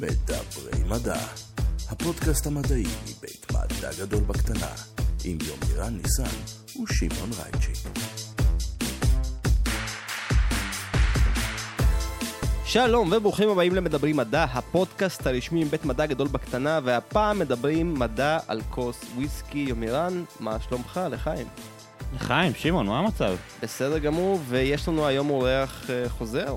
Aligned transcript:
מדברי 0.00 0.84
מדע, 0.88 1.20
הפודקאסט 1.88 2.46
המדעי 2.46 2.84
מבית 3.02 3.46
מדע 3.52 3.90
גדול 4.00 4.20
בקטנה, 4.20 4.70
עם 5.24 5.38
יומירן 5.46 5.96
ניסן 5.96 6.36
ושמעון 6.82 7.30
רייצ'י. 7.42 7.72
שלום 12.64 13.12
וברוכים 13.12 13.48
הבאים 13.48 13.74
למדברים 13.74 14.16
מדע, 14.16 14.44
הפודקאסט 14.44 15.26
הרשמי 15.26 15.64
מבית 15.64 15.84
מדע 15.84 16.06
גדול 16.06 16.28
בקטנה, 16.28 16.80
והפעם 16.84 17.38
מדברים 17.38 17.94
מדע 17.94 18.38
על 18.48 18.60
כוס 18.70 19.04
וויסקי. 19.14 19.64
יומירן, 19.68 20.24
מה 20.40 20.56
שלומך? 20.68 21.00
לחיים. 21.10 21.46
חיים, 22.18 22.54
שמעון, 22.54 22.86
מה 22.86 22.98
המצב? 22.98 23.36
בסדר 23.62 23.98
גמור, 23.98 24.40
ויש 24.48 24.88
לנו 24.88 25.06
היום 25.06 25.30
אורח 25.30 25.90
אה, 25.90 26.08
חוזר. 26.08 26.56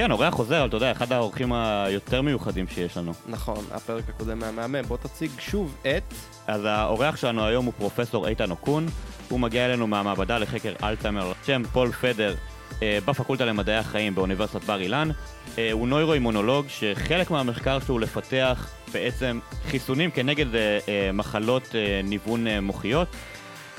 כן, 0.00 0.10
אורח 0.10 0.34
חוזר, 0.34 0.58
אבל 0.58 0.68
אתה 0.68 0.76
יודע, 0.76 0.92
אחד 0.92 1.12
האורחים 1.12 1.52
היותר 1.52 2.22
מיוחדים 2.22 2.68
שיש 2.68 2.96
לנו. 2.96 3.12
נכון, 3.26 3.64
הפרק 3.70 4.04
הקודם 4.08 4.42
היה 4.42 4.52
מהמם. 4.52 4.82
בוא 4.82 4.96
תציג 4.96 5.30
שוב 5.38 5.76
את... 5.82 6.14
אז 6.46 6.64
האורח 6.64 7.16
שלנו 7.16 7.46
היום 7.46 7.64
הוא 7.64 7.74
פרופסור 7.78 8.28
איתן 8.28 8.50
אוקון, 8.50 8.86
הוא 9.28 9.40
מגיע 9.40 9.66
אלינו 9.66 9.86
מהמעבדה 9.86 10.38
לחקר 10.38 10.72
אלצהיימר, 10.84 11.32
שם 11.46 11.62
פול 11.72 11.92
פדר, 11.92 12.34
אה, 12.82 12.98
בפקולטה 13.04 13.44
למדעי 13.44 13.76
החיים 13.76 14.14
באוניברסיטת 14.14 14.64
בר 14.64 14.80
אילן. 14.80 15.10
אה, 15.58 15.72
הוא 15.72 15.88
נוירו-אימונולוג 15.88 16.66
שחלק 16.68 17.30
מהמחקר 17.30 17.78
שלו 17.80 17.94
הוא 17.94 18.00
לפתח 18.00 18.70
בעצם 18.92 19.38
חיסונים 19.70 20.10
כנגד 20.10 20.54
אה, 20.54 20.78
אה, 20.88 21.12
מחלות 21.12 21.74
אה, 21.74 22.00
ניוון 22.04 22.46
אה, 22.46 22.60
מוחיות. 22.60 23.08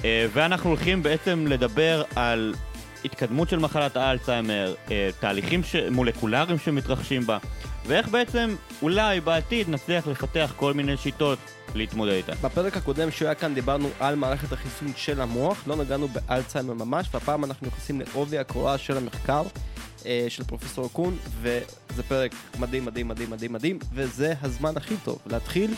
אה, 0.06 0.26
ואנחנו 0.34 0.70
הולכים 0.70 1.04
בעצם 1.04 1.46
לדבר 1.48 2.04
על 2.16 2.54
התקדמות 3.06 3.50
של 3.50 3.60
מחלת 3.60 3.98
האלצהיימר, 3.98 4.74
אה, 4.92 5.10
תהליכים 5.20 5.64
ש... 5.64 5.76
מולקולריים 5.76 6.60
שמתרחשים 6.60 7.22
בה, 7.22 7.38
ואיך 7.86 8.10
בעצם 8.10 8.56
אולי 8.82 9.22
בעתיד 9.22 9.70
נצליח 9.70 10.08
לפתח 10.08 10.54
כל 10.56 10.74
מיני 10.74 10.98
שיטות 10.98 11.40
להתמודד 11.76 12.12
איתה. 12.12 12.34
בפרק 12.42 12.78
הקודם 12.78 13.12
שהוא 13.12 13.26
היה 13.26 13.36
כאן 13.36 13.54
דיברנו 13.54 13.90
על 14.00 14.16
מערכת 14.16 14.52
החיסון 14.52 14.92
של 14.96 15.22
המוח, 15.22 15.64
לא 15.68 15.76
נגענו 15.76 16.08
באלצהיימר 16.08 16.74
ממש, 16.74 17.08
והפעם 17.14 17.44
אנחנו 17.44 17.68
נכנסים 17.68 18.02
לעובי 18.02 18.38
הקורה 18.38 18.78
של 18.78 18.98
המחקר 18.98 19.44
אה, 20.06 20.26
של 20.30 20.44
פרופסור 20.44 20.90
קון, 20.94 21.18
וזה 21.42 22.04
פרק 22.08 22.32
מדהים 22.60 22.86
מדהים 22.86 23.08
מדהים 23.08 23.30
מדהים 23.30 23.54
מדהים, 23.54 23.80
וזה 23.94 24.34
הזמן 24.42 24.78
הכי 24.78 24.96
טוב 25.04 25.20
להתחיל 25.26 25.74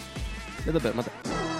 לדבר 0.68 0.92
מדע. 0.96 1.53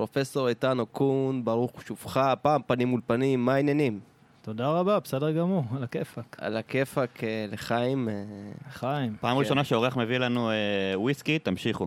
פרופסור 0.00 0.48
איתן 0.48 0.78
אוקון, 0.78 1.44
ברוך 1.44 1.82
שובך, 1.86 2.16
הפעם 2.16 2.60
פנים 2.66 2.88
מול 2.88 3.00
פנים, 3.06 3.44
מה 3.44 3.54
העניינים? 3.54 4.00
תודה 4.42 4.68
רבה, 4.68 5.00
בסדר 5.00 5.30
גמור, 5.30 5.64
על 5.76 5.84
הכיפאק. 5.84 6.36
על 6.40 6.56
הכיפאק 6.56 7.24
אה, 7.24 7.46
לחיים. 7.52 8.08
אה, 8.08 8.14
חיים. 8.72 9.16
פעם 9.20 9.36
כן. 9.36 9.40
ראשונה 9.40 9.64
שאורח 9.64 9.96
מביא 9.96 10.18
לנו 10.18 10.50
אה, 10.50 10.54
וויסקי, 10.94 11.38
תמשיכו. 11.38 11.86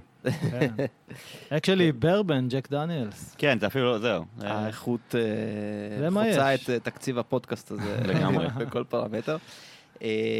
actually, 1.49 1.91
bourbon, 1.91 2.47
ג'ק 2.49 2.69
דניאלס. 2.71 3.35
כן, 3.37 3.59
זה 3.59 3.67
אפילו 3.67 3.85
לא, 3.85 3.99
זהו. 3.99 4.25
האיכות 4.41 5.15
חוצה. 6.09 6.55
את 6.55 6.69
תקציב 6.83 7.19
הפודקאסט 7.19 7.71
הזה. 7.71 7.97
לגמרי. 8.13 8.47
בכל 8.59 8.83
פרמטר. 8.83 9.37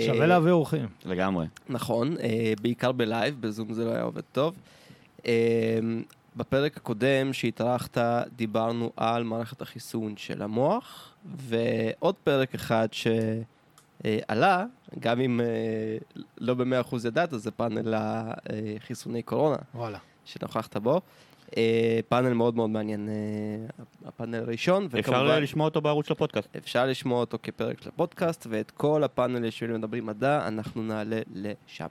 שווה 0.06 0.26
להביא 0.26 0.52
אורחים. 0.52 0.88
לגמרי. 1.06 1.46
נכון, 1.70 2.16
בעיקר 2.62 2.92
ב 2.92 3.00
live, 3.00 3.42
בזום 3.42 3.74
זה 3.74 3.86
לא 3.86 3.92
היה 3.92 4.04
עובד 4.04 4.24
טוב. 4.32 4.56
בפרק 6.36 6.78
הקודם 6.78 7.34
שהתארחת 7.34 7.98
דיברנו 8.36 8.92
על 8.98 9.24
מערכת 9.24 9.62
החיסון 9.62 10.18
של 10.18 10.42
המוח, 10.42 11.14
ועוד 11.26 12.16
פרק 12.16 12.56
אחד 12.56 12.88
שעלה, 12.92 14.66
גם 15.00 15.20
אם 15.20 15.42
אה, 15.42 15.46
לא 16.38 16.54
במאה 16.54 16.82
אחוז 16.82 17.06
ידעת, 17.06 17.30
זה 17.32 17.52
פאנל 17.52 17.94
החיסוני 17.98 19.22
קורונה 19.22 19.58
וואלה. 19.76 19.98
שנוכחת 20.26 20.78
בו. 20.78 21.02
אה, 21.58 22.00
פאנל 22.10 22.34
מאוד 22.34 22.56
מאוד 22.56 22.70
מעניין, 22.70 23.10
אה, 23.10 23.86
הפאנל 24.08 24.36
הראשון, 24.36 24.88
אפשר 25.00 25.40
לשמוע 25.40 25.66
אותו 25.66 25.82
בערוץ 25.82 26.08
של 26.08 26.14
הפודקאסט. 26.14 26.56
אפשר 26.58 26.86
לשמוע 26.86 27.20
אותו 27.20 27.38
כפרק 27.44 27.82
של 27.82 27.90
הפודקאסט, 27.90 28.48
ואת 28.50 28.72
כל 28.72 29.04
הפאנל 29.04 29.50
של 29.50 29.78
מדברים 29.78 30.06
מדע, 30.06 30.48
אנחנו 30.48 30.84
נעלה 30.84 31.20
לשם. 31.34 31.88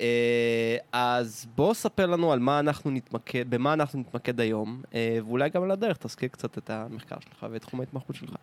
אה, 0.00 0.76
אז 0.92 1.46
בוא 1.56 1.74
ספר 1.74 2.06
לנו 2.06 2.32
על 2.32 2.38
מה 2.38 2.60
אנחנו 2.60 2.90
נתמקד, 2.90 3.50
במה 3.50 3.72
אנחנו 3.72 4.00
נתמקד 4.00 4.40
היום, 4.40 4.82
אה, 4.94 5.18
ואולי 5.26 5.50
גם 5.50 5.62
על 5.62 5.70
הדרך 5.70 5.96
תזכיר 5.96 6.28
קצת 6.28 6.58
את 6.58 6.70
המחקר 6.70 7.16
שלך 7.20 7.46
ואת 7.50 7.60
תחום 7.62 7.80
ההתמחות 7.80 8.16
שלך. 8.16 8.34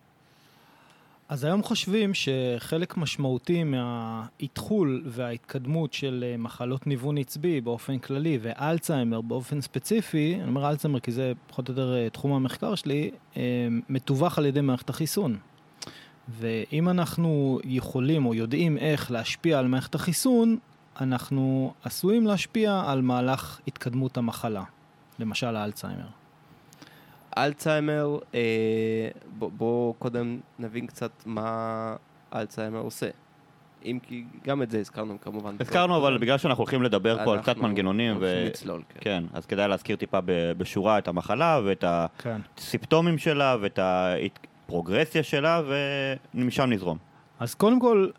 אז 1.30 1.44
היום 1.44 1.64
חושבים 1.64 2.12
שחלק 2.14 2.98
משמעותי 2.98 3.64
מהאיתחול 3.64 5.04
וההתקדמות 5.06 5.94
של 5.94 6.26
אה, 6.28 6.38
מחלות 6.38 6.88
ניוון 6.88 7.18
עצבי 7.18 7.62
באופן 7.62 8.00
כללי 8.00 8.40
ואלצהיימר 8.42 9.22
באופן 9.22 9.62
ספציפי, 9.62 10.36
אני 10.36 10.48
אומר 10.48 10.70
אלצהיימר 10.70 11.00
כי 11.00 11.12
זה 11.12 11.34
פחות 11.48 11.70
או 11.70 11.74
יותר 11.74 12.10
תחום 12.10 12.34
המחקר 12.34 12.76
שלי, 12.76 13.12
מתווך 13.90 14.38
על 14.38 14.46
ידי 14.46 14.62
מערכת 14.62 14.90
החיסון. 14.90 15.38
ואם 16.30 16.90
אנחנו 16.90 17.60
יכולים 17.64 18.26
או 18.26 18.34
יודעים 18.34 18.78
איך 18.78 19.12
להשפיע 19.12 19.60
על 19.60 19.68
מערכת 19.68 19.96
החיסון, 19.96 20.58
אנחנו 21.02 21.74
עשויים 21.84 22.28
להשפיע 22.28 22.84
על 22.88 23.02
מהלך 23.02 23.60
התקדמות 23.68 24.18
המחלה, 24.18 24.64
למשל 25.20 25.56
האלצהיימר. 25.56 26.08
אלצהיימר, 27.38 28.18
אה, 28.36 28.40
בוא, 29.40 29.52
בוא 29.58 29.94
קודם 30.00 30.40
נבין 30.60 30.88
קצת 30.88 31.12
מה 31.26 31.96
אלצהיימר 32.36 32.80
עושה. 32.80 33.10
אם 33.86 34.00
כי 34.04 34.24
גם 34.44 34.62
את 34.62 34.72
זה 34.72 34.80
הזכרנו 34.80 35.18
כמובן. 35.22 35.56
הזכרנו, 35.60 35.98
אבל 35.98 36.18
בגלל 36.18 36.38
שאנחנו 36.38 36.62
הולכים 36.62 36.84
לדבר 36.84 37.26
פה 37.26 37.34
על 37.34 37.42
קצת 37.42 37.58
מנגנונים, 37.58 38.18
ו... 38.20 38.44
לצלול, 38.48 38.82
כן. 38.90 39.00
כן, 39.02 39.24
אז 39.34 39.46
כדאי 39.46 39.68
להזכיר 39.68 39.96
טיפה 39.96 40.20
בשורה 40.58 40.98
את 40.98 41.08
המחלה 41.08 41.62
ואת 41.66 41.84
כן. 42.18 42.42
הסימפטומים 42.58 43.18
שלה 43.18 43.58
ואת 43.62 43.80
הפרוגרסיה 43.82 45.24
שלה, 45.24 45.62
ומשם 46.34 46.64
נזרום. 46.64 46.98
אז 47.40 47.54
קודם 47.54 47.80
כל, 47.80 48.10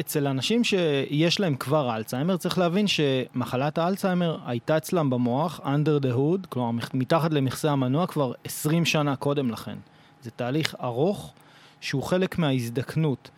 אצל 0.00 0.26
אנשים 0.26 0.64
שיש 0.64 1.40
להם 1.40 1.54
כבר 1.56 1.96
אלצהיימר, 1.96 2.36
צריך 2.36 2.58
להבין 2.58 2.86
שמחלת 2.86 3.78
האלצהיימר 3.78 4.38
הייתה 4.46 4.76
אצלם 4.76 5.10
במוח, 5.10 5.60
under 5.60 6.04
the 6.04 6.16
hood, 6.16 6.46
כלומר 6.48 6.84
מתחת 6.94 7.32
למכסה 7.32 7.70
המנוע 7.70 8.06
כבר 8.06 8.32
20 8.44 8.84
שנה 8.84 9.16
קודם 9.16 9.50
לכן. 9.50 9.76
זה 10.22 10.30
תהליך 10.30 10.74
ארוך 10.82 11.32
שהוא 11.80 12.02
חלק 12.02 12.38
מההזדקנות 12.38 13.30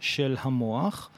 של 0.00 0.36
המוח, 0.40 1.10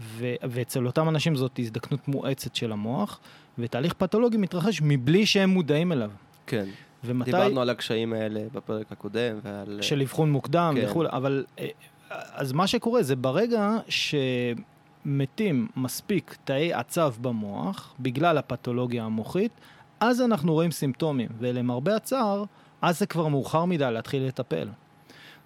ו- 0.00 0.34
ואצל 0.42 0.86
אותם 0.86 1.08
אנשים 1.08 1.36
זאת 1.36 1.58
הזדקנות 1.58 2.08
מואצת 2.08 2.56
של 2.56 2.72
המוח, 2.72 3.20
ותהליך 3.58 3.92
פתולוגי 3.92 4.36
מתרחש 4.36 4.80
מבלי 4.84 5.26
שהם 5.26 5.50
מודעים 5.50 5.92
אליו. 5.92 6.10
כן. 6.46 6.66
ומתי... 7.04 7.30
דיברנו 7.30 7.60
על 7.60 7.70
הקשיים 7.70 8.12
האלה 8.12 8.40
בפרק 8.52 8.92
הקודם 8.92 9.38
ועל... 9.42 9.78
של 9.82 10.00
אבחון 10.00 10.32
מוקדם 10.32 10.74
כן. 10.76 10.86
וכולי, 10.86 11.08
אבל 11.12 11.44
אה, 11.58 11.68
אז 12.10 12.52
מה 12.52 12.66
שקורה 12.66 13.02
זה 13.02 13.16
ברגע 13.16 13.76
שמתים 13.88 15.68
מספיק 15.76 16.36
תאי 16.44 16.72
עצב 16.72 17.14
במוח, 17.20 17.94
בגלל 18.00 18.38
הפתולוגיה 18.38 19.04
המוחית, 19.04 19.52
אז 20.00 20.20
אנחנו 20.20 20.52
רואים 20.52 20.70
סימפטומים, 20.70 21.28
ולמרבה 21.38 21.96
הצער, 21.96 22.44
אז 22.82 22.98
זה 22.98 23.06
כבר 23.06 23.28
מאוחר 23.28 23.64
מדי 23.64 23.90
להתחיל 23.92 24.22
לטפל. 24.22 24.68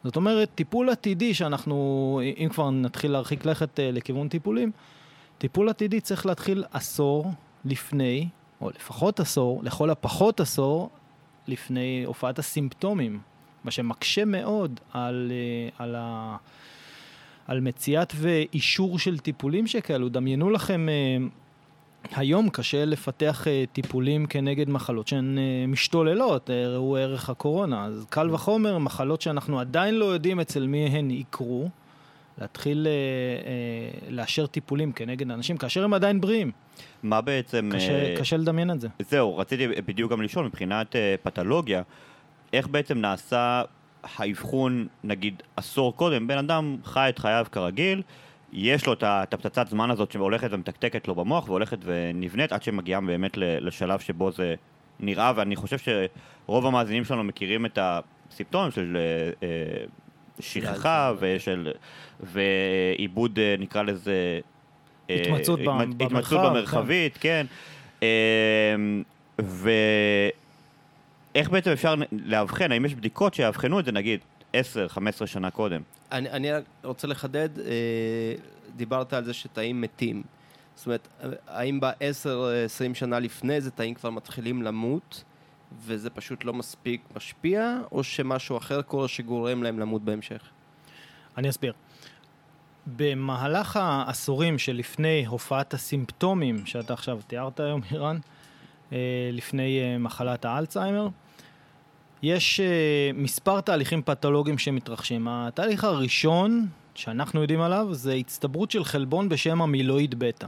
זאת 0.05 0.17
אומרת, 0.17 0.51
טיפול 0.55 0.91
עתידי 0.91 1.35
שאנחנו, 1.35 2.21
אם 2.37 2.49
כבר 2.49 2.71
נתחיל 2.71 3.13
להרחיק 3.13 3.47
לכת 3.47 3.81
אה, 3.81 3.91
לכיוון 3.91 4.29
טיפולים, 4.29 4.71
טיפול 5.39 5.69
עתידי 5.69 6.01
צריך 6.01 6.27
להתחיל 6.27 6.65
עשור 6.73 7.33
לפני, 7.65 8.29
או 8.61 8.71
לפחות 8.71 9.21
עשור, 9.21 9.63
לכל 9.63 9.91
הפחות 9.91 10.41
עשור, 10.41 10.91
לפני 11.49 12.05
הופעת 12.07 12.39
הסימפטומים, 12.39 13.21
מה 13.65 13.71
שמקשה 13.71 14.25
מאוד 14.25 14.81
על, 14.93 15.33
אה, 15.33 15.85
על, 15.85 15.95
ה, 15.99 16.37
על 17.47 17.61
מציאת 17.61 18.13
ואישור 18.17 18.99
של 18.99 19.19
טיפולים 19.19 19.67
שכאלו. 19.67 20.09
דמיינו 20.09 20.51
לכם, 20.51 20.89
אה, 20.89 21.27
היום 22.16 22.49
קשה 22.49 22.84
לפתח 22.84 23.49
אה, 23.49 23.65
טיפולים 23.72 24.27
כנגד 24.27 24.71
מחלות 24.71 25.09
שהן 25.09 25.39
משתוללות, 25.69 26.51
ראו 26.51 26.97
ערך 26.97 27.31
הקורונה. 27.31 27.84
אז 27.84 28.07
קל 28.11 28.31
וחומר, 28.31 28.78
מחלות 28.78 29.21
שאנחנו 29.21 29.61
עדיין 29.61 29.95
לא 29.95 30.05
יודעים 30.05 30.41
אצל 30.41 30.67
מי 30.67 30.87
הן 30.87 31.10
יקרו, 31.10 31.69
להתחיל 32.41 32.87
אה, 32.87 32.93
אה, 32.93 34.10
לאשר 34.10 34.47
טיפולים 34.47 34.93
כנגד 34.93 35.31
אנשים, 35.31 35.57
כאשר 35.57 35.84
הם 35.84 35.95
עדיין 35.95 36.21
בריאים. 36.21 36.51
מה 37.03 37.21
בעצם... 37.21 37.71
קשה, 37.75 37.93
אה, 37.93 38.15
קשה 38.19 38.37
לדמיין 38.37 38.71
את 38.71 38.81
זה. 38.81 38.89
זהו, 38.99 39.37
רציתי 39.37 39.67
בדיוק 39.87 40.13
גם 40.13 40.22
לשאול, 40.22 40.47
מבחינת 40.47 40.97
אה, 40.97 41.15
פתולוגיה, 41.22 41.83
איך 42.54 42.68
בעצם 42.68 42.98
נעשה 42.98 43.62
האבחון, 44.16 44.86
נגיד, 45.04 45.42
עשור 45.56 45.97
קודם, 45.97 46.27
בן 46.27 46.39
אדם 46.39 46.77
חי 46.84 47.09
את 47.09 47.18
חייו 47.18 47.47
כרגיל, 47.53 48.03
יש 48.53 48.86
לו 48.86 48.92
את 48.92 49.34
הפצצת 49.34 49.68
זמן 49.68 49.91
הזאת 49.91 50.12
שהולכת 50.12 50.48
ומתקתקת 50.51 51.09
לו 51.09 51.15
במוח 51.15 51.48
והולכת 51.48 51.78
ונבנית 51.84 52.53
עד 52.53 52.62
שמגיעה 52.62 53.01
באמת 53.01 53.36
לשלב 53.36 54.01
שבו 54.01 54.33
זה 54.33 54.54
נראה, 55.01 55.33
ואני 55.36 55.56
חושב 55.56 55.77
שרוב 55.78 56.66
המאזינים 56.66 57.04
שלנו 57.04 57.24
מכירים 57.24 57.66
את 57.66 57.78
הסימפטומים 57.83 58.71
של 58.71 58.97
אה, 58.97 59.48
אה, 59.48 59.84
שכחה. 60.41 61.12
ושל... 61.18 61.72
ועיבוד, 62.21 63.39
אה, 63.39 63.54
נקרא 63.59 63.83
לזה, 63.83 64.41
התמצאות 65.09 65.60
במרחב, 65.60 66.03
התמצאות 66.03 66.53
במרחבית, 66.53 67.18
כן. 67.21 67.47
אה, 68.03 68.09
ואיך 71.34 71.51
בעצם 71.51 71.71
אפשר 71.71 71.95
לאבחן, 72.13 72.72
האם 72.72 72.84
יש 72.84 72.95
בדיקות 72.95 73.34
שיאבחנו 73.34 73.81
את 73.81 73.84
זה, 73.84 73.92
נגיד, 73.92 74.21
10-15 74.53 74.57
שנה 75.27 75.51
קודם? 75.51 75.83
אני, 76.13 76.31
אני 76.31 76.48
רוצה 76.84 77.07
לחדד, 77.07 77.59
אה, 77.59 77.65
דיברת 78.77 79.13
על 79.13 79.25
זה 79.25 79.33
שתאים 79.33 79.81
מתים. 79.81 80.22
זאת 80.77 80.86
אומרת, 80.86 81.09
אה, 81.22 81.28
האם 81.48 81.81
ב-10-20 81.81 82.95
שנה 82.95 83.19
לפני 83.19 83.60
זה 83.60 83.71
תאים 83.71 83.95
כבר 83.95 84.10
מתחילים 84.10 84.63
למות, 84.63 85.25
וזה 85.86 86.10
פשוט 86.10 86.45
לא 86.45 86.53
מספיק 86.53 87.01
משפיע, 87.16 87.78
או 87.92 88.04
שמשהו 88.04 88.57
אחר 88.57 88.83
קורה 88.83 89.09
שגורם 89.09 89.63
להם 89.63 89.78
למות 89.78 90.03
בהמשך? 90.03 90.42
אני 91.39 91.51
אסביר. 91.51 91.72
במהלך 92.86 93.77
העשורים 93.77 94.59
שלפני 94.59 95.27
הופעת 95.27 95.75
הסימפטומים 95.75 96.66
שאתה 96.66 96.92
עכשיו 96.92 97.19
תיארת 97.27 97.60
היום, 97.60 97.81
אירן, 97.91 98.19
אה, 98.92 98.98
לפני 99.33 99.81
אה, 99.81 99.98
מחלת 99.98 100.45
האלצהיימר, 100.45 101.09
יש 102.24 102.60
אה, 102.60 103.10
מספר 103.15 103.60
תהליכים 103.60 104.03
פתולוגיים 104.03 104.59
שמתרחשים. 104.59 105.28
התהליך 105.28 105.84
הראשון 105.84 106.66
שאנחנו 106.94 107.41
יודעים 107.41 107.60
עליו 107.60 107.86
זה 107.91 108.15
הצטברות 108.15 108.71
של 108.71 108.84
חלבון 108.84 109.28
בשם 109.28 109.62
המילואיד 109.62 110.15
בטא. 110.18 110.47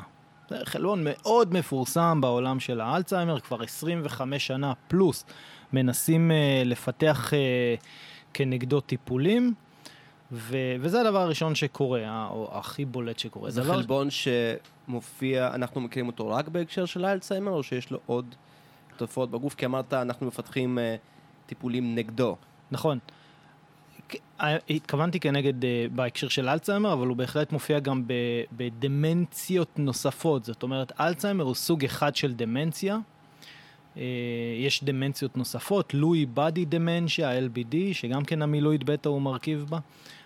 זה 0.50 0.56
חלבון 0.64 1.00
מאוד 1.04 1.54
מפורסם 1.54 2.20
בעולם 2.20 2.60
של 2.60 2.80
האלצהיימר, 2.80 3.40
כבר 3.40 3.62
25 3.62 4.46
שנה 4.46 4.72
פלוס 4.88 5.24
מנסים 5.72 6.30
אה, 6.30 6.62
לפתח 6.64 7.34
אה, 7.34 7.74
כנגדו 8.34 8.80
טיפולים. 8.80 9.54
ו- 10.32 10.76
וזה 10.80 11.00
הדבר 11.00 11.20
הראשון 11.20 11.54
שקורה, 11.54 12.28
או 12.30 12.50
הכי 12.52 12.84
בולט 12.84 13.18
שקורה. 13.18 13.50
זה 13.50 13.62
דבר- 13.62 13.74
חלבון 13.74 14.08
שמופיע, 14.10 15.54
אנחנו 15.54 15.80
מכירים 15.80 16.06
אותו 16.06 16.28
רק 16.28 16.48
בהקשר 16.48 16.84
של 16.84 17.04
האלצהיימר, 17.04 17.52
או 17.52 17.62
שיש 17.62 17.90
לו 17.90 17.98
עוד 18.06 18.34
תופעות 18.96 19.30
בגוף? 19.30 19.54
כי 19.54 19.66
אמרת, 19.66 19.94
אנחנו 19.94 20.26
מפתחים 20.26 20.78
אה, 20.78 20.96
טיפולים 21.46 21.94
נגדו. 21.94 22.36
נכון. 22.70 22.98
התכוונתי 24.70 25.20
כנגד 25.20 25.64
אה, 25.64 25.86
בהקשר 25.94 26.28
של 26.28 26.48
אלצהיימר, 26.48 26.92
אבל 26.92 27.06
הוא 27.06 27.16
בהחלט 27.16 27.52
מופיע 27.52 27.78
גם 27.78 28.02
בדמנציות 28.52 29.78
נוספות. 29.78 30.44
זאת 30.44 30.62
אומרת, 30.62 31.00
אלצהיימר 31.00 31.44
הוא 31.44 31.54
סוג 31.54 31.84
אחד 31.84 32.16
של 32.16 32.34
דמנציה. 32.34 32.98
אה, 33.96 34.02
יש 34.58 34.84
דמנציות 34.84 35.36
נוספות, 35.36 35.94
לואי 35.94 36.26
בדי 36.34 36.64
דמנציה, 36.64 37.38
LBD, 37.38 37.76
שגם 37.92 38.24
כן 38.24 38.42
המילואיד 38.42 38.84
בטא 38.84 39.08
הוא 39.08 39.22
מרכיב 39.22 39.66
בה. 39.68 39.78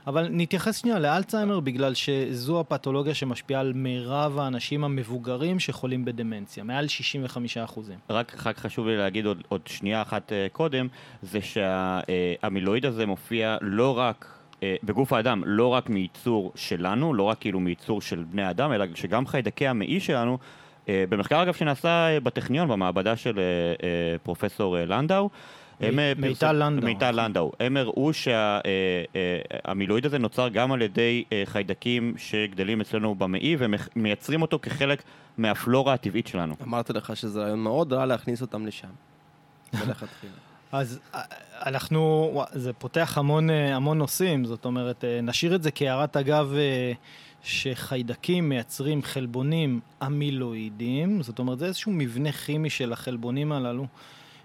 אבל 0.07 0.29
נתייחס 0.31 0.77
שנייה 0.77 0.99
לאלצהיימר 0.99 1.61
בגלל 1.61 1.95
שזו 1.95 2.61
הפתולוגיה 2.61 3.15
שמשפיעה 3.15 3.61
על 3.61 3.73
מירב 3.73 4.39
האנשים 4.39 4.85
המבוגרים 4.85 5.59
שחולים 5.59 6.05
בדמנציה, 6.05 6.65
מעל 6.65 6.89
65 6.89 7.59
אחוזים. 7.59 7.99
רק, 8.11 8.47
רק 8.47 8.59
חשוב 8.59 8.87
לי 8.87 8.97
להגיד 8.97 9.27
עוד, 9.27 9.43
עוד 9.49 9.61
שנייה 9.67 10.03
אחת 10.03 10.29
uh, 10.33 10.53
קודם, 10.53 10.89
זה 11.23 11.39
שהמילואיד 11.41 12.87
הזה 12.87 13.07
מופיע 13.07 13.57
לא 13.61 13.99
רק 13.99 14.27
uh, 14.53 14.63
בגוף 14.83 15.13
האדם, 15.13 15.43
לא 15.47 15.67
רק 15.67 15.91
מייצור 15.91 16.53
שלנו, 16.55 17.15
לא 17.15 17.23
רק 17.23 17.39
כאילו 17.41 17.61
מייצור 17.61 18.01
של 18.01 18.25
בני 18.31 18.43
האדם, 18.43 18.73
אלא 18.73 18.85
שגם 18.95 19.27
חיידקי 19.27 19.67
המעי 19.67 20.01
שלנו, 20.01 20.39
uh, 20.87 20.89
במחקר 21.09 21.43
אגב 21.43 21.55
שנעשה 21.55 22.21
בטכניון, 22.23 22.69
במעבדה 22.69 23.17
של 23.17 23.41
פרופסור 24.23 24.77
לנדאו, 24.79 25.25
אה, 25.25 25.29
מיטל 25.81 26.15
פרסם- 26.29 26.55
לנדאו. 26.57 26.85
מיטל 26.87 27.11
לנדאו. 27.11 27.53
הם 27.61 27.77
הראו 27.77 28.11
שהמילואיד 28.13 30.07
הזה 30.07 30.19
נוצר 30.19 30.49
גם 30.49 30.73
על 30.73 30.83
ידי 30.83 31.25
אה, 31.33 31.43
חיידקים 31.47 32.15
שגדלים 32.19 32.81
אצלנו 32.81 33.15
במעי 33.15 33.57
ומייצרים 33.59 34.43
אותו 34.43 34.59
כחלק 34.63 35.03
מהפלורה 35.39 35.95
הטבעית 35.95 36.27
שלנו. 36.27 36.55
אמרתי 36.63 36.93
לך 36.93 37.17
שזה 37.17 37.41
רעיון 37.41 37.59
מאוד 37.59 37.93
רע 37.93 38.07
להכניס 38.07 38.43
אותם 38.43 38.67
לשם. 38.67 38.89
מלכתחילה. 39.75 40.33
אז 40.73 41.01
אה, 41.15 41.21
אנחנו, 41.67 42.33
זה 42.53 42.73
פותח 42.73 43.19
המון, 43.19 43.51
אה, 43.51 43.77
המון 43.77 43.99
נושאים, 43.99 44.45
זאת 44.45 44.65
אומרת, 44.65 45.05
אה, 45.05 45.21
נשאיר 45.23 45.55
את 45.55 45.63
זה 45.63 45.71
כהערת 45.71 46.17
אגב 46.17 46.53
אה, 46.57 46.93
שחיידקים 47.43 48.49
מייצרים 48.49 49.03
חלבונים 49.03 49.81
אמילואידים, 50.07 51.23
זאת 51.23 51.39
אומרת, 51.39 51.59
זה 51.59 51.67
איזשהו 51.67 51.93
מבנה 51.93 52.33
כימי 52.33 52.71
של 52.71 52.93
החלבונים 52.93 53.53
הללו, 53.53 53.87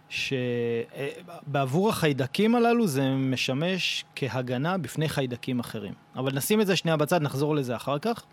שבעבור 0.09 1.89
החיידקים 1.89 2.55
הללו 2.55 2.87
זה 2.87 3.15
משמש 3.15 4.05
כהגנה 4.15 4.77
בפני 4.77 5.09
חיידקים 5.09 5.59
אחרים. 5.59 5.93
אבל 6.15 6.33
נשים 6.33 6.61
את 6.61 6.67
זה 6.67 6.75
שנייה 6.75 6.97
בצד, 6.97 7.21
נחזור 7.21 7.55
לזה 7.55 7.75
אחר 7.75 7.99
כך. 7.99 8.23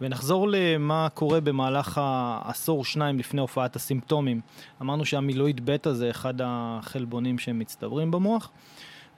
ונחזור 0.00 0.48
למה 0.48 1.08
קורה 1.14 1.40
במהלך 1.40 2.00
העשור 2.02 2.84
שניים 2.84 3.18
לפני 3.18 3.40
הופעת 3.40 3.76
הסימפטומים. 3.76 4.40
אמרנו 4.82 5.04
שהמילואיד 5.04 5.66
בטא 5.66 5.92
זה 5.92 6.10
אחד 6.10 6.34
החלבונים 6.44 7.38
שמצטברים 7.38 8.10
במוח, 8.10 8.50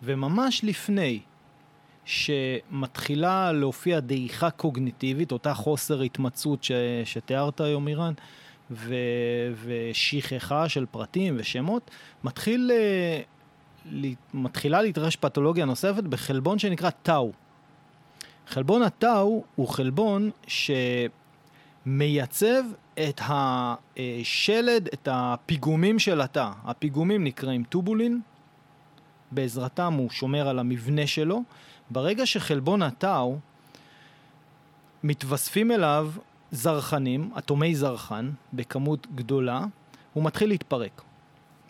וממש 0.02 0.64
לפני 0.64 1.20
שמתחילה 2.04 3.52
להופיע 3.52 4.00
דעיכה 4.00 4.50
קוגניטיבית, 4.50 5.32
אותה 5.32 5.54
חוסר 5.54 6.00
התמצאות 6.00 6.64
ש... 6.64 6.72
שתיארת 7.04 7.60
היום, 7.60 7.88
אירן, 7.88 8.12
ו... 8.70 8.94
ושכחה 9.64 10.68
של 10.68 10.86
פרטים 10.90 11.36
ושמות, 11.38 11.90
מתחיל, 12.24 12.70
אה, 12.74 13.20
מתחילה 14.34 14.82
להתרחש 14.82 15.16
פתולוגיה 15.16 15.64
נוספת 15.64 16.02
בחלבון 16.02 16.58
שנקרא 16.58 16.90
טאו. 16.90 17.32
חלבון 18.46 18.82
הטאו 18.82 19.44
הוא 19.54 19.68
חלבון 19.68 20.30
שמייצב 21.86 22.62
את 23.08 23.20
השלד, 23.26 24.88
את 24.94 25.08
הפיגומים 25.10 25.98
של 25.98 26.20
התא. 26.20 26.50
הפיגומים 26.64 27.24
נקראים 27.24 27.64
טובולין, 27.64 28.20
בעזרתם 29.30 29.92
הוא 29.92 30.10
שומר 30.10 30.48
על 30.48 30.58
המבנה 30.58 31.06
שלו. 31.06 31.42
ברגע 31.90 32.26
שחלבון 32.26 32.82
הטאו 32.82 33.38
מתווספים 35.02 35.70
אליו 35.72 36.10
זרחנים, 36.52 37.30
אטומי 37.38 37.74
זרחן, 37.74 38.30
בכמות 38.52 39.06
גדולה, 39.14 39.64
הוא 40.12 40.24
מתחיל 40.24 40.48
להתפרק. 40.48 41.02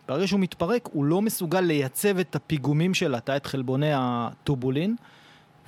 ברגע 0.09 0.27
שהוא 0.27 0.41
מתפרק, 0.41 0.89
הוא 0.93 1.05
לא 1.05 1.23
מסוגל 1.23 1.61
לייצב 1.61 2.19
את 2.19 2.37
הפיגומים 2.37 2.95
של 2.95 3.15
התא, 3.15 3.37
את 3.37 3.47
חלבוני 3.47 3.91
הטובולין, 3.95 4.97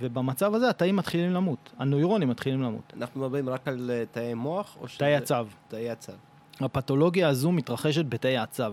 ובמצב 0.01 0.55
הזה 0.55 0.71
התאים 0.71 0.97
מתחילים 0.97 1.33
למות, 1.33 1.73
הנוירונים 1.79 2.29
מתחילים 2.29 2.62
למות. 2.62 2.93
אנחנו 2.97 3.21
מדברים 3.21 3.49
רק 3.49 3.69
על 3.69 3.91
אה, 3.91 4.05
תאי 4.11 4.35
מוח, 4.35 4.77
או 4.81 4.89
שזה... 4.89 4.99
תאי 4.99 5.17
הצו. 5.17 5.35
תאי 5.69 5.90
הצו. 5.90 6.12
הפתולוגיה 6.61 7.29
הזו 7.29 7.52
מתרחשת 7.52 8.05
בתאי 8.09 8.38
הצו. 8.38 8.73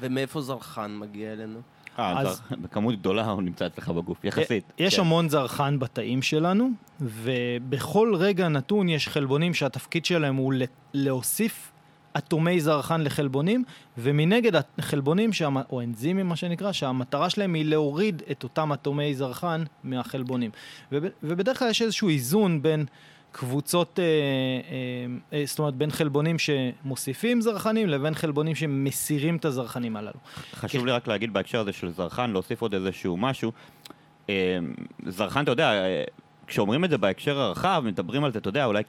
ומאיפה 0.00 0.40
זרחן 0.40 0.96
מגיע 0.98 1.32
אלינו? 1.32 1.60
אה, 1.98 2.20
אז-. 2.20 2.42
בכמות 2.62 2.94
גדולה 2.94 3.30
הוא 3.30 3.42
נמצא 3.42 3.66
אצלך 3.66 3.88
בגוף, 3.88 4.24
יחסית. 4.24 4.72
יש 4.78 4.94
כן. 4.94 5.00
המון 5.00 5.28
זרחן 5.28 5.78
בתאים 5.78 6.22
שלנו, 6.22 6.70
ובכל 7.00 8.14
רגע 8.18 8.48
נתון 8.48 8.88
יש 8.88 9.08
חלבונים 9.08 9.54
שהתפקיד 9.54 10.04
שלהם 10.04 10.36
הוא 10.36 10.54
להוסיף 10.94 11.72
אטומי 12.18 12.60
זרחן 12.60 13.00
לחלבונים, 13.00 13.64
ומנגד 13.98 14.52
החלבונים, 14.78 15.32
שהמ... 15.32 15.56
או 15.56 15.80
אנזימים 15.80 16.28
מה 16.28 16.36
שנקרא, 16.36 16.72
שהמטרה 16.72 17.30
שלהם 17.30 17.54
היא 17.54 17.64
להוריד 17.64 18.22
את 18.30 18.42
אותם 18.42 18.72
אטומי 18.72 19.14
זרחן 19.14 19.64
מהחלבונים. 19.84 20.50
וב... 20.92 21.04
ובדרך 21.22 21.58
כלל 21.58 21.70
יש 21.70 21.82
איזשהו 21.82 22.08
איזון 22.08 22.62
בין 22.62 22.84
קבוצות, 23.32 23.98
אה, 23.98 24.04
אה, 24.04 25.38
אה, 25.38 25.44
זאת 25.46 25.58
אומרת 25.58 25.74
בין 25.74 25.90
חלבונים 25.90 26.36
שמוסיפים 26.38 27.40
זרחנים 27.40 27.88
לבין 27.88 28.14
חלבונים 28.14 28.54
שמסירים 28.54 29.36
את 29.36 29.44
הזרחנים 29.44 29.96
הללו. 29.96 30.18
חשוב 30.54 30.86
לי 30.86 30.92
רק 30.92 31.08
להגיד 31.08 31.32
בהקשר 31.32 31.60
הזה 31.60 31.72
של 31.72 31.90
זרחן, 31.90 32.30
להוסיף 32.30 32.62
עוד 32.62 32.74
איזשהו 32.74 33.16
משהו. 33.16 33.52
זרחן, 35.06 35.42
אתה 35.42 35.50
יודע, 35.50 35.84
כשאומרים 36.46 36.84
את 36.84 36.90
זה 36.90 36.98
בהקשר 36.98 37.40
הרחב, 37.40 37.82
מדברים 37.86 38.24
על 38.24 38.32
זה, 38.32 38.38
אתה 38.38 38.48
יודע, 38.48 38.64
אולי 38.64 38.82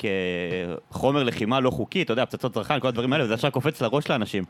כחומר 0.90 1.24
לחימה 1.24 1.60
לא 1.60 1.70
חוקי, 1.70 2.02
אתה 2.02 2.14
יודע, 2.14 2.26
פצצות 2.26 2.54
זרחן, 2.54 2.80
כל 2.80 2.88
הדברים 2.88 3.14
האלה, 3.14 3.24
וזה 3.24 3.34
ישר 3.34 3.50
קופץ 3.50 3.82
לראש 3.82 4.10
לאנשים. 4.10 4.44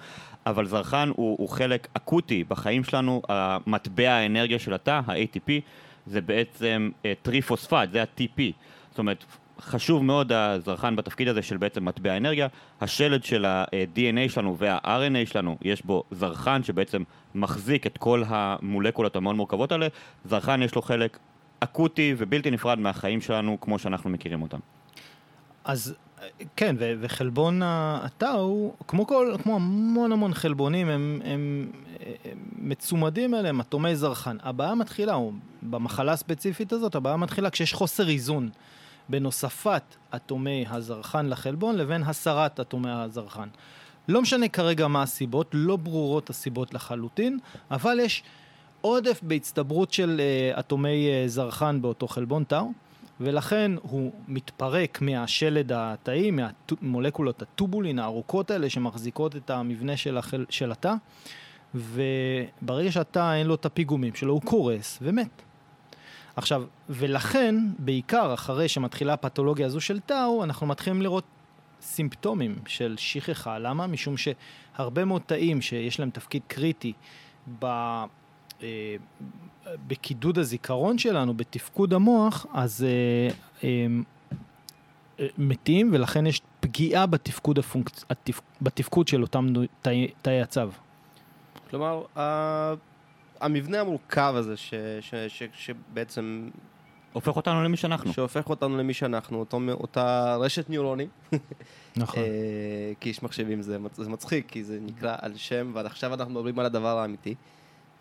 אבל 0.46 0.66
זרחן 0.66 1.10
הוא, 1.16 1.36
הוא 1.40 1.50
חלק 1.50 1.88
אקוטי 1.94 2.44
בחיים 2.44 2.84
שלנו, 2.84 3.22
המטבע 3.30 4.12
האנרגיה 4.12 4.60
של 4.60 4.74
התא, 4.74 5.02
ה-ATP, 5.08 5.52
זה 6.08 6.22
בעצם 6.22 6.90
טריפוספט, 7.22 7.92
זה 7.92 8.02
ה-TP. 8.02 8.42
זאת 8.90 9.00
אומרת, 9.00 9.26
חשוב 9.62 10.04
מאוד 10.04 10.32
הזרחן 10.32 10.96
בתפקיד 10.96 11.28
הזה 11.28 11.42
של 11.42 11.58
בעצם 11.58 11.86
מטבע 11.86 12.18
אנרגיה. 12.18 12.48
השלד 12.82 13.24
של 13.24 13.46
ה-DNA 13.46 14.30
שלנו 14.30 14.58
וה-RNA 14.58 15.30
שלנו, 15.32 15.58
יש 15.62 15.86
בו 15.86 16.04
זרחן 16.12 16.64
שבעצם 16.64 17.04
מחזיק 17.36 17.88
את 17.88 17.98
כל 17.98 18.24
המולקולות 18.28 19.16
המאוד 19.16 19.36
מורכבות 19.36 19.72
האלה. 19.72 19.88
זרחן 20.26 20.62
יש 20.62 20.76
לו 20.76 20.82
חלק 20.82 21.18
אקוטי 21.60 22.16
ובלתי 22.18 22.52
נפרד 22.52 22.80
מהחיים 22.80 23.22
שלנו 23.22 23.58
כמו 23.62 23.80
שאנחנו 23.80 24.10
מכירים 24.10 24.42
אותם. 24.42 24.60
אז 25.66 25.96
כן, 26.56 26.76
ו- 26.80 26.94
וחלבון 27.00 27.62
הטאו, 27.64 28.74
כמו 28.88 29.08
כל, 29.08 29.36
כמו 29.44 29.56
המון 29.56 30.12
המון 30.12 30.34
חלבונים, 30.34 30.90
הם, 30.90 31.22
הם, 31.26 31.72
הם 32.26 32.38
מצומדים 32.58 33.36
אליהם, 33.36 33.60
אטומי 33.60 33.96
זרחן. 33.96 34.38
הבעיה 34.44 34.76
מתחילה, 34.76 35.14
או 35.14 35.32
במחלה 35.62 36.12
הספציפית 36.12 36.74
הזאת, 36.74 36.96
הבעיה 36.96 37.18
מתחילה 37.18 37.50
כשיש 37.50 37.74
חוסר 37.74 38.10
איזון 38.10 38.50
בין 39.10 39.26
הוספת 39.26 39.84
אטומי 40.16 40.66
הזרחן 40.70 41.26
לחלבון 41.26 41.76
לבין 41.76 42.04
הסרת 42.04 42.60
אטומי 42.60 42.92
הזרחן. 42.92 43.48
לא 44.08 44.22
משנה 44.22 44.48
כרגע 44.48 44.88
מה 44.88 45.02
הסיבות, 45.02 45.50
לא 45.54 45.76
ברורות 45.76 46.30
הסיבות 46.30 46.74
לחלוטין, 46.74 47.40
אבל 47.72 48.00
יש 48.00 48.24
עודף 48.82 49.20
בהצטברות 49.24 49.94
של 49.94 50.22
אה, 50.22 50.60
אטומי 50.60 51.08
אה, 51.08 51.24
זרחן 51.28 51.82
באותו 51.82 52.08
חלבון 52.08 52.44
תאו, 52.44 52.72
ולכן 53.20 53.72
הוא 53.82 54.12
מתפרק 54.28 55.02
מהשלד 55.02 55.72
התאי, 55.76 56.32
מהמולקולות 56.32 57.42
הטובולין 57.42 58.00
הארוכות 58.00 58.52
האלה 58.52 58.70
שמחזיקות 58.70 59.36
את 59.36 59.50
המבנה 59.50 59.98
של, 59.98 60.18
החל, 60.18 60.46
של 60.50 60.72
התא, 60.72 60.94
וברגע 61.76 62.92
שהתא 62.92 63.34
אין 63.34 63.48
לו 63.48 63.56
את 63.56 63.66
הפיגומים 63.66 64.16
שלו, 64.16 64.34
הוא 64.34 64.42
קורס 64.42 65.00
ומת. 65.02 65.42
עכשיו, 66.36 66.64
ולכן, 66.90 67.56
בעיקר 67.80 68.34
אחרי 68.34 68.68
שמתחילה 68.68 69.14
הפתולוגיה 69.14 69.66
הזו 69.66 69.82
של 69.82 70.00
טאו, 70.00 70.44
אנחנו 70.44 70.68
מתחילים 70.68 71.02
לראות 71.02 71.24
סימפטומים 71.82 72.56
של 72.68 72.96
שכחה. 72.98 73.60
למה? 73.60 73.88
משום 73.88 74.16
שהרבה 74.18 75.06
מאוד 75.06 75.22
תאים 75.26 75.62
שיש 75.62 76.00
להם 76.00 76.10
תפקיד 76.10 76.42
קריטי 76.48 76.94
ב... 77.60 77.66
אה, 78.64 78.96
בקידוד 79.88 80.40
הזיכרון 80.40 80.98
שלנו, 80.98 81.34
בתפקוד 81.34 81.94
המוח, 81.94 82.46
אז 82.54 82.86
אה, 82.88 83.34
אה, 83.64 85.28
מתים, 85.38 85.90
ולכן 85.94 86.28
יש 86.28 86.42
פגיעה 86.60 87.06
בתפקוד, 87.06 87.60
הפונק... 87.60 87.90
התפ... 88.10 88.42
בתפקוד 88.62 89.08
של 89.08 89.22
אותם 89.22 89.48
תאי, 89.82 90.08
תאי 90.22 90.42
הצו. 90.42 90.62
כלומר. 91.70 92.04
המבנה 93.44 93.82
המורכב 93.82 94.34
הזה, 94.38 94.58
ש... 94.58 94.74
ש... 95.02 95.16
ש... 95.28 95.44
שבעצם... 95.54 96.50
הופך 97.14 97.36
אותנו 97.36 97.64
למי 97.64 97.78
שאנחנו. 97.78 98.14
שהופך 98.14 98.50
אותנו 98.50 98.78
למי 98.78 98.94
שאנחנו, 98.94 99.40
אותו, 99.40 99.60
אותה 99.70 100.36
רשת 100.36 100.70
ניורונים. 100.70 101.08
נכון. 101.98 102.24
אה, 102.24 102.94
כי 103.00 103.10
איש 103.10 103.24
מחשבים 103.24 103.62
זה, 103.62 103.78
זה 103.94 104.10
מצחיק, 104.10 104.52
כי 104.52 104.64
זה 104.64 104.78
נקרא 104.82 105.16
על 105.22 105.36
שם, 105.36 105.72
ועכשיו 105.74 106.14
אנחנו 106.14 106.34
מדברים 106.34 106.60
על 106.60 106.66
הדבר 106.66 106.98
האמיתי. 107.00 107.36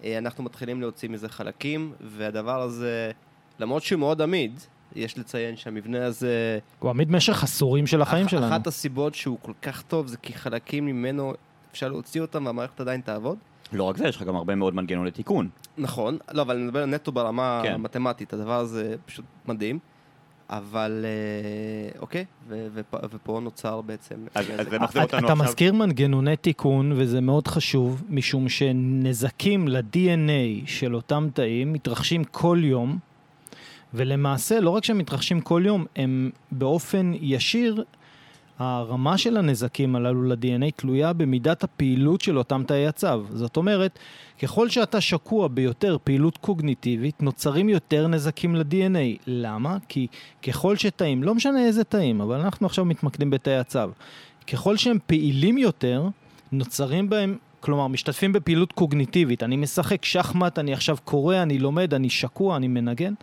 אה, 0.04 0.18
אנחנו 0.18 0.44
מתחילים 0.44 0.80
להוציא 0.80 1.08
מזה 1.08 1.28
חלקים, 1.28 1.92
והדבר 2.00 2.62
הזה, 2.62 3.10
למרות 3.58 3.82
שהוא 3.82 4.00
מאוד 4.00 4.22
עמיד, 4.22 4.60
יש 4.94 5.18
לציין 5.18 5.56
שהמבנה 5.56 6.06
הזה... 6.06 6.58
הוא 6.78 6.90
עמיד 6.90 7.08
במשך 7.08 7.42
עשורים 7.42 7.86
של 7.86 8.02
החיים 8.02 8.26
אח, 8.26 8.30
שלנו. 8.30 8.48
אחת 8.48 8.66
הסיבות 8.66 9.14
שהוא 9.14 9.38
כל 9.42 9.52
כך 9.62 9.82
טוב 9.82 10.06
זה 10.06 10.16
כי 10.16 10.34
חלקים 10.34 10.86
ממנו, 10.86 11.34
אפשר 11.72 11.88
להוציא 11.88 12.20
אותם 12.20 12.46
והמערכת 12.46 12.80
עדיין 12.80 13.00
תעבוד. 13.00 13.38
לא 13.72 13.84
רק 13.84 13.96
זה, 13.96 14.08
יש 14.08 14.16
לך 14.16 14.22
גם 14.22 14.36
הרבה 14.36 14.54
מאוד 14.54 14.74
מנגנוני 14.74 15.10
תיקון. 15.10 15.48
נכון, 15.78 16.18
לא, 16.32 16.42
אבל 16.42 16.54
אני 16.56 16.64
מדבר 16.64 16.86
נטו 16.86 17.12
ברמה 17.12 17.60
כן. 17.64 17.72
המתמטית, 17.74 18.32
הדבר 18.32 18.58
הזה 18.60 18.94
פשוט 19.06 19.24
מדהים. 19.48 19.78
אבל 20.50 21.04
אה, 21.04 22.00
אוקיי, 22.00 22.24
ו- 22.48 22.66
ופ- 22.74 23.04
ופה 23.14 23.40
נוצר 23.42 23.80
בעצם... 23.80 24.14
אז- 24.34 24.50
אז 24.50 24.64
זה 24.64 24.70
זה- 24.70 24.78
מחזיר 24.78 25.02
אתה, 25.04 25.16
אותנו 25.16 25.26
אתה 25.26 25.32
עכשיו- 25.32 25.46
מזכיר 25.46 25.72
מנגנוני 25.72 26.36
תיקון, 26.36 26.92
וזה 26.96 27.20
מאוד 27.20 27.48
חשוב, 27.48 28.02
משום 28.08 28.48
שנזקים 28.48 29.68
ל-DNA 29.68 30.30
של 30.66 30.94
אותם 30.94 31.28
תאים 31.34 31.72
מתרחשים 31.72 32.24
כל 32.24 32.58
יום, 32.62 32.98
ולמעשה, 33.94 34.60
לא 34.60 34.70
רק 34.70 34.84
שהם 34.84 34.98
מתרחשים 34.98 35.40
כל 35.40 35.62
יום, 35.66 35.84
הם 35.96 36.30
באופן 36.52 37.12
ישיר, 37.20 37.84
הרמה 38.58 39.18
של 39.18 39.36
הנזקים 39.36 39.96
הללו 39.96 40.22
ל-DNA 40.22 40.70
תלויה 40.76 41.12
במידת 41.12 41.64
הפעילות 41.64 42.20
של 42.20 42.38
אותם 42.38 42.62
תאי 42.66 42.86
הצו. 42.86 43.24
זאת 43.30 43.56
אומרת, 43.56 43.98
ככל 44.42 44.68
שאתה 44.68 45.00
שקוע 45.00 45.48
ביותר 45.48 45.96
פעילות 46.04 46.36
קוגניטיבית, 46.36 47.22
נוצרים 47.22 47.68
יותר 47.68 48.08
נזקים 48.08 48.56
ל-DNA. 48.56 49.22
למה? 49.26 49.76
כי 49.88 50.06
ככל 50.42 50.76
שתאים, 50.76 51.22
לא 51.22 51.34
משנה 51.34 51.64
איזה 51.64 51.84
תאים, 51.84 52.20
אבל 52.20 52.40
אנחנו 52.40 52.66
עכשיו 52.66 52.84
מתמקדים 52.84 53.30
בתאי 53.30 53.56
הצו. 53.56 53.88
ככל 54.52 54.76
שהם 54.76 54.98
פעילים 55.06 55.58
יותר, 55.58 56.08
נוצרים 56.52 57.10
בהם, 57.10 57.36
כלומר, 57.60 57.86
משתתפים 57.86 58.32
בפעילות 58.32 58.72
קוגניטיבית. 58.72 59.42
אני 59.42 59.56
משחק 59.56 60.04
שחמט, 60.04 60.58
אני 60.58 60.72
עכשיו 60.72 60.96
קורא, 61.04 61.36
אני 61.36 61.58
לומד, 61.58 61.94
אני 61.94 62.10
שקוע, 62.10 62.56
אני 62.56 62.68
מנגן. 62.68 63.14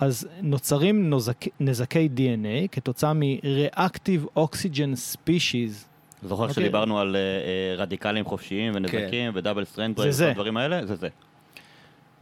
אז 0.00 0.28
נוצרים 0.42 1.10
נוזק, 1.10 1.44
נזקי 1.60 2.08
DNA 2.16 2.68
כתוצאה 2.72 3.12
מ-reactive 3.12 4.38
oxygen 4.38 5.14
species. 5.14 5.86
זוכר 6.22 6.42
אוקיי. 6.42 6.54
שדיברנו 6.54 6.98
על 6.98 7.16
אה, 7.16 7.20
אה, 7.20 7.82
רדיקלים 7.82 8.24
חופשיים 8.24 8.72
ונזקים 8.76 9.30
ו 9.34 9.38
double 9.38 9.64
strand 9.64 9.96
זה 10.00 10.10
זה. 10.10 10.30
הדברים 10.30 10.56
האלה? 10.56 10.86
זה 10.86 10.94
זה. 10.96 11.08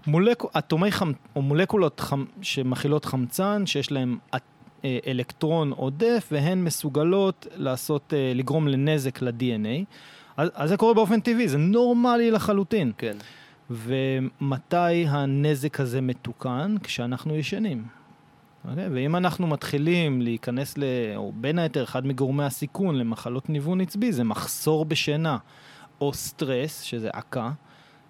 מולק... 0.07 0.43
אטומי 0.59 0.91
חמ... 0.91 1.13
או 1.37 1.43
מולקולות 1.43 2.01
חמ... 2.01 2.25
שמכילות 2.43 3.05
חמצן, 3.05 3.67
שיש 3.67 3.93
להן 3.93 4.17
אט- 4.37 4.43
אה, 4.85 4.99
אלקטרון 5.07 5.71
עודף, 5.71 6.29
והן 6.33 6.65
מסוגלות 6.65 7.47
לעשות, 7.57 8.13
לגרום 8.35 8.69
לנזק 8.69 9.23
ל-DNA. 9.23 9.85
אז, 10.37 10.51
אז 10.55 10.69
זה 10.69 10.77
קורה 10.77 10.95
באופן 10.95 11.21
טבעי, 11.21 11.49
זה 11.49 11.59
נורמלי 11.59 12.31
לחלוטין. 12.31 12.93
כן. 12.99 13.17
ומתי 13.71 15.07
הנזק 15.09 15.81
הזה 15.81 16.01
מתוקן? 16.01 16.75
כשאנחנו 16.83 17.35
ישנים. 17.37 17.85
אוקיי? 18.69 18.89
ואם 18.93 19.17
אנחנו 19.17 19.47
מתחילים 19.47 20.23
להיכנס, 20.23 20.79
ל... 20.79 20.85
או 21.17 21.33
בין 21.37 21.59
היתר, 21.59 21.83
אחד 21.83 22.07
מגורמי 22.07 22.45
הסיכון 22.45 22.97
למחלות 22.97 23.51
ניוון 23.51 23.81
עצבי, 23.81 24.13
זה 24.13 24.25
מחסור 24.25 24.85
בשינה, 24.85 25.39
או 26.01 26.15
סטרס, 26.15 26.81
שזה 26.81 27.11
עקה, 27.13 27.51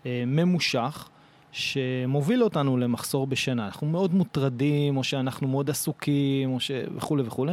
אה, 0.06 0.25
ממושך, 0.26 1.08
שמוביל 1.52 2.42
אותנו 2.42 2.76
למחסור 2.76 3.26
בשינה. 3.26 3.66
אנחנו 3.66 3.87
מאוד 3.87 4.14
מוטרדים, 4.14 4.96
או 4.96 5.04
שאנחנו 5.04 5.49
מאוד 5.49 5.70
עסוקים, 5.70 6.50
או 6.50 6.61
ש... 6.61 6.70
וכולי 6.96 7.23
וכולי. 7.26 7.52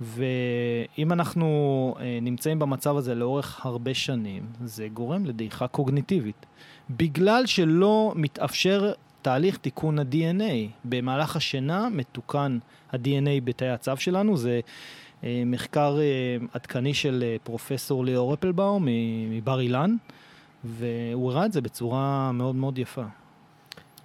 ואם 0.00 1.12
אנחנו 1.12 1.94
אה, 2.00 2.18
נמצאים 2.22 2.58
במצב 2.58 2.96
הזה 2.96 3.14
לאורך 3.14 3.66
הרבה 3.66 3.94
שנים, 3.94 4.46
זה 4.64 4.88
גורם 4.88 5.24
לדעיכה 5.24 5.66
קוגניטיבית. 5.66 6.46
בגלל 6.90 7.46
שלא 7.46 8.12
מתאפשר 8.16 8.92
תהליך 9.22 9.56
תיקון 9.56 9.98
ה-DNA. 9.98 10.70
במהלך 10.84 11.36
השינה 11.36 11.88
מתוקן 11.88 12.58
ה-DNA 12.92 13.40
בתאי 13.44 13.70
הצו 13.70 13.96
שלנו. 13.96 14.36
זה 14.36 14.60
אה, 15.24 15.42
מחקר 15.46 15.98
אה, 16.00 16.46
עדכני 16.52 16.94
של 16.94 17.24
אה, 17.26 17.36
פרופסור 17.42 18.04
ליאור 18.04 18.34
אפלבאום 18.34 18.88
מבר 19.30 19.60
אילן, 19.60 19.96
והוא 20.64 21.30
הראה 21.30 21.46
את 21.46 21.52
זה 21.52 21.60
בצורה 21.60 22.32
מאוד 22.32 22.54
מאוד 22.54 22.78
יפה. 22.78 23.04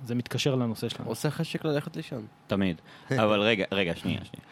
זה 0.06 0.16
מתקשר 0.16 0.56
לנושא 0.56 0.90
שלנו. 0.90 1.10
עושה 1.10 1.32
חשק 1.32 1.66
ללכת 1.66 1.96
לישון. 1.96 2.26
תמיד. 2.48 2.82
אבל 3.12 3.42
רגע, 3.42 3.66
רגע, 3.72 3.96
שנייה, 3.96 4.20
שנייה. 4.26 4.46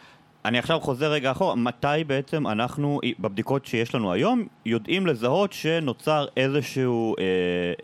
אני 0.44 0.58
עכשיו 0.58 0.80
חוזר 0.80 1.12
רגע 1.12 1.30
אחורה, 1.30 1.54
מתי 1.54 2.04
בעצם 2.06 2.46
אנחנו, 2.46 3.00
בבדיקות 3.18 3.66
שיש 3.66 3.94
לנו 3.94 4.12
היום, 4.12 4.46
יודעים 4.66 5.06
לזהות 5.06 5.52
שנוצר 5.52 6.26
איזשהו 6.36 7.14
אה, 7.18 7.24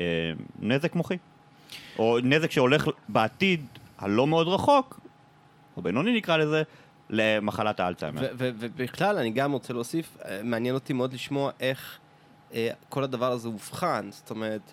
אה, 0.01 0.33
נזק 0.59 0.95
מוחי? 0.95 1.17
או 1.99 2.19
נזק 2.23 2.51
שהולך 2.51 2.89
בעתיד 3.09 3.67
הלא 3.99 4.27
מאוד 4.27 4.49
רחוק, 4.49 5.01
או 5.77 5.83
בינוני 5.83 6.17
נקרא 6.17 6.37
לזה, 6.37 6.63
למחלת 7.11 7.81
האלצהיימר. 7.81 8.29
ובכלל, 8.37 9.19
אני 9.19 9.31
גם 9.31 9.53
רוצה 9.53 9.73
להוסיף, 9.73 10.17
אה, 10.25 10.41
מעניין 10.45 10.75
אותי 10.75 10.93
מאוד 10.93 11.13
לשמוע 11.13 11.51
איך 11.61 11.99
אה, 12.55 12.71
כל 12.89 13.05
הדבר 13.05 13.33
הזה 13.33 13.49
אובחן, 13.49 14.09
זאת 14.11 14.31
אומרת, 14.31 14.73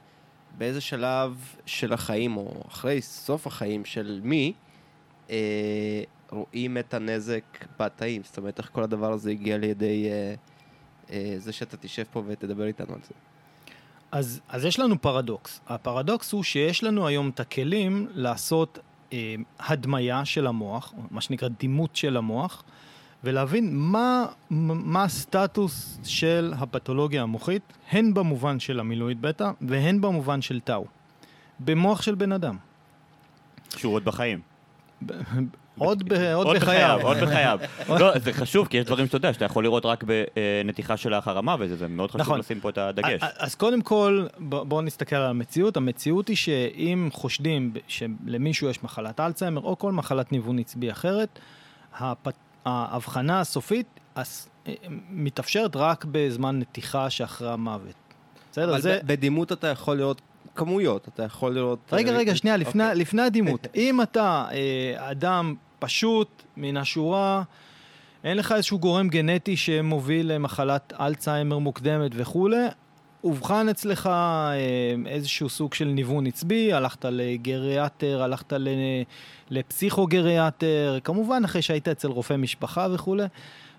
באיזה 0.57 0.81
שלב 0.81 1.55
של 1.65 1.93
החיים, 1.93 2.37
או 2.37 2.63
אחרי 2.67 3.01
סוף 3.01 3.47
החיים 3.47 3.85
של 3.85 4.19
מי, 4.23 4.53
אה, 5.29 5.35
רואים 6.33 6.77
את 6.77 6.93
הנזק 6.93 7.43
בתאים, 7.79 8.21
זאת 8.23 8.37
אומרת, 8.37 8.59
איך 8.59 8.69
כל 8.71 8.83
הדבר 8.83 9.13
הזה 9.13 9.31
הגיע 9.31 9.57
לידי 9.57 10.09
אה, 10.09 10.33
אה, 11.11 11.35
זה 11.37 11.51
שאתה 11.51 11.77
תשב 11.77 12.03
פה 12.11 12.23
ותדבר 12.27 12.65
איתנו 12.65 12.93
על 12.93 12.99
זה. 13.07 13.13
אז, 14.11 14.41
אז 14.49 14.65
יש 14.65 14.79
לנו 14.79 15.01
פרדוקס. 15.01 15.61
הפרדוקס 15.67 16.31
הוא 16.31 16.43
שיש 16.43 16.83
לנו 16.83 17.07
היום 17.07 17.29
את 17.29 17.39
הכלים 17.39 18.07
לעשות 18.13 18.79
אה, 19.13 19.35
הדמיה 19.59 20.25
של 20.25 20.47
המוח, 20.47 20.93
מה 21.11 21.21
שנקרא 21.21 21.47
דימות 21.59 21.95
של 21.95 22.17
המוח, 22.17 22.63
ולהבין 23.23 23.75
מה, 23.75 24.25
מה 24.49 25.03
הסטטוס 25.03 25.97
של 26.03 26.53
הפתולוגיה 26.57 27.23
המוחית, 27.23 27.61
הן 27.91 28.13
במובן 28.13 28.59
של 28.59 28.79
המילואיד 28.79 29.21
בטא 29.21 29.51
והן 29.61 30.01
במובן 30.01 30.41
של 30.41 30.59
טאו. 30.59 30.85
במוח 31.59 32.01
של 32.01 32.15
בן 32.15 32.31
אדם. 32.31 32.57
שהוא 33.77 33.93
עוד 33.93 34.05
בחיים. 34.05 34.52
עוד, 35.77 36.03
ב, 36.09 36.13
עוד, 36.13 36.47
עוד 36.47 36.55
בחייו. 36.55 36.99
עוד 37.01 37.17
בחייו. 37.17 37.59
לא, 37.99 38.19
זה 38.19 38.33
חשוב, 38.33 38.67
כי 38.67 38.77
יש 38.77 38.85
דברים 38.85 39.05
שאתה 39.05 39.17
יודע, 39.17 39.33
שאתה 39.33 39.45
יכול 39.45 39.63
לראות 39.63 39.85
רק 39.85 40.03
בנתיחה 40.03 40.97
שלאחר 40.97 41.37
המוות, 41.37 41.67
וזה 41.71 41.87
מאוד 41.87 42.09
חשוב 42.11 42.21
נכון. 42.21 42.39
לשים 42.39 42.59
פה 42.59 42.69
את 42.69 42.77
הדגש. 42.77 43.21
אז 43.37 43.55
קודם 43.55 43.81
כל, 43.81 44.25
בואו 44.39 44.81
נסתכל 44.81 45.15
על 45.15 45.29
המציאות. 45.29 45.77
המציאות 45.77 46.27
היא 46.27 46.35
שאם 46.37 47.09
חושדים 47.13 47.73
שלמישהו 47.87 48.69
יש 48.69 48.83
מחלת 48.83 49.19
אלצהיימר 49.19 49.61
או 49.61 49.77
כל 49.77 49.91
מחלת 49.91 50.31
ניוון 50.31 50.59
עצבי 50.59 50.91
אחרת, 50.91 51.39
ההבחנה 52.65 53.39
הסופית 53.39 53.87
הס- 54.15 54.49
מתאפשרת 55.09 55.75
רק 55.75 56.05
בזמן 56.11 56.59
נתיחה 56.59 57.09
שאחרי 57.09 57.49
המוות. 57.51 57.93
בסדר? 58.51 58.71
אבל 58.71 58.81
זה... 58.81 58.99
בדימות 59.05 59.51
אתה 59.51 59.67
יכול 59.67 59.97
לראות 59.97 60.21
כמויות, 60.55 61.07
אתה 61.07 61.23
יכול 61.23 61.55
לראות... 61.55 61.79
רגע, 61.91 62.11
אה, 62.11 62.17
רגע, 62.17 62.35
שנייה, 62.35 62.57
לפני, 62.57 62.83
אוקיי. 62.83 62.99
לפני 62.99 63.21
הדימות. 63.21 63.67
אם 63.75 64.01
אתה 64.01 64.45
אה, 64.51 65.11
אדם 65.11 65.55
פשוט, 65.79 66.43
מן 66.57 66.77
השורה, 66.77 67.43
אין 68.23 68.37
לך 68.37 68.51
איזשהו 68.51 68.79
גורם 68.79 69.07
גנטי 69.07 69.57
שמוביל 69.57 70.33
למחלת 70.33 70.93
אלצהיימר 70.99 71.57
מוקדמת 71.57 72.11
וכולי, 72.15 72.67
אובחן 73.23 73.69
אצלך 73.69 74.07
אה, 74.07 74.53
איזשהו 75.05 75.49
סוג 75.49 75.73
של 75.73 75.85
ניוון 75.85 76.27
עצבי, 76.27 76.73
הלכת 76.73 77.05
לגריאטר, 77.05 78.23
הלכת 78.23 78.53
לפסיכוגריאטר, 79.49 80.97
כמובן 81.03 81.43
אחרי 81.45 81.61
שהיית 81.61 81.87
אצל 81.87 82.07
רופא 82.07 82.33
משפחה 82.33 82.87
וכולי, 82.91 83.23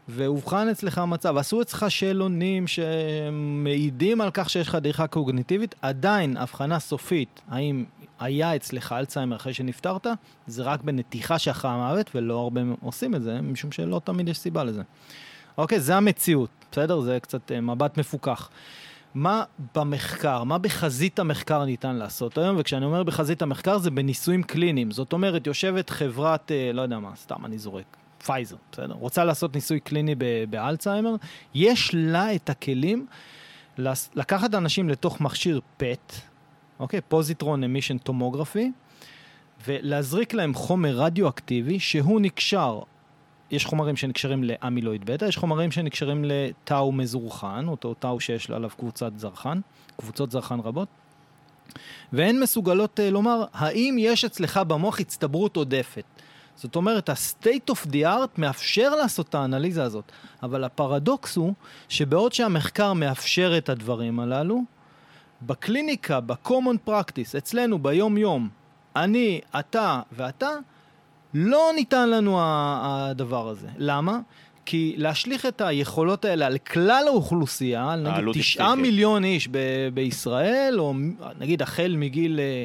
ואובחן 0.09 0.69
אצלך 0.69 0.99
מצב, 0.99 1.37
עשו 1.37 1.63
אצלך 1.63 1.87
שאלונים 1.89 2.65
שמעידים 2.67 4.21
על 4.21 4.31
כך 4.33 4.51
שיש 4.51 4.69
לך 4.69 4.75
דעיכה 4.75 5.07
קוגניטיבית, 5.07 5.75
עדיין 5.83 6.37
הבחנה 6.37 6.79
סופית, 6.79 7.41
האם 7.49 7.85
היה 8.21 8.57
אצלך 8.57 8.93
אלצהיימר 8.93 9.37
אחרי 9.37 9.55
שנפטרת, 9.55 10.07
זה 10.47 10.63
רק 10.63 10.83
בנתיחה 10.83 11.39
שאחרי 11.39 11.71
המוות, 11.71 12.11
ולא 12.15 12.39
הרבה 12.39 12.61
עושים 12.83 13.15
את 13.15 13.23
זה, 13.23 13.41
משום 13.41 13.73
שלא 13.73 14.01
תמיד 14.05 14.29
יש 14.29 14.39
סיבה 14.39 14.65
לזה. 14.65 14.83
אוקיי, 15.59 15.81
זה 15.81 15.97
המציאות, 15.97 16.51
בסדר? 16.73 17.01
זה 17.01 17.19
קצת 17.23 17.53
אה, 17.53 17.61
מבט 17.61 17.99
מפוכח. 17.99 18.51
מה 19.15 19.45
במחקר, 19.75 20.45
מה 20.45 20.59
בחזית 20.59 21.19
המחקר 21.19 21.65
ניתן 21.65 21.97
לעשות 21.97 22.39
היום, 22.39 22.57
וכשאני 22.59 22.85
אומר 22.85 23.03
בחזית 23.03 23.43
המחקר 23.43 23.79
זה 23.79 23.91
בניסויים 23.91 24.43
קליניים. 24.43 24.91
זאת 24.91 25.13
אומרת, 25.13 25.47
יושבת 25.47 25.91
חברת, 25.91 26.53
אה, 26.53 26.71
לא 26.73 26.83
יודע 26.83 26.99
מה, 26.99 27.11
סתם 27.17 27.45
אני 27.45 27.59
זורק, 27.59 27.97
פייזר, 28.27 28.57
בסדר? 28.73 28.95
רוצה 28.95 29.25
לעשות 29.25 29.55
ניסוי 29.55 29.81
קליני 29.81 30.15
באלצהיימר, 30.51 31.15
יש 31.55 31.91
לה 31.95 32.35
את 32.35 32.51
הכלים 32.51 33.07
לקחת 34.15 34.55
אנשים 34.55 34.89
לתוך 34.89 35.21
מכשיר 35.21 35.61
PET, 35.81 36.13
אוקיי? 36.79 37.01
פוזיטרון 37.09 37.65
אמישן 37.65 37.99
טומוגרפי, 37.99 38.73
ולהזריק 39.67 40.35
להם 40.35 40.55
חומר 40.55 40.97
רדיואקטיבי 40.97 41.81
שהוא 41.81 42.21
נקשר 42.21 42.81
יש 43.51 43.67
חומרים 43.67 43.97
שנקשרים 43.97 44.45
לאמילואיד 44.45 45.05
בטא, 45.05 45.25
יש 45.25 45.37
חומרים 45.37 45.71
שנקשרים 45.71 46.25
לטאו 46.25 46.93
מזורחן, 46.93 47.65
אותו 47.69 47.95
טאו 47.95 48.21
שיש 48.21 48.51
עליו 48.51 48.71
קבוצת 48.79 49.13
זרחן, 49.17 49.61
קבוצות 49.97 50.31
זרחן 50.31 50.61
רבות, 50.61 50.89
והן 52.13 52.41
מסוגלות 52.41 53.01
uh, 53.01 53.03
לומר, 53.11 53.45
האם 53.53 53.97
יש 53.99 54.25
אצלך 54.25 54.57
במוח 54.57 55.01
הצטברות 55.01 55.57
עודפת. 55.57 56.05
זאת 56.57 56.77
אומרת, 56.77 57.09
ה-state 57.09 57.73
of 57.73 57.87
the 57.91 58.05
art 58.05 58.39
מאפשר 58.39 58.95
לעשות 58.95 59.29
את 59.29 59.35
האנליזה 59.35 59.83
הזאת, 59.83 60.13
אבל 60.43 60.65
הפרדוקס 60.65 61.37
הוא 61.37 61.55
שבעוד 61.89 62.33
שהמחקר 62.33 62.93
מאפשר 62.93 63.59
את 63.59 63.69
הדברים 63.69 64.21
הללו, 64.21 64.63
בקליניקה, 65.43 66.21
ב-common 66.21 66.89
practice, 66.89 67.39
אצלנו 67.39 67.79
ביום-יום, 67.79 68.49
אני, 68.97 69.41
אתה 69.59 70.01
ואתה, 70.13 70.51
לא 71.35 71.71
ניתן 71.75 72.11
לנו 72.11 72.39
הדבר 72.43 73.49
הזה. 73.49 73.69
למה? 73.79 74.19
כי 74.67 74.95
להשליך 74.97 75.47
את 75.47 75.61
היכולות 75.61 76.25
האלה 76.25 76.47
על 76.47 76.59
כלל 76.59 77.05
האוכלוסייה, 77.09 77.93
על 77.93 78.01
נגיד 78.01 78.35
תשעה. 78.43 78.75
מיליון 78.75 79.25
איש 79.25 79.49
ב- 79.51 79.89
בישראל, 79.95 80.77
או 80.79 80.95
נגיד 81.39 81.63
החל 81.63 81.95
מגיל 81.99 82.41
אה, 82.41 82.65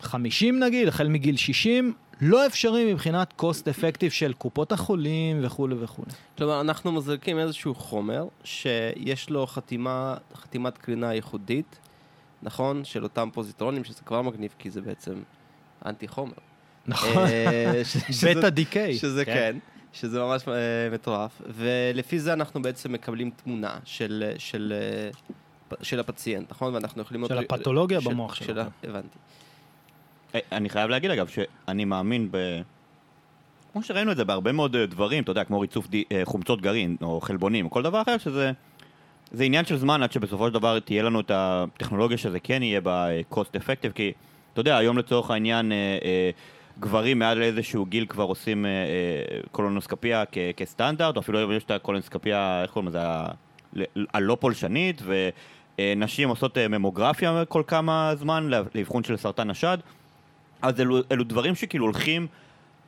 50 0.00 0.58
נגיד, 0.58 0.88
החל 0.88 1.08
מגיל 1.08 1.36
60, 1.36 1.92
לא 2.20 2.46
אפשרי 2.46 2.92
מבחינת 2.92 3.34
cost 3.40 3.62
effective 3.78 4.10
של 4.10 4.32
קופות 4.32 4.72
החולים 4.72 5.40
וכולי 5.44 5.74
וכולי. 5.78 6.10
כלומר, 6.38 6.60
אנחנו 6.60 6.92
מזריקים 6.92 7.38
איזשהו 7.38 7.74
חומר 7.74 8.26
שיש 8.44 9.30
לו 9.30 9.46
חתימה, 9.46 10.14
חתימת 10.34 10.78
קרינה 10.78 11.14
ייחודית, 11.14 11.78
נכון? 12.42 12.84
של 12.84 13.02
אותם 13.02 13.28
פוזיטרונים, 13.32 13.84
שזה 13.84 14.02
כבר 14.06 14.22
מגניב, 14.22 14.54
כי 14.58 14.70
זה 14.70 14.80
בעצם 14.80 15.14
אנטי 15.86 16.08
חומר. 16.08 16.32
נכון. 16.86 17.26
אה, 17.26 17.82
בטא 18.36 18.48
דיקיי. 18.48 18.94
שזה 18.96 19.24
כן, 19.24 19.56
שזה 19.92 20.20
ממש 20.20 20.48
אה, 20.48 20.54
מטורף, 20.92 21.42
ולפי 21.48 22.18
זה 22.20 22.32
אנחנו 22.32 22.62
בעצם 22.62 22.92
מקבלים 22.92 23.30
תמונה 23.42 23.78
של, 23.84 24.32
של, 24.38 24.72
אה, 24.76 25.10
של 25.82 26.00
הפציינט, 26.00 26.50
נכון? 26.50 26.74
ואנחנו 26.74 27.02
יכולים... 27.02 27.26
של 27.28 27.38
הפתולוגיה 27.38 28.00
במוח 28.00 28.34
של 28.34 28.44
שלו. 28.44 28.60
ה- 28.62 28.66
הבנתי. 28.84 29.18
אה, 30.34 30.40
אני 30.52 30.68
חייב 30.68 30.90
להגיד 30.90 31.10
אגב 31.10 31.28
שאני 31.28 31.84
מאמין 31.84 32.28
ב... 32.30 32.60
כמו 33.72 33.82
שראינו 33.82 34.12
את 34.12 34.16
זה 34.16 34.24
בהרבה 34.24 34.52
מאוד 34.52 34.76
אה, 34.76 34.86
דברים, 34.86 35.22
אתה 35.22 35.30
יודע, 35.30 35.44
כמו 35.44 35.60
ריצוף 35.60 35.88
די, 35.88 36.04
אה, 36.12 36.20
חומצות 36.24 36.60
גרעין 36.60 36.96
או 37.02 37.20
חלבונים 37.20 37.64
או 37.64 37.70
כל 37.70 37.82
דבר 37.82 38.02
אחר, 38.02 38.18
שזה 38.18 38.52
זה 39.32 39.44
עניין 39.44 39.64
של 39.64 39.76
זמן 39.76 40.02
עד 40.02 40.12
שבסופו 40.12 40.48
של 40.48 40.54
דבר 40.54 40.80
תהיה 40.80 41.02
לנו 41.02 41.20
את 41.20 41.30
הטכנולוגיה 41.34 42.18
שזה 42.18 42.40
כן 42.40 42.62
יהיה 42.62 42.80
בה 42.80 43.06
cost 43.32 43.56
effective, 43.60 43.92
כי 43.94 44.12
אתה 44.52 44.60
יודע, 44.60 44.76
היום 44.76 44.98
לצורך 44.98 45.30
העניין 45.30 45.72
גברים 46.80 47.18
מעל 47.18 47.42
איזשהו 47.42 47.86
גיל 47.86 48.06
כבר 48.06 48.24
עושים 48.24 48.66
קולונוסקופיה 49.50 50.24
כ- 50.32 50.38
כסטנדרט, 50.56 51.16
או 51.16 51.20
אפילו 51.20 51.38
היום 51.38 51.52
יש 51.52 51.64
את 51.64 51.70
הקולונוסקופיה, 51.70 52.62
איך 52.62 52.70
קוראים 52.70 52.88
לזה, 52.88 53.00
הלא 54.14 54.36
פולשנית, 54.40 55.02
ונשים 55.78 56.28
עושות 56.28 56.58
ממוגרפיה 56.58 57.44
כל 57.48 57.62
כמה 57.66 58.12
זמן 58.16 58.50
לאבחון 58.74 59.04
של 59.04 59.16
סרטן 59.16 59.50
השד. 59.50 59.78
אז 60.64 60.80
אלו, 60.80 60.98
אלו 61.12 61.24
דברים 61.24 61.54
שכאילו 61.54 61.84
הולכים 61.84 62.26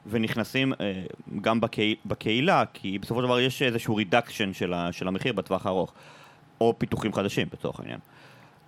ונכנסים 0.07 0.73
אה, 0.81 1.03
גם 1.41 1.61
בקהי, 1.61 1.97
בקהילה, 2.07 2.65
כי 2.73 2.99
בסופו 2.99 3.21
של 3.21 3.27
דבר 3.27 3.41
יש 3.41 3.63
איזשהו 3.63 3.97
reduction 3.97 4.53
של, 4.53 4.73
ה, 4.73 4.93
של 4.93 5.09
המחיר 5.09 5.33
בטווח 5.33 5.67
הארוך, 5.67 5.93
או 6.61 6.75
פיתוחים 6.79 7.13
חדשים 7.13 7.47
לצורך 7.53 7.81
העניין. 7.81 7.99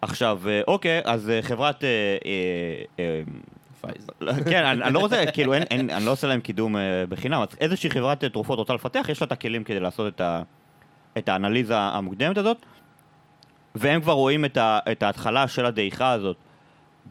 עכשיו, 0.03 0.41
אה, 0.47 0.61
אוקיי, 0.69 1.01
אז 1.05 1.31
אה, 1.31 1.43
חברת... 1.43 1.85
אה, 1.85 1.89
אה, 2.25 3.05
אה, 3.05 3.23
פייזר. 3.81 4.45
כן, 4.51 4.65
אני, 4.65 4.83
אני 4.83 4.95
לא 4.95 4.99
רוצה, 4.99 5.25
כאילו, 5.33 5.55
אין, 5.55 5.63
אין, 5.63 5.91
אני 5.91 6.05
לא 6.05 6.11
עושה 6.11 6.27
להם 6.27 6.41
קידום 6.41 6.77
אה, 6.77 7.05
בחינם, 7.09 7.43
אז 7.43 7.49
איזושהי 7.61 7.91
חברת 7.91 8.25
אה, 8.25 8.29
תרופות 8.29 8.59
רוצה 8.59 8.75
לפתח, 8.75 9.07
יש 9.09 9.21
לה 9.21 9.27
את 9.27 9.33
הכלים 9.33 9.65
כדי 9.65 9.81
לעשות 9.81 10.15
את, 10.15 10.21
ה, 10.21 10.43
את 11.19 11.29
האנליזה 11.29 11.79
המוקדמת 11.79 12.39
הזאת, 12.39 12.57
והם 13.75 14.01
כבר 14.01 14.13
רואים 14.13 14.45
את, 14.45 14.57
ה, 14.57 14.79
את 14.93 15.03
ההתחלה 15.03 15.49
של 15.49 15.67
הדעיכה 15.67 16.13
הזאת 16.13 16.37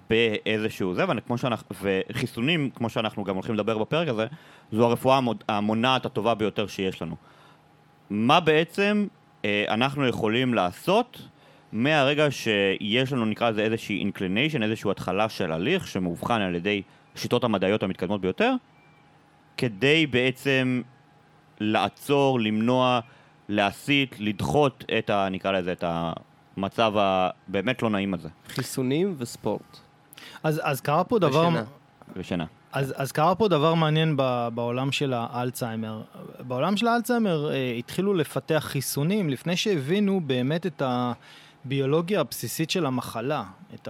באיזשהו 0.10 0.94
זה, 0.94 1.06
וכמו 1.18 1.38
שאנחנו, 1.38 1.76
וחיסונים, 1.82 2.70
כמו 2.70 2.90
שאנחנו 2.90 3.24
גם 3.24 3.36
הולכים 3.36 3.56
לדבר 3.56 3.78
בפרק 3.78 4.08
הזה, 4.08 4.28
זו 4.72 4.86
הרפואה 4.86 5.20
המונעת 5.50 6.06
הטובה 6.06 6.36
ביותר 6.36 6.68
שיש 6.68 7.02
לנו. 7.02 7.16
מה 8.10 8.40
בעצם 8.40 9.08
אה, 9.46 9.66
אנחנו 9.68 10.08
יכולים 10.08 10.54
לעשות 10.54 11.22
מהרגע 11.72 12.32
שיש 12.32 13.14
לנו, 13.14 13.26
נקרא 13.26 13.50
לזה 13.50 13.62
איזושהי 13.62 14.10
inclination, 14.10 14.64
איזושהי 14.64 14.92
התחלה 14.92 15.30
של 15.30 15.52
הליך 15.52 15.88
שמאובחן 15.88 16.42
על 16.42 16.56
ידי 16.56 16.82
השיטות 17.16 17.44
המדעיות 17.44 17.84
המתקדמות 17.84 18.22
ביותר, 18.22 18.54
כדי 19.58 20.08
בעצם 20.08 20.82
לעצור, 21.60 22.40
למנוע, 22.40 23.00
להסיט, 23.50 24.16
לדחות 24.20 24.86
את 24.98 25.10
ה... 25.10 25.28
נקרא 25.32 25.52
לזה, 25.52 25.72
את 25.72 25.84
המצב 25.88 26.94
הבאמת 26.98 27.82
לא 27.82 27.90
נעים 27.90 28.14
הזה. 28.14 28.30
חיסונים 28.48 29.16
וספורט. 29.18 29.87
אז, 30.44 30.62
אז 30.64 30.82
קרה 30.82 31.04
פה 31.04 31.20
דבר... 31.20 31.48
ושינה. 31.48 31.64
ושינה. 32.16 32.46
אז, 32.72 32.94
אז 32.98 33.12
קרה 33.12 33.36
פה 33.36 33.48
דבר 33.48 33.74
מעניין 33.74 34.14
ב, 34.18 34.48
בעולם 34.56 34.92
של 34.92 35.14
האלצהיימר. 35.14 36.02
בעולם 36.40 36.78
של 36.78 36.88
האלצהיימר 36.88 37.52
אה, 37.52 37.74
התחילו 37.80 38.14
לפתח 38.14 38.64
חיסונים 38.68 39.30
לפני 39.30 39.58
שהבינו 39.58 40.22
באמת 40.22 40.66
את 40.66 40.82
הביולוגיה 40.86 42.20
הבסיסית 42.20 42.70
של 42.70 42.86
המחלה, 42.86 43.44
את 43.74 43.88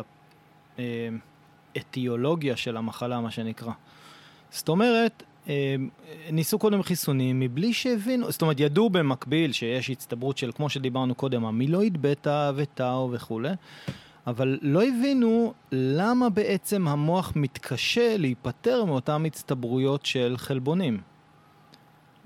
האטיולוגיה 1.75 2.57
של 2.57 2.77
המחלה, 2.77 3.21
מה 3.21 3.31
שנקרא. 3.31 3.71
זאת 4.51 4.69
אומרת, 4.69 5.23
אה, 5.49 5.75
ניסו 6.31 6.59
קודם 6.59 6.83
חיסונים 6.83 7.39
מבלי 7.39 7.73
שהבינו, 7.73 8.31
זאת 8.31 8.41
אומרת, 8.41 8.59
ידעו 8.59 8.89
במקביל 8.89 9.51
שיש 9.51 9.89
הצטברות 9.89 10.37
של, 10.37 10.51
כמו 10.51 10.69
שדיברנו 10.69 11.15
קודם, 11.15 11.45
המילואיד 11.45 12.01
בטא 12.01 12.51
וטאו 12.55 13.09
וכולי, 13.11 13.49
אבל 14.27 14.59
לא 14.61 14.83
הבינו 14.83 15.53
למה 15.71 16.29
בעצם 16.29 16.87
המוח 16.87 17.33
מתקשה 17.35 18.17
להיפטר 18.17 18.85
מאותן 18.85 19.25
הצטברויות 19.25 20.05
של 20.05 20.35
חלבונים 20.37 21.01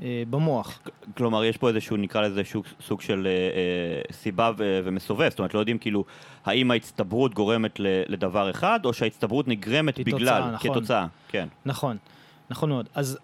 אה, 0.01 0.23
במוח. 0.29 0.79
כלומר, 1.17 1.43
יש 1.43 1.57
פה 1.57 1.69
איזשהו, 1.69 1.97
נקרא 1.97 2.21
לזה 2.21 2.43
שוק, 2.43 2.65
סוג 2.81 3.01
של 3.01 3.27
אה, 3.27 3.31
אה, 3.31 4.13
סיבה 4.13 4.51
ו- 4.57 4.79
ומסובב, 4.83 5.29
זאת 5.29 5.39
אומרת, 5.39 5.53
לא 5.53 5.59
יודעים 5.59 5.77
כאילו, 5.77 6.05
האם 6.45 6.71
ההצטברות 6.71 7.33
גורמת 7.33 7.79
ל- 7.79 8.03
לדבר 8.07 8.49
אחד, 8.49 8.79
או 8.85 8.93
שההצטברות 8.93 9.47
נגרמת 9.47 9.95
כתוצאה, 9.95 10.15
בגלל, 10.15 10.51
נכון. 10.53 10.71
כתוצאה, 10.71 11.07
כן. 11.27 11.47
נכון, 11.65 11.97
נכון 12.49 12.69
מאוד. 12.69 12.89
אז 12.95 13.17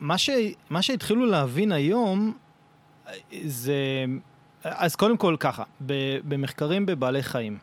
מה, 0.00 0.18
ש... 0.18 0.30
מה 0.70 0.82
שהתחילו 0.82 1.26
להבין 1.26 1.72
היום 1.72 2.32
אה, 3.08 3.12
זה... 3.44 4.04
אז 4.64 4.96
קודם 4.96 5.16
כל 5.16 5.36
ככה, 5.40 5.62
במחקרים 6.28 6.86
בבעלי 6.86 7.22
חיים, 7.22 7.58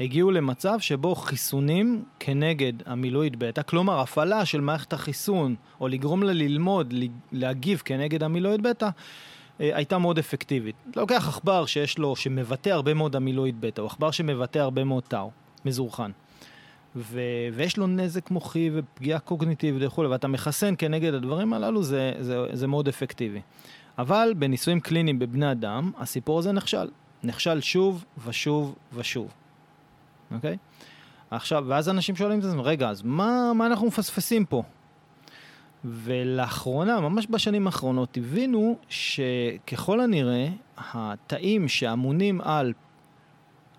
הגיעו 0.00 0.30
למצב 0.30 0.80
שבו 0.80 1.14
חיסונים 1.14 2.04
כנגד 2.20 2.72
המילואיד 2.86 3.38
בטא, 3.38 3.62
כלומר 3.62 4.00
הפעלה 4.00 4.44
של 4.44 4.60
מערכת 4.60 4.92
החיסון, 4.92 5.54
או 5.80 5.88
לגרום 5.88 6.22
לה 6.22 6.32
ללמוד, 6.32 6.94
להגיב 7.32 7.82
כנגד 7.84 8.22
המילואיד 8.22 8.62
בטא, 8.62 8.88
אה, 9.60 9.70
הייתה 9.76 9.98
מאוד 9.98 10.18
אפקטיבית. 10.18 10.76
לוקח 10.96 11.28
עכבר 11.28 11.66
שיש 11.66 11.98
לו, 11.98 12.16
שמבטא 12.16 12.70
הרבה 12.70 12.94
מאוד 12.94 13.16
המילואיד 13.16 13.60
בטא, 13.60 13.80
או 13.80 13.86
עכבר 13.86 14.10
שמבטא 14.10 14.58
הרבה 14.58 14.84
מאוד 14.84 15.02
טאו, 15.02 15.30
מזורחן. 15.64 16.10
ו- 16.96 17.20
ויש 17.52 17.76
לו 17.76 17.86
נזק 17.86 18.30
מוחי 18.30 18.70
ופגיעה 18.74 19.18
קוגניטיבית 19.18 19.82
וכולי, 19.86 20.08
ואתה 20.08 20.28
מחסן 20.28 20.74
כנגד 20.78 21.14
הדברים 21.14 21.52
הללו, 21.52 21.82
זה, 21.82 22.12
זה, 22.20 22.38
זה 22.52 22.66
מאוד 22.66 22.88
אפקטיבי. 22.88 23.40
אבל 23.98 24.34
בניסויים 24.38 24.80
קליניים 24.80 25.18
בבני 25.18 25.52
אדם, 25.52 25.92
הסיפור 25.98 26.38
הזה 26.38 26.52
נכשל. 26.52 26.88
נכשל 27.24 27.60
שוב 27.60 28.04
ושוב 28.26 28.74
ושוב, 28.92 29.34
אוקיי? 30.30 30.56
עכשיו, 31.30 31.64
ואז 31.66 31.88
אנשים 31.88 32.16
שואלים 32.16 32.38
את 32.38 32.44
עצמם, 32.44 32.60
רגע, 32.60 32.88
אז 32.88 33.02
מה, 33.02 33.52
מה 33.54 33.66
אנחנו 33.66 33.86
מפספסים 33.86 34.44
פה? 34.44 34.62
ולאחרונה, 35.84 37.00
ממש 37.00 37.26
בשנים 37.30 37.66
האחרונות, 37.66 38.16
הבינו 38.16 38.76
שככל 38.88 40.00
הנראה, 40.00 40.48
התאים 40.76 41.68
שאמונים 41.68 42.40
על 42.40 42.72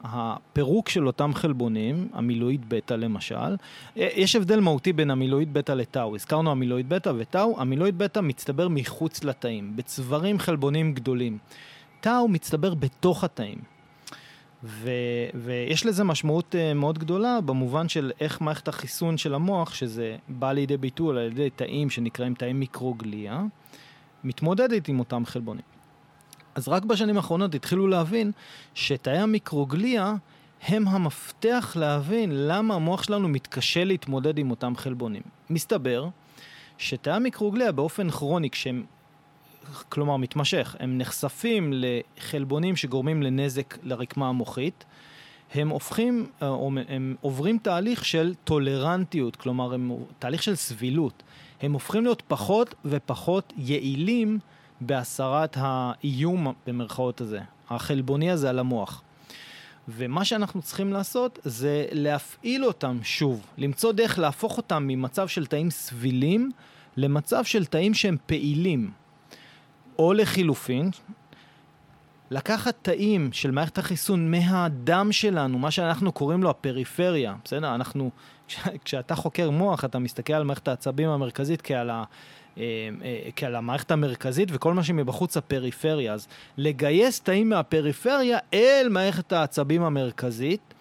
הפירוק 0.03 0.89
של 0.89 1.07
אותם 1.07 1.33
חלבונים, 1.33 2.07
המילואיד 2.13 2.69
בטא 2.69 2.93
למשל, 2.93 3.55
יש 3.95 4.35
הבדל 4.35 4.59
מהותי 4.59 4.93
בין 4.93 5.11
המילואיד 5.11 5.53
בטא 5.53 5.71
לטאו. 5.71 6.15
הזכרנו 6.15 6.51
המילואיד 6.51 6.89
בטא 6.89 7.11
וטאו, 7.17 7.61
המילואיד 7.61 7.97
בטא 7.97 8.19
מצטבר 8.19 8.67
מחוץ 8.67 9.23
לתאים, 9.23 9.75
בצברים 9.75 10.39
חלבונים 10.39 10.93
גדולים. 10.93 11.37
הוא 12.05 12.29
מצטבר 12.29 12.73
בתוך 12.73 13.23
התאים. 13.23 13.78
ו, 14.63 14.89
ויש 15.33 15.85
לזה 15.85 16.03
משמעות 16.03 16.55
uh, 16.55 16.73
מאוד 16.75 16.99
גדולה 16.99 17.41
במובן 17.41 17.89
של 17.89 18.11
איך 18.19 18.41
מערכת 18.41 18.67
החיסון 18.67 19.17
של 19.17 19.33
המוח, 19.33 19.73
שזה 19.73 20.15
בא 20.27 20.51
לידי 20.51 20.77
ביטוי 20.77 21.17
על 21.17 21.31
ידי 21.31 21.49
תאים 21.49 21.89
שנקראים 21.89 22.33
תאי 22.33 22.53
מיקרוגליה, 22.53 23.43
מתמודדת 24.23 24.87
עם 24.87 24.99
אותם 24.99 25.25
חלבונים. 25.25 25.63
אז 26.55 26.67
רק 26.67 26.85
בשנים 26.85 27.17
האחרונות 27.17 27.55
התחילו 27.55 27.87
להבין 27.87 28.31
שתאי 28.73 29.17
המיקרוגליה 29.17 30.15
הם 30.61 30.87
המפתח 30.87 31.75
להבין 31.79 32.31
למה 32.33 32.75
המוח 32.75 33.03
שלנו 33.03 33.27
מתקשה 33.27 33.83
להתמודד 33.83 34.37
עם 34.37 34.51
אותם 34.51 34.73
חלבונים. 34.75 35.21
מסתבר 35.49 36.07
שתאי 36.77 37.13
המיקרוגליה 37.13 37.71
באופן 37.71 38.09
כרוני, 38.09 38.49
כשהם 38.49 38.83
כלומר 39.89 40.17
מתמשך, 40.17 40.75
הם 40.79 40.97
נחשפים 40.97 41.73
לחלבונים 41.75 42.75
שגורמים 42.75 43.23
לנזק 43.23 43.77
לרקמה 43.83 44.29
המוחית, 44.29 44.85
הם 45.53 45.69
הופכים, 45.69 46.25
אה, 46.41 46.47
או 46.47 46.71
הם 46.87 47.15
עוברים 47.21 47.57
תהליך 47.57 48.05
של 48.05 48.33
טולרנטיות, 48.43 49.35
כלומר 49.35 49.73
הם 49.73 49.91
תהליך 50.19 50.43
של 50.43 50.55
סבילות. 50.55 51.23
הם 51.61 51.73
הופכים 51.73 52.03
להיות 52.03 52.23
פחות 52.27 52.75
ופחות 52.85 53.53
יעילים 53.57 54.39
בהסרת 54.81 55.57
האיום 55.59 56.53
במרכאות 56.67 57.21
הזה, 57.21 57.39
החלבוני 57.69 58.31
הזה 58.31 58.49
על 58.49 58.59
המוח. 58.59 59.01
ומה 59.87 60.25
שאנחנו 60.25 60.61
צריכים 60.61 60.93
לעשות 60.93 61.39
זה 61.43 61.85
להפעיל 61.91 62.65
אותם 62.65 62.97
שוב, 63.03 63.45
למצוא 63.57 63.91
דרך 63.91 64.19
להפוך 64.19 64.57
אותם 64.57 64.83
ממצב 64.87 65.27
של 65.27 65.45
תאים 65.45 65.69
סבילים 65.69 66.51
למצב 66.97 67.43
של 67.43 67.65
תאים 67.65 67.93
שהם 67.93 68.17
פעילים. 68.25 68.91
או 69.99 70.13
לחילופין, 70.13 70.89
לקחת 72.31 72.75
תאים 72.81 73.29
של 73.33 73.51
מערכת 73.51 73.77
החיסון 73.77 74.31
מהדם 74.31 75.11
שלנו, 75.11 75.59
מה 75.59 75.71
שאנחנו 75.71 76.11
קוראים 76.11 76.43
לו 76.43 76.49
הפריפריה, 76.49 77.35
בסדר? 77.45 77.75
אנחנו, 77.75 78.11
כשאתה 78.85 79.15
חוקר 79.15 79.49
מוח, 79.49 79.85
אתה 79.85 79.99
מסתכל 79.99 80.33
על 80.33 80.43
מערכת 80.43 80.67
העצבים 80.67 81.09
המרכזית 81.09 81.61
כעל, 81.61 81.89
ה, 81.89 82.03
אה, 82.57 82.63
אה, 83.03 83.29
כעל 83.35 83.55
המערכת 83.55 83.91
המרכזית 83.91 84.49
וכל 84.51 84.73
מה 84.73 84.83
שמבחוץ 84.83 85.37
הפריפריה. 85.37 86.13
אז 86.13 86.27
לגייס 86.57 87.21
תאים 87.21 87.49
מהפריפריה 87.49 88.37
אל 88.53 88.87
מערכת 88.89 89.31
העצבים 89.31 89.83
המרכזית, 89.83 90.73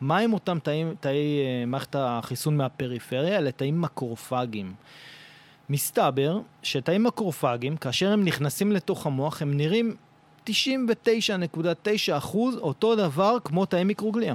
מה 0.00 0.18
עם 0.18 0.32
אותם 0.32 0.58
תאים, 0.62 0.94
תאי 1.00 1.14
אה, 1.14 1.66
מערכת 1.66 1.96
החיסון 1.98 2.56
מהפריפריה? 2.56 3.38
אלה 3.38 3.52
תאים 3.52 3.80
מקרופגים. 3.80 4.72
מסתבר 5.70 6.40
שתאים 6.62 7.04
מקרופגים, 7.04 7.76
כאשר 7.76 8.12
הם 8.12 8.24
נכנסים 8.24 8.72
לתוך 8.72 9.06
המוח, 9.06 9.42
הם 9.42 9.56
נראים 9.56 9.96
99.9% 10.48 10.52
אותו 12.60 12.96
דבר 12.96 13.36
כמו 13.44 13.66
תאי 13.66 13.84
מיקרוגליה. 13.84 14.34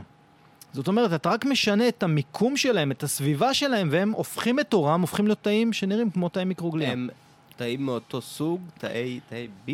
זאת 0.74 0.88
אומרת, 0.88 1.14
אתה 1.14 1.30
רק 1.30 1.46
משנה 1.46 1.88
את 1.88 2.04
המיקום 2.04 2.58
שלהם, 2.58 2.92
את 2.92 3.04
הסביבה 3.04 3.54
שלהם, 3.54 3.90
והם 3.92 4.12
הופכים 4.12 4.60
את 4.60 4.74
עורם, 4.74 5.02
הופכים 5.02 5.28
להיות 5.28 5.40
תאים 5.42 5.74
שנראים 5.74 6.10
כמו 6.10 6.30
תאי 6.30 6.44
מיקרוגליה. 6.44 6.92
הם 6.92 7.10
תאים 7.56 7.86
מאותו 7.86 8.22
סוג, 8.22 8.62
תאי, 8.78 9.20
תאי 9.30 9.48
B? 9.68 9.72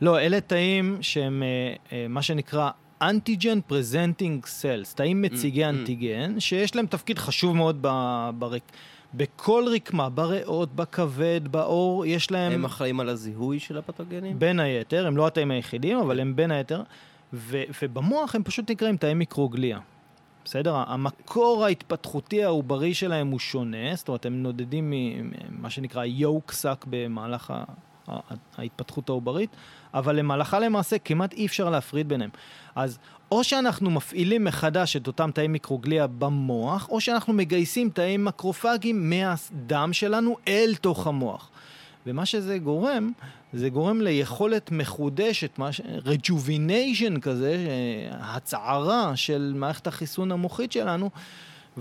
לא, 0.00 0.20
אלה 0.20 0.40
תאים 0.40 0.98
שהם 1.00 1.42
אה, 1.42 1.74
אה, 1.92 2.06
מה 2.08 2.22
שנקרא 2.22 2.70
antigen 3.02 3.60
presenting 3.60 4.46
cells, 4.46 4.94
תאים 4.94 5.22
מציגי 5.22 5.64
אנטיגן, 5.64 6.40
שיש 6.40 6.76
להם 6.76 6.86
תפקיד 6.86 7.18
חשוב 7.18 7.56
מאוד 7.56 7.86
ברק... 8.38 8.62
בכל 9.16 9.64
רקמה, 9.74 10.08
בריאות, 10.08 10.74
בכבד, 10.74 11.40
בעור, 11.50 12.06
יש 12.06 12.30
להם... 12.30 12.52
הם 12.52 12.64
אחראים 12.64 13.00
על 13.00 13.08
הזיהוי 13.08 13.58
של 13.58 13.78
הפתוגנים? 13.78 14.38
בין 14.38 14.60
היתר, 14.60 15.06
הם 15.06 15.16
לא 15.16 15.26
התאים 15.26 15.50
היחידים, 15.50 15.98
אבל 15.98 16.20
הם 16.20 16.36
בין 16.36 16.50
היתר. 16.50 16.82
ו- 17.32 17.62
ובמוח 17.82 18.34
הם 18.34 18.42
פשוט 18.42 18.70
נקראים 18.70 18.96
תאי 18.96 19.14
מיקרוגליה. 19.14 19.78
בסדר? 20.44 20.76
המקור 20.86 21.64
ההתפתחותי 21.64 22.44
העוברי 22.44 22.94
שלהם 22.94 23.30
הוא 23.30 23.38
שונה, 23.38 23.94
זאת 23.94 24.08
אומרת, 24.08 24.26
הם 24.26 24.42
נודדים 24.42 24.92
ממה 24.92 25.70
שנקרא 25.70 26.04
יוק 26.04 26.52
שק 26.52 26.84
במהלך 26.90 27.52
ההתפתחות 28.58 29.08
העוברית, 29.08 29.50
אבל 29.94 30.16
למהלכה 30.16 30.58
למעשה 30.58 30.98
כמעט 30.98 31.32
אי 31.32 31.46
אפשר 31.46 31.70
להפריד 31.70 32.08
ביניהם. 32.08 32.30
אז 32.74 32.98
או 33.34 33.44
שאנחנו 33.44 33.90
מפעילים 33.90 34.44
מחדש 34.44 34.96
את 34.96 35.06
אותם 35.06 35.30
תאי 35.34 35.48
מיקרוגליה 35.48 36.06
במוח, 36.06 36.88
או 36.90 37.00
שאנחנו 37.00 37.32
מגייסים 37.32 37.90
תאי 37.90 38.16
מקרופגים 38.16 39.10
מהדם 39.10 39.92
שלנו 39.92 40.36
אל 40.48 40.74
תוך 40.80 41.06
המוח. 41.06 41.50
ומה 42.06 42.26
שזה 42.26 42.58
גורם, 42.58 43.12
זה 43.52 43.68
גורם 43.68 44.00
ליכולת 44.00 44.70
מחודשת, 44.72 45.58
רג'וביניישן 46.04 47.20
כזה, 47.20 47.56
הצערה 48.20 49.16
של 49.16 49.52
מערכת 49.56 49.86
החיסון 49.86 50.32
המוחית 50.32 50.72
שלנו, 50.72 51.10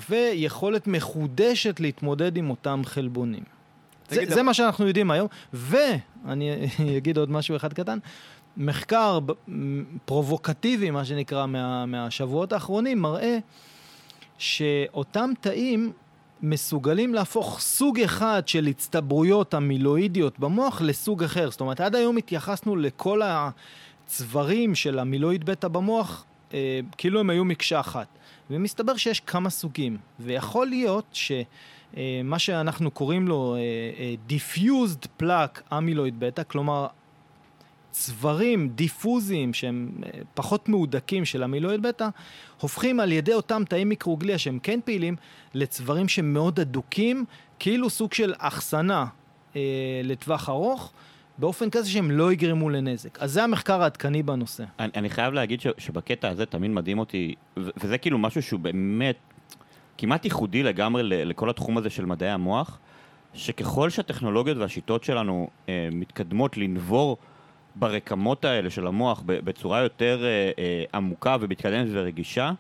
ויכולת 0.10 0.88
מחודשת 0.88 1.80
להתמודד 1.80 2.38
עם 2.38 2.50
אותם 2.50 2.82
חלבונים. 2.86 3.44
זה, 4.10 4.24
זה 4.28 4.44
מה 4.44 4.54
שאנחנו 4.54 4.88
יודעים 4.88 5.12
היום, 5.12 5.28
ואני 5.54 6.68
אגיד 6.98 7.18
עוד 7.18 7.32
משהו 7.32 7.56
אחד 7.56 7.74
קטן, 7.74 7.98
מחקר 8.58 9.20
פרובוקטיבי, 10.06 10.92
מה 10.92 11.06
שנקרא, 11.06 11.46
מה, 11.46 11.86
מהשבועות 11.86 12.54
האחרונים, 12.54 13.00
מראה 13.00 13.38
שאותם 14.38 15.30
תאים 15.42 15.92
מסוגלים 16.42 17.14
להפוך 17.14 17.60
סוג 17.60 18.00
אחד 18.00 18.48
של 18.48 18.68
הצטברויות 18.68 19.54
המילואידיות 19.54 20.40
במוח 20.40 20.82
לסוג 20.82 21.24
אחר. 21.24 21.52
זאת 21.52 21.62
אומרת, 21.62 21.82
עד 21.82 21.96
היום 21.96 22.18
התייחסנו 22.18 22.76
לכל 22.76 23.22
הצברים 23.24 24.76
של 24.76 25.00
המילואיד 25.00 25.46
בטא 25.46 25.68
במוח 25.68 26.26
אה, 26.54 26.80
כאילו 26.98 27.20
הם 27.20 27.30
היו 27.30 27.46
מקשה 27.46 27.80
אחת. 27.80 28.08
ומסתבר 28.50 28.98
שיש 28.98 29.20
כמה 29.20 29.50
סוגים, 29.50 29.98
ויכול 30.20 30.68
להיות 30.68 31.06
שמה 31.12 32.34
אה, 32.34 32.40
שאנחנו 32.40 32.92
קוראים 32.92 33.28
לו 33.28 33.56
אה, 33.56 33.60
אה, 34.00 34.16
diffused 34.30 35.22
plaque 35.22 35.72
amyloid 35.72 36.14
בטא, 36.20 36.42
כלומר 36.48 36.88
צברים 37.94 38.70
דיפוזיים 38.70 39.54
שהם 39.54 39.92
אה, 40.06 40.20
פחות 40.34 40.70
מהודקים 40.70 41.26
של 41.26 41.44
המילואיד 41.44 41.82
בטא, 41.82 42.08
הופכים 42.62 43.00
על 43.00 43.12
ידי 43.12 43.34
אותם 43.34 43.64
תאים 43.70 43.90
מיקרוגליה 43.90 44.38
שהם 44.38 44.60
כן 44.64 44.80
פעילים, 44.86 45.16
לצברים 45.54 46.08
שהם 46.08 46.34
מאוד 46.34 46.60
אדוקים, 46.60 47.26
כאילו 47.60 47.90
סוג 47.90 48.14
של 48.14 48.34
אחסנה 48.38 49.06
אה, 49.56 49.62
לטווח 50.04 50.50
ארוך. 50.50 50.94
באופן 51.38 51.70
כזה 51.70 51.90
שהם 51.90 52.12
לא 52.12 52.34
יגרמו 52.34 52.70
לנזק. 52.70 53.20
אז 53.20 53.32
זה 53.32 53.44
המחקר 53.44 53.82
העדכני 53.82 54.24
בנושא. 54.24 54.64
אני, 54.80 54.92
אני 54.96 55.10
חייב 55.10 55.34
להגיד 55.34 55.62
ש, 55.62 55.68
שבקטע 55.78 56.30
הזה 56.30 56.46
תמיד 56.46 56.72
מדהים 56.72 57.00
אותי, 57.00 57.36
וזה 57.58 57.98
כאילו 57.98 58.18
משהו 58.18 58.42
שהוא 58.42 58.60
באמת 58.60 59.16
כמעט 59.98 60.26
ייחודי 60.26 60.64
לגמרי 60.64 61.04
לכל 61.04 61.50
התחום 61.50 61.78
הזה 61.78 61.90
של 61.90 62.06
מדעי 62.06 62.30
המוח, 62.30 62.80
שככל 63.34 63.90
שהטכנולוגיות 63.90 64.58
והשיטות 64.58 65.04
שלנו 65.04 65.50
אה, 65.70 65.90
מתקדמות 65.92 66.58
לנבור 66.58 67.18
ברקמות 67.76 68.46
האלה 68.46 68.70
של 68.70 68.88
המוח 68.88 69.24
בצורה 69.26 69.80
יותר 69.80 70.24
אה, 70.24 70.52
אה, 70.60 70.84
עמוקה 70.94 71.38
ומתקדמת 71.40 71.88
ורגישה, 71.92 72.52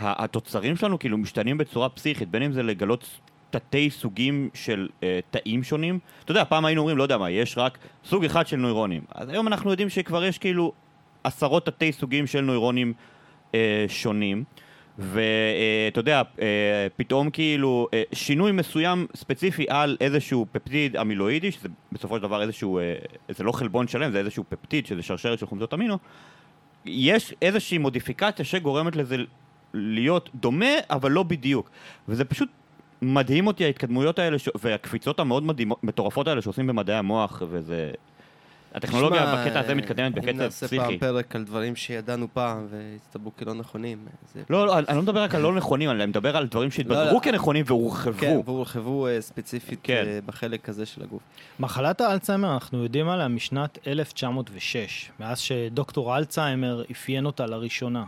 התוצרים 0.00 0.76
שלנו 0.76 0.98
כאילו 0.98 1.18
משתנים 1.18 1.58
בצורה 1.58 1.88
פסיכית, 1.88 2.30
בין 2.30 2.42
אם 2.42 2.52
זה 2.52 2.62
לגלות 2.62 3.04
תתי 3.50 3.90
סוגים 3.90 4.48
של 4.54 4.88
אה, 5.02 5.20
תאים 5.30 5.62
שונים. 5.62 5.98
אתה 6.24 6.30
יודע, 6.30 6.44
פעם 6.44 6.64
היינו 6.64 6.80
אומרים, 6.80 6.96
לא 6.96 7.02
יודע 7.02 7.18
מה, 7.18 7.30
יש 7.30 7.58
רק 7.58 7.78
סוג 8.04 8.24
אחד 8.24 8.46
של 8.46 8.56
נוירונים. 8.56 9.02
אז 9.14 9.28
היום 9.28 9.46
אנחנו 9.46 9.70
יודעים 9.70 9.88
שכבר 9.88 10.24
יש 10.24 10.38
כאילו 10.38 10.72
עשרות 11.24 11.66
תתי 11.66 11.92
סוגים 11.92 12.26
של 12.26 12.40
נוירונים 12.40 12.92
אה, 13.54 13.84
שונים. 13.88 14.44
ואתה 14.98 16.00
יודע, 16.00 16.22
אה, 16.40 16.86
פתאום 16.96 17.30
כאילו 17.30 17.88
אה, 17.94 18.02
שינוי 18.12 18.52
מסוים 18.52 19.06
ספציפי 19.16 19.66
על 19.68 19.96
איזשהו 20.00 20.46
פפטיד 20.52 20.96
אמילואידי, 20.96 21.52
שזה 21.52 21.68
בסופו 21.92 22.16
של 22.16 22.22
דבר 22.22 22.42
איזשהו, 22.42 22.78
אה, 22.78 22.94
זה 23.28 23.44
לא 23.44 23.52
חלבון 23.52 23.88
שלם, 23.88 24.12
זה 24.12 24.18
איזשהו 24.18 24.44
פפטיד, 24.48 24.86
שזה 24.86 25.02
שרשרת 25.02 25.38
של 25.38 25.46
חומצות 25.46 25.74
אמינו, 25.74 25.98
יש 26.84 27.34
איזושהי 27.42 27.78
מודיפיקציה 27.78 28.44
שגורמת 28.44 28.96
לזה 28.96 29.16
להיות 29.74 30.30
דומה, 30.34 30.74
אבל 30.90 31.10
לא 31.10 31.22
בדיוק. 31.22 31.70
וזה 32.08 32.24
פשוט 32.24 32.48
מדהים 33.02 33.46
אותי 33.46 33.64
ההתקדמויות 33.64 34.18
האלה, 34.18 34.38
ש... 34.38 34.48
והקפיצות 34.54 35.20
המאוד 35.20 35.42
מדהימות, 35.42 35.84
מטורפות 35.84 36.28
האלה 36.28 36.42
שעושים 36.42 36.66
במדעי 36.66 36.96
המוח, 36.96 37.42
וזה... 37.50 37.90
הטכנולוגיה 38.78 39.20
שמע, 39.20 39.44
בקטע 39.44 39.60
הזה 39.60 39.74
מתקדמת 39.74 40.18
אם 40.18 40.22
בקצב 40.22 40.38
נעשה 40.38 40.68
פעם 40.68 40.78
פסיכי. 40.78 40.98
פרק 40.98 41.36
על 41.36 41.44
דברים 41.44 41.76
שידענו 41.76 42.26
פעם 42.32 42.66
והסתברו 42.70 43.36
כלא 43.36 43.54
נכונים. 43.54 43.98
זה... 44.34 44.42
לא, 44.50 44.66
לא, 44.66 44.78
אני 44.78 44.96
לא 44.96 45.02
מדבר 45.02 45.22
רק 45.22 45.34
על 45.34 45.40
לא 45.40 45.54
נכונים, 45.54 45.90
אני 45.90 46.06
מדבר 46.06 46.36
על 46.36 46.46
דברים 46.46 46.68
לא, 46.68 46.70
שהתבדרו 46.70 47.14
לא. 47.14 47.20
כנכונים 47.22 47.64
כן, 47.64 47.72
והורחבו. 47.72 48.42
והורחבו 48.44 49.06
אה, 49.06 49.20
ספציפית 49.20 49.78
כן. 49.82 50.04
אה, 50.06 50.18
בחלק 50.26 50.68
הזה 50.68 50.86
של 50.86 51.02
הגוף. 51.02 51.22
מחלת 51.60 52.00
האלצהיימר, 52.00 52.54
אנחנו 52.54 52.82
יודעים 52.82 53.08
עליה 53.08 53.28
משנת 53.28 53.78
1906, 53.86 55.10
מאז 55.20 55.38
שדוקטור 55.38 56.16
אלצהיימר 56.16 56.82
אפיין 56.92 57.26
אותה 57.26 57.46
לראשונה. 57.46 58.04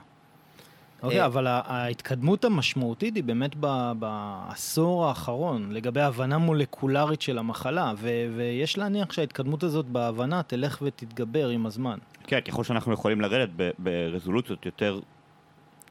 אוקיי, 1.03 1.21
אה. 1.21 1.27
אבל 1.27 1.47
ההתקדמות 1.47 2.45
המשמעותית 2.45 3.15
היא 3.15 3.25
באמת 3.25 3.57
בעשור 3.99 5.07
האחרון, 5.07 5.73
לגבי 5.73 6.01
הבנה 6.01 6.39
מולקולרית 6.39 7.23
של 7.23 7.39
המחלה, 7.39 7.93
ויש 8.37 8.79
להניח 8.79 9.13
שההתקדמות 9.13 9.63
הזאת 9.63 9.87
בהבנה 9.87 10.43
תלך 10.43 10.83
ותתגבר 10.83 11.49
עם 11.49 11.67
הזמן. 11.67 11.99
כן, 12.27 12.41
ככל 12.41 12.65
שאנחנו 12.65 12.93
יכולים 12.93 13.21
לרדת 13.21 13.49
ברזולוציות 13.79 14.67
יותר 14.67 15.01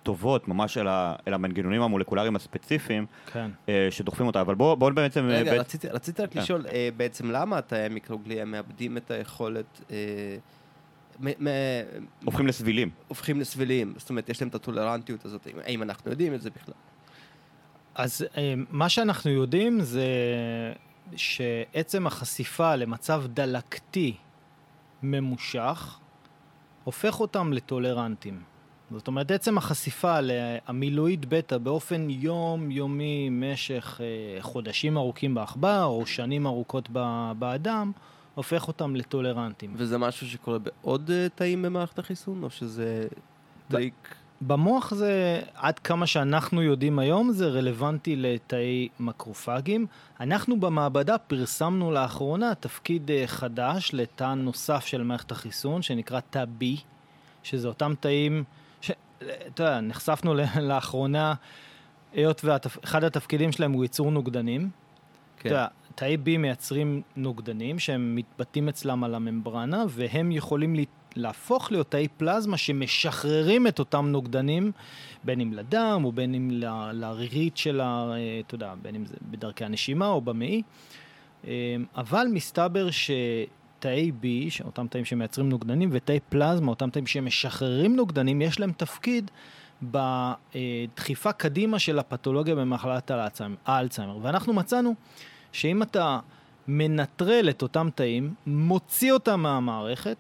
טובות, 0.04 0.48
ממש 0.48 0.78
אל, 0.78 0.88
ה, 0.88 1.16
אל 1.28 1.34
המנגנונים 1.34 1.82
המולקולריים 1.82 2.36
הספציפיים 2.36 3.06
כן. 3.34 3.52
אה, 3.70 3.88
שדוחפים 3.92 4.28
אותה, 4.28 4.42
אבל 4.42 4.56
בואו 4.56 4.78
בוא 4.78 4.90
בעצם... 4.90 5.30
אה, 5.30 5.40
רגע, 5.40 5.54
רציתי, 5.54 5.88
רציתי 5.88 6.22
רק 6.22 6.32
כן. 6.32 6.40
לשאול, 6.40 6.66
אה, 6.72 6.90
בעצם 6.98 7.32
למה 7.32 7.62
תאי 7.62 7.90
מיקרוגליה 7.90 8.46
מאבדים 8.46 8.98
את 8.98 9.12
היכולת, 9.12 9.82
אה, 9.92 9.96
הופכים 12.26 12.48
לסבילים. 12.48 12.90
הופכים 13.08 13.40
לסביליים? 13.40 13.94
זאת 13.98 14.10
אומרת, 14.10 14.30
יש 14.30 14.42
להם 14.42 14.50
את 14.50 14.56
הטולרנטיות 14.56 15.26
הזאת, 15.26 15.48
האם- 15.64 15.84
אנחנו 15.84 16.12
יודעים 16.12 16.34
את 16.34 16.42
זה 16.42 16.50
בכלל? 16.50 16.74
אז 17.96 18.26
אה, 18.38 18.54
מה 18.70 18.90
שאנחנו 18.90 19.32
יודעים 19.32 19.82
זה 19.82 20.04
שעצם 21.16 22.08
החשיפה 22.08 22.76
למצב 22.76 23.24
דלקתי 23.34 24.16
ממושך 25.04 26.00
הופך 26.84 27.20
אותם 27.20 27.54
לטולרנטים. 27.54 28.42
זאת 28.92 29.08
אומרת, 29.08 29.32
עצם 29.32 29.58
החשיפה 29.58 30.18
לאמילואיד 30.22 31.26
בטא 31.30 31.58
באופן 31.58 32.08
יומיומי 32.10 33.30
במשך 33.32 34.02
אה, 34.04 34.42
חודשים 34.42 34.98
ארוכים 34.98 35.36
בעכבר 35.36 35.84
או 35.84 36.06
שנים 36.06 36.48
ארוכות 36.48 36.90
ב- 36.94 37.32
באדם, 37.40 37.92
הופך 38.36 38.68
אותם 38.68 38.96
לטולרנטים. 38.96 39.74
וזה 39.76 39.98
משהו 39.98 40.28
שקורה 40.28 40.60
בעוד 40.60 41.12
אה, 41.12 41.28
תאים 41.36 41.62
במערכת 41.62 42.00
החיסון, 42.00 42.44
או 42.44 42.50
שזה 42.50 43.08
טריק? 43.68 44.16
במוח 44.42 44.94
זה, 44.94 45.42
עד 45.56 45.80
כמה 45.80 46.08
שאנחנו 46.08 46.62
יודעים 46.62 47.00
היום, 47.00 47.32
זה 47.32 47.48
רלוונטי 47.48 48.16
לתאי 48.16 48.88
מקרופגים. 49.00 49.86
אנחנו 50.20 50.60
במעבדה 50.60 51.18
פרסמנו 51.18 51.92
לאחרונה 51.92 52.56
תפקיד 52.56 53.12
אה, 53.12 53.24
חדש 53.28 53.92
לתא 53.94 54.34
נוסף 54.34 54.86
של 54.86 55.04
מערכת 55.04 55.32
החיסון, 55.32 55.82
שנקרא 55.82 56.20
תא 56.30 56.46
B, 56.62 56.64
שזה 57.44 57.68
אותם 57.68 57.94
תאים, 58.00 58.44
ש... 58.82 58.92
אתה 59.48 59.64
יודע, 59.64 59.82
נחשפנו 59.82 60.34
לאחרונה, 60.62 61.34
היות 62.14 62.42
ואחד 62.46 63.04
התפקידים 63.04 63.52
שלהם 63.52 63.72
הוא 63.72 63.84
ייצור 63.84 64.12
נוגדנים. 64.12 64.70
כן. 65.40 65.50
אתה 65.50 65.56
יודע, 65.56 65.68
תאי 66.00 66.18
B 66.26 66.38
מייצרים 66.38 67.02
נוגדנים 67.16 67.80
שהם 67.80 68.16
מתבטאים 68.16 68.70
אצלם 68.70 69.04
על 69.04 69.16
הממברנה, 69.16 69.86
והם 69.90 70.32
יכולים 70.32 70.76
לה- 70.76 70.84
להפוך 71.16 71.72
להיות 71.72 71.92
תאי 71.92 72.08
פלזמה 72.18 72.58
שמשחררים 72.58 73.68
את 73.68 73.80
אותם 73.80 74.06
נוגדנים, 74.08 74.72
בין 75.24 75.42
אם 75.42 75.54
לדם 75.54 76.02
או 76.04 76.12
בין 76.12 76.34
אם 76.34 76.50
לרירית 76.94 77.58
של 77.58 77.82
ה... 77.82 78.12
אה, 78.14 78.40
אתה 78.48 78.56
יודע, 78.56 78.74
בין 78.82 78.96
אם 78.96 79.06
זה 79.06 79.16
בדרכי 79.22 79.66
הנשימה 79.66 80.08
או 80.08 80.22
במעי. 80.22 80.62
אה, 81.48 81.76
אבל 81.96 82.28
מסתבר 82.32 82.88
שתאי 82.92 84.12
B, 84.22 84.26
אותם 84.66 84.88
תאים 84.88 85.06
שמייצרים 85.06 85.50
נוגדנים, 85.50 85.90
ותאי 85.92 86.20
פלזמה, 86.30 86.70
אותם 86.70 86.90
תאים 86.90 87.08
שמשחררים 87.08 87.96
נוגדנים, 87.96 88.42
יש 88.42 88.60
להם 88.60 88.72
תפקיד 88.72 89.32
בדחיפה 89.84 91.32
קדימה 91.32 91.80
של 91.80 92.00
הפתולוגיה 92.00 92.56
במחלת 92.56 93.12
האלצהיימר. 93.66 94.18
ואנחנו 94.22 94.54
מצאנו 94.54 94.96
שאם 95.52 95.82
אתה 95.82 96.20
מנטרל 96.68 97.50
את 97.50 97.62
אותם 97.62 97.90
תאים, 97.96 98.34
מוציא 98.48 99.14
אותם 99.14 99.40
מהמערכת, 99.40 100.18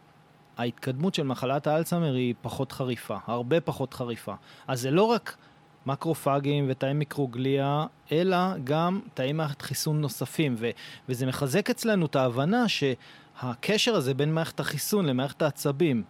ההתקדמות 0.57 1.15
של 1.15 1.23
מחלת 1.23 1.67
האלצהיימר 1.67 2.13
היא 2.13 2.33
פחות 2.41 2.71
חריפה, 2.71 3.17
הרבה 3.25 3.61
פחות 3.61 3.93
חריפה. 3.93 4.33
אז 4.67 4.81
זה 4.81 4.91
לא 4.91 5.03
רק 5.03 5.37
מקרופגים 5.85 6.65
ותאי 6.67 6.93
מיקרוגליה, 6.93 7.85
אלא 8.11 8.37
גם 8.63 8.99
תאי 9.13 9.33
מערכת 9.33 9.61
חיסון 9.61 10.01
נוספים, 10.01 10.55
ו- 10.57 10.69
וזה 11.09 11.25
מחזק 11.25 11.69
אצלנו 11.69 12.05
את 12.05 12.15
ההבנה 12.15 12.65
שהקשר 12.67 13.95
הזה 13.95 14.13
בין 14.13 14.33
מערכת 14.33 14.59
החיסון 14.59 15.05
למערכת 15.05 15.41
העצבים, 15.41 16.03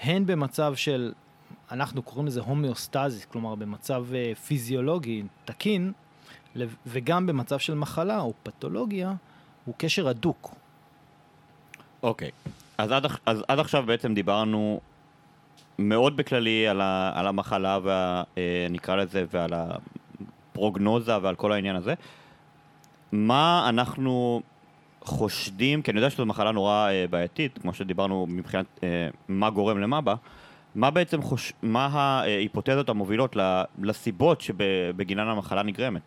הן 0.00 0.26
במצב 0.26 0.74
של, 0.76 1.12
אנחנו 1.70 2.02
קוראים 2.02 2.26
לזה 2.26 2.40
הומיאוסטזיס, 2.40 3.24
כלומר 3.24 3.54
במצב 3.54 4.04
אה, 4.14 4.32
פיזיולוגי 4.34 5.22
תקין, 5.44 5.92
וגם 6.86 7.26
במצב 7.26 7.58
של 7.58 7.74
מחלה 7.74 8.20
או 8.20 8.32
פתולוגיה, 8.42 9.12
הוא 9.64 9.74
קשר 9.78 10.08
הדוק. 10.08 10.54
אוקיי. 12.02 12.30
אז 12.78 12.92
עד, 12.92 13.06
אז 13.26 13.44
עד 13.48 13.58
עכשיו 13.58 13.84
בעצם 13.86 14.14
דיברנו 14.14 14.80
מאוד 15.78 16.16
בכללי 16.16 16.68
על, 16.68 16.80
ה, 16.80 17.12
על 17.14 17.26
המחלה, 17.26 17.78
וה, 17.82 18.22
אה, 18.38 18.66
נקרא 18.70 18.96
לזה, 18.96 19.24
ועל 19.30 19.50
הפרוגנוזה 19.52 21.18
ועל 21.22 21.34
כל 21.34 21.52
העניין 21.52 21.76
הזה. 21.76 21.94
מה 23.12 23.66
אנחנו 23.68 24.42
חושדים, 25.00 25.82
כי 25.82 25.90
אני 25.90 25.98
יודע 25.98 26.10
שזו 26.10 26.26
מחלה 26.26 26.52
נורא 26.52 26.88
אה, 26.90 27.04
בעייתית, 27.10 27.58
כמו 27.58 27.74
שדיברנו 27.74 28.26
מבחינת 28.28 28.66
אה, 28.82 29.08
מה 29.28 29.50
גורם 29.50 29.78
למה 29.78 30.00
בה, 30.00 30.14
מה 30.74 30.90
בעצם 30.90 31.22
חוש... 31.22 31.52
מה 31.62 31.86
ההיפותזות 31.86 32.88
המובילות 32.88 33.36
לסיבות 33.78 34.40
שבגינן 34.40 35.28
המחלה 35.28 35.62
נגרמת? 35.62 36.02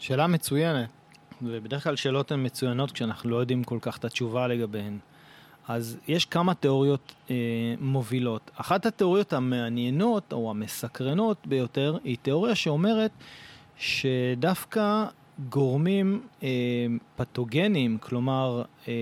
שאלה 0.00 0.26
מצוינת, 0.26 0.88
ובדרך 1.42 1.84
כלל 1.84 1.96
שאלות 1.96 2.32
הן 2.32 2.46
מצוינות 2.46 2.92
כשאנחנו 2.92 3.30
לא 3.30 3.36
יודעים 3.36 3.64
כל 3.64 3.78
כך 3.80 3.98
את 3.98 4.04
התשובה 4.04 4.46
לגביהן. 4.48 4.98
אז 5.68 5.98
יש 6.08 6.24
כמה 6.24 6.54
תיאוריות 6.54 7.14
אה, 7.30 7.34
מובילות. 7.80 8.50
אחת 8.56 8.86
התיאוריות 8.86 9.32
המעניינות 9.32 10.32
או 10.32 10.50
המסקרנות 10.50 11.46
ביותר 11.46 11.98
היא 12.04 12.16
תיאוריה 12.22 12.54
שאומרת 12.54 13.10
שדווקא 13.76 15.04
גורמים 15.48 16.22
אה, 16.42 16.48
פתוגנים, 17.16 17.98
כלומר 17.98 18.62
אה, 18.88 18.92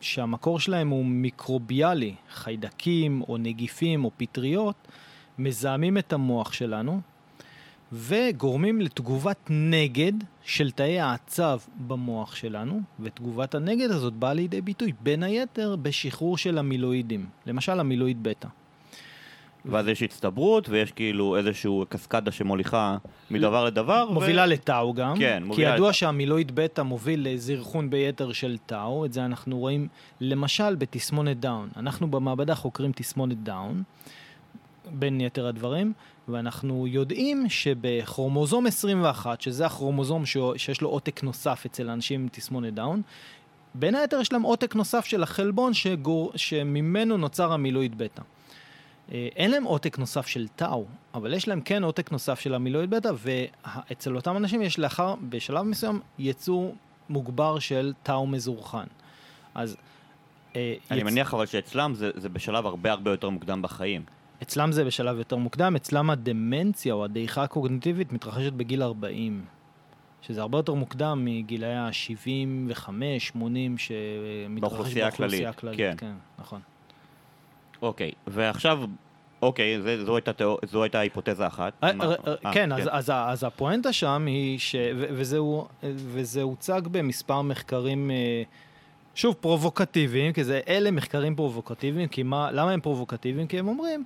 שהמקור 0.00 0.60
שלהם 0.60 0.88
הוא 0.88 1.04
מיקרוביאלי, 1.04 2.14
חיידקים 2.32 3.22
או 3.28 3.36
נגיפים 3.36 4.04
או 4.04 4.10
פטריות, 4.16 4.88
מזהמים 5.38 5.98
את 5.98 6.12
המוח 6.12 6.52
שלנו, 6.52 7.00
וגורמים 7.92 8.80
לתגובת 8.80 9.46
נגד 9.50 10.12
של 10.44 10.70
תאי 10.70 11.00
העצב 11.00 11.58
במוח 11.86 12.34
שלנו, 12.34 12.80
ותגובת 13.00 13.54
הנגד 13.54 13.90
הזאת 13.90 14.12
באה 14.12 14.34
לידי 14.34 14.60
ביטוי 14.60 14.92
בין 15.00 15.22
היתר 15.22 15.76
בשחרור 15.82 16.38
של 16.38 16.58
המילואידים, 16.58 17.26
למשל 17.46 17.80
המילואיד 17.80 18.22
בטא. 18.22 18.48
ואז 19.64 19.88
יש 19.88 20.02
הצטברות, 20.02 20.68
ויש 20.68 20.92
כאילו 20.92 21.36
איזושהי 21.36 21.70
קסקדה 21.88 22.30
שמוליכה 22.30 22.96
מדבר 23.30 23.64
לדבר. 23.64 24.06
ו- 24.10 24.12
מובילה 24.12 24.46
לטאו 24.46 24.94
גם, 24.94 25.18
כן, 25.18 25.38
כי 25.42 25.44
המילואיד 25.44 25.68
ידוע 25.74 25.88
לטאו. 25.88 25.94
שעמילואיד 25.94 26.52
בטא 26.54 26.82
מוביל 26.82 27.28
לזרחון 27.28 27.90
ביתר 27.90 28.32
של 28.32 28.56
טאו, 28.66 29.04
את 29.04 29.12
זה 29.12 29.24
אנחנו 29.24 29.58
רואים 29.58 29.88
למשל 30.20 30.74
בתסמונת 30.74 31.40
דאון. 31.40 31.68
אנחנו 31.76 32.10
במעבדה 32.10 32.54
חוקרים 32.54 32.92
תסמונת 32.92 33.42
דאון, 33.42 33.82
בין 34.90 35.20
יתר 35.20 35.46
הדברים, 35.46 35.92
ואנחנו 36.28 36.86
יודעים 36.86 37.48
שבכרומוזום 37.48 38.66
21, 38.66 39.40
שזה 39.40 39.66
הכרומוזום 39.66 40.26
שיש 40.56 40.80
לו 40.80 40.88
עותק 40.88 41.22
נוסף 41.22 41.62
אצל 41.66 41.90
אנשים 41.90 42.20
עם 42.20 42.28
תסמונת 42.32 42.74
דאון, 42.74 43.02
בין 43.74 43.94
היתר 43.94 44.20
יש 44.20 44.32
להם 44.32 44.42
עותק 44.42 44.74
נוסף 44.74 45.04
של 45.04 45.22
החלבון 45.22 45.74
שגוי, 45.74 46.32
שממנו 46.36 47.16
נוצר 47.16 47.52
עמילואיד 47.52 47.98
בטא. 47.98 48.22
אה, 49.12 49.28
אין 49.36 49.50
להם 49.50 49.64
עותק 49.64 49.98
נוסף 49.98 50.26
של 50.26 50.48
טאו, 50.48 50.84
אבל 51.14 51.34
יש 51.34 51.48
להם 51.48 51.60
כן 51.60 51.82
עותק 51.84 52.12
נוסף 52.12 52.40
של 52.40 52.54
המילואיד 52.54 52.90
בטא, 52.90 53.10
ואצל 53.18 54.16
אותם 54.16 54.36
אנשים 54.36 54.62
יש 54.62 54.78
לאחר, 54.78 55.14
בשלב 55.28 55.62
מסוים, 55.62 56.00
יצור 56.18 56.74
מוגבר 57.10 57.58
של 57.58 57.92
טאו 58.02 58.26
מזורחן. 58.26 58.84
אז... 59.54 59.76
אה, 60.56 60.74
אני 60.90 61.00
יצ- 61.00 61.04
מניח 61.04 61.34
אבל 61.34 61.46
שאצלם 61.46 61.94
זה, 61.94 62.10
זה 62.14 62.28
בשלב 62.28 62.66
הרבה 62.66 62.92
הרבה 62.92 63.10
יותר 63.10 63.28
מוקדם 63.28 63.62
בחיים. 63.62 64.02
אצלם 64.42 64.72
זה 64.72 64.84
בשלב 64.84 65.18
יותר 65.18 65.36
מוקדם, 65.36 65.76
אצלם 65.76 66.10
הדמנציה 66.10 66.94
או 66.94 67.04
הדעיכה 67.04 67.42
הקוגניטיבית 67.42 68.12
מתרחשת 68.12 68.52
בגיל 68.52 68.82
40, 68.82 69.44
שזה 70.22 70.40
הרבה 70.40 70.58
יותר 70.58 70.74
מוקדם 70.74 71.24
מגילאי 71.24 71.74
ה-75, 71.74 72.88
80 73.18 73.78
שמתרחש 73.78 74.60
באוכלוסייה 74.60 75.08
הכללית. 75.48 75.78
כן. 75.78 75.94
כן, 75.98 76.12
נכון. 76.38 76.60
אוקיי, 77.82 78.12
ועכשיו 78.26 78.80
אוקיי, 79.42 79.82
זה- 79.82 80.04
זו 80.04 80.16
הייתה 80.16 80.32
תיאור- 80.32 80.58
זו 80.66 80.82
הייתה 80.82 80.98
היפותזה 80.98 81.46
אחת. 81.46 81.72
אה, 81.84 81.92
מה- 81.92 82.04
אה, 82.04 82.14
אה, 82.46 82.52
כן, 82.52 82.72
אז- 82.72 82.88
אז 82.90 83.10
ה- 83.10 83.30
אז 83.30 83.44
הפואנטה 83.44 83.92
שם 83.92 84.24
היא, 84.26 84.58
ש- 84.58 84.74
ו- 84.96 85.06
וזה 85.10 85.38
וזה 85.82 86.42
הוצג 86.42 86.82
במספר 86.90 87.42
מחקרים, 87.42 88.10
שוב, 89.14 89.34
פרובוקטיביים, 89.40 90.32
כי 90.32 90.44
זה, 90.44 90.60
אלה 90.68 90.90
מחקרים 90.90 91.36
פרובוקטיביים, 91.36 92.08
כי 92.08 92.22
מה, 92.22 92.50
למה 92.52 92.70
הם 92.70 92.80
פרובוקטיביים? 92.80 93.46
כי 93.46 93.58
הם 93.58 93.68
אומרים, 93.68 94.04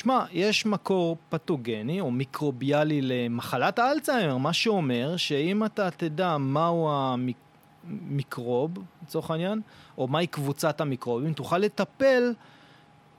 תשמע, 0.00 0.24
יש 0.32 0.66
מקור 0.66 1.16
פתוגני 1.28 2.00
או 2.00 2.10
מיקרוביאלי 2.10 3.00
למחלת 3.02 3.78
האלצהיימר, 3.78 4.36
מה 4.36 4.52
שאומר 4.52 5.16
שאם 5.16 5.64
אתה 5.64 5.90
תדע 5.90 6.36
מהו 6.38 6.90
המיקרוב, 6.92 8.70
לצורך 9.02 9.30
העניין, 9.30 9.60
או 9.98 10.08
מהי 10.08 10.26
קבוצת 10.26 10.80
המיקרובים, 10.80 11.32
תוכל 11.32 11.58
לטפל 11.58 12.32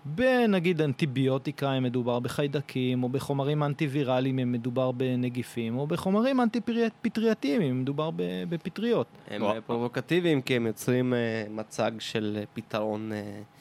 בנגיד 0.05 0.81
אנטיביוטיקה 0.81 1.73
אם 1.77 1.83
מדובר 1.83 2.19
בחיידקים, 2.19 3.03
או 3.03 3.09
בחומרים 3.09 3.63
אנטיווירליים 3.63 4.39
אם 4.39 4.51
מדובר 4.51 4.91
בנגיפים, 4.91 5.77
או 5.77 5.87
בחומרים 5.87 6.41
אנטי-פטרייתיים 6.41 7.61
אם 7.61 7.81
מדובר 7.81 8.11
ב- 8.11 8.21
בפטריות. 8.49 9.07
הם. 9.29 9.43
אה, 9.43 9.61
פרובוקטיביים 9.61 10.41
כי 10.41 10.55
הם 10.55 10.67
יוצרים 10.67 11.13
אה, 11.13 11.19
מצג 11.49 11.91
של 11.99 12.37
אה, 12.39 12.43
פתרון 12.53 13.11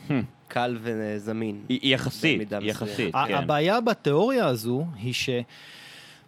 Hmm. 0.09 0.13
קל 0.49 0.79
וזמין. 0.83 1.61
יחסית. 1.69 2.53
יחסית, 2.63 3.15
כן. 3.29 3.35
הבעיה 3.35 3.81
בתיאוריה 3.81 4.47
הזו 4.47 4.87
היא 5.03 5.15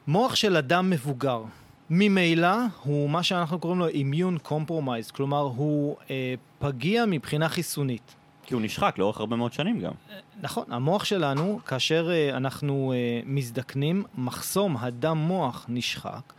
שמוח 0.07 0.35
של 0.35 0.57
אדם 0.57 0.91
מבוגר, 0.91 1.43
ממילא 1.91 2.49
הוא 2.85 3.11
מה 3.11 3.23
שאנחנו 3.23 3.59
קוראים 3.59 3.79
לו 3.81 3.89
immune 3.89 4.39
compromised, 4.39 5.11
כלומר 5.11 5.41
הוא 5.41 5.97
אה, 6.11 6.35
פגיע 6.59 7.05
מבחינה 7.07 7.49
חיסונית. 7.49 8.15
כי 8.53 8.57
הוא 8.57 8.63
נשחק 8.63 8.99
לאורך 8.99 9.21
הרבה 9.21 9.37
מאוד 9.37 9.53
שנים 9.53 9.81
גם. 9.81 9.93
נכון, 10.43 10.65
המוח 10.69 11.05
שלנו, 11.05 11.61
כאשר 11.67 12.11
אה, 12.11 12.37
אנחנו 12.37 12.93
אה, 12.95 13.21
מזדקנים, 13.27 14.05
מחסום 14.19 14.77
הדם 14.77 15.19
מוח 15.19 15.67
נשחק, 15.69 16.33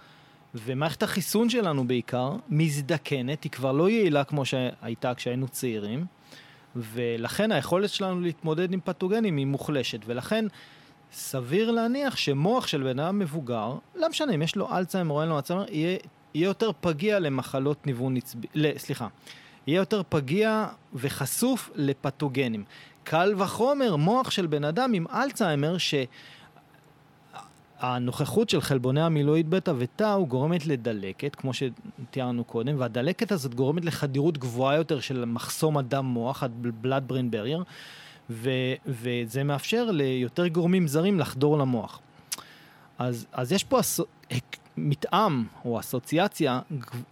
ומערכת 0.56 1.04
החיסון 1.04 1.50
שלנו 1.50 1.88
בעיקר 1.88 2.36
מזדקנת, 2.50 3.44
היא 3.44 3.52
כבר 3.52 3.72
לא 3.72 3.90
יעילה 3.90 4.24
כמו 4.24 4.46
שהייתה 4.46 5.16
כשהיינו 5.16 5.48
צעירים, 5.48 6.06
ולכן 6.76 7.52
היכולת 7.52 7.90
שלנו 7.90 8.22
להתמודד 8.22 8.74
עם 8.74 8.80
פתוגנים 8.84 9.38
היא 9.38 9.46
מוחלשת, 9.46 10.00
ולכן 10.06 10.46
סביר 11.12 11.72
להניח 11.72 12.16
שמוח 12.16 12.68
של 12.68 12.84
בן 12.84 13.00
אדם 13.00 13.20
מבוגר, 13.20 13.76
לא 13.96 14.10
משנה 14.10 14.36
אם 14.36 14.42
יש 14.42 14.56
לו 14.56 14.78
אלצהיימר 14.78 15.16
או 15.16 15.22
אין 15.22 15.30
לו 15.30 15.36
אלצהיימר, 15.36 15.66
יהיה, 15.70 15.98
יהיה 16.34 16.46
יותר 16.46 16.72
פגיע 16.82 17.20
למחלות 17.20 17.88
ניוון 17.88 18.18
עצבי, 18.18 18.48
סליחה, 18.78 19.08
יהיה 19.68 19.78
יותר 19.78 20.02
פגיע 20.10 20.68
וחשוף 20.94 21.70
לפתוגנים. 21.76 22.64
קל 23.04 23.34
וחומר 23.38 23.96
מוח 23.96 24.32
של 24.32 24.48
בן 24.48 24.64
אדם 24.64 24.94
עם 24.94 25.06
אלצהיימר, 25.14 25.76
שהנוכחות 27.82 28.50
של 28.50 28.62
חלבוני 28.62 29.02
המילואיד 29.02 29.50
בטא 29.50 29.74
וטאו 29.78 30.28
גורמת 30.28 30.66
לדלקת, 30.66 31.36
כמו 31.36 31.52
שתיארנו 31.54 32.44
קודם, 32.44 32.80
והדלקת 32.80 33.32
הזאת 33.32 33.56
גורמת 33.56 33.86
לחדירות 33.86 34.38
גבוהה 34.38 34.76
יותר 34.76 35.00
של 35.00 35.26
מחסום 35.26 35.78
הדם 35.78 36.06
מוח, 36.06 36.44
ה-blood 36.44 37.12
brain 37.12 37.34
barrier, 37.34 37.64
ו- 38.30 38.74
וזה 38.86 39.44
מאפשר 39.44 39.92
ליותר 39.92 40.48
גורמים 40.48 40.88
זרים 40.88 41.20
לחדור 41.20 41.58
למוח. 41.58 42.00
אז, 42.98 43.28
אז 43.32 43.52
יש 43.52 43.64
פה 43.64 43.80
אס... 43.80 44.00
מתאם 44.78 45.44
או 45.66 45.80
אסוציאציה 45.80 46.60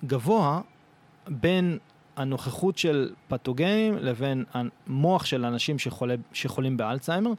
גבוה 0.05 0.61
בין 1.27 1.77
הנוכחות 2.15 2.77
של 2.77 3.09
פתוגנים 3.27 3.97
לבין 3.97 4.43
המוח 4.53 5.25
של 5.25 5.45
אנשים 5.45 5.79
שחולה, 5.79 6.15
שחולים 6.33 6.77
באלצהיימר. 6.77 7.31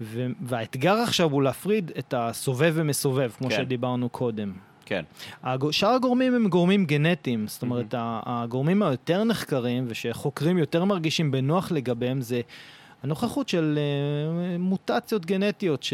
ו- 0.00 0.26
והאתגר 0.42 0.94
עכשיו 0.94 1.30
הוא 1.30 1.42
להפריד 1.42 1.90
את 1.98 2.14
הסובב 2.16 2.72
ומסובב, 2.76 3.30
כמו 3.38 3.48
כן. 3.48 3.56
שדיברנו 3.56 4.08
קודם. 4.08 4.52
כן. 4.84 5.02
הג- 5.42 5.70
שאר 5.70 5.88
הגורמים 5.88 6.34
הם 6.34 6.48
גורמים 6.48 6.84
גנטיים, 6.86 7.46
זאת 7.46 7.62
אומרת, 7.62 7.94
ה- 7.94 8.20
הגורמים 8.26 8.82
היותר 8.82 9.24
נחקרים 9.24 9.84
ושחוקרים 9.88 10.58
יותר 10.58 10.84
מרגישים 10.84 11.30
בנוח 11.30 11.72
לגביהם 11.72 12.20
זה 12.20 12.40
הנוכחות 13.02 13.48
של 13.48 13.78
אה, 13.78 14.58
מוטציות 14.58 15.26
גנטיות 15.26 15.82
ש, 15.82 15.92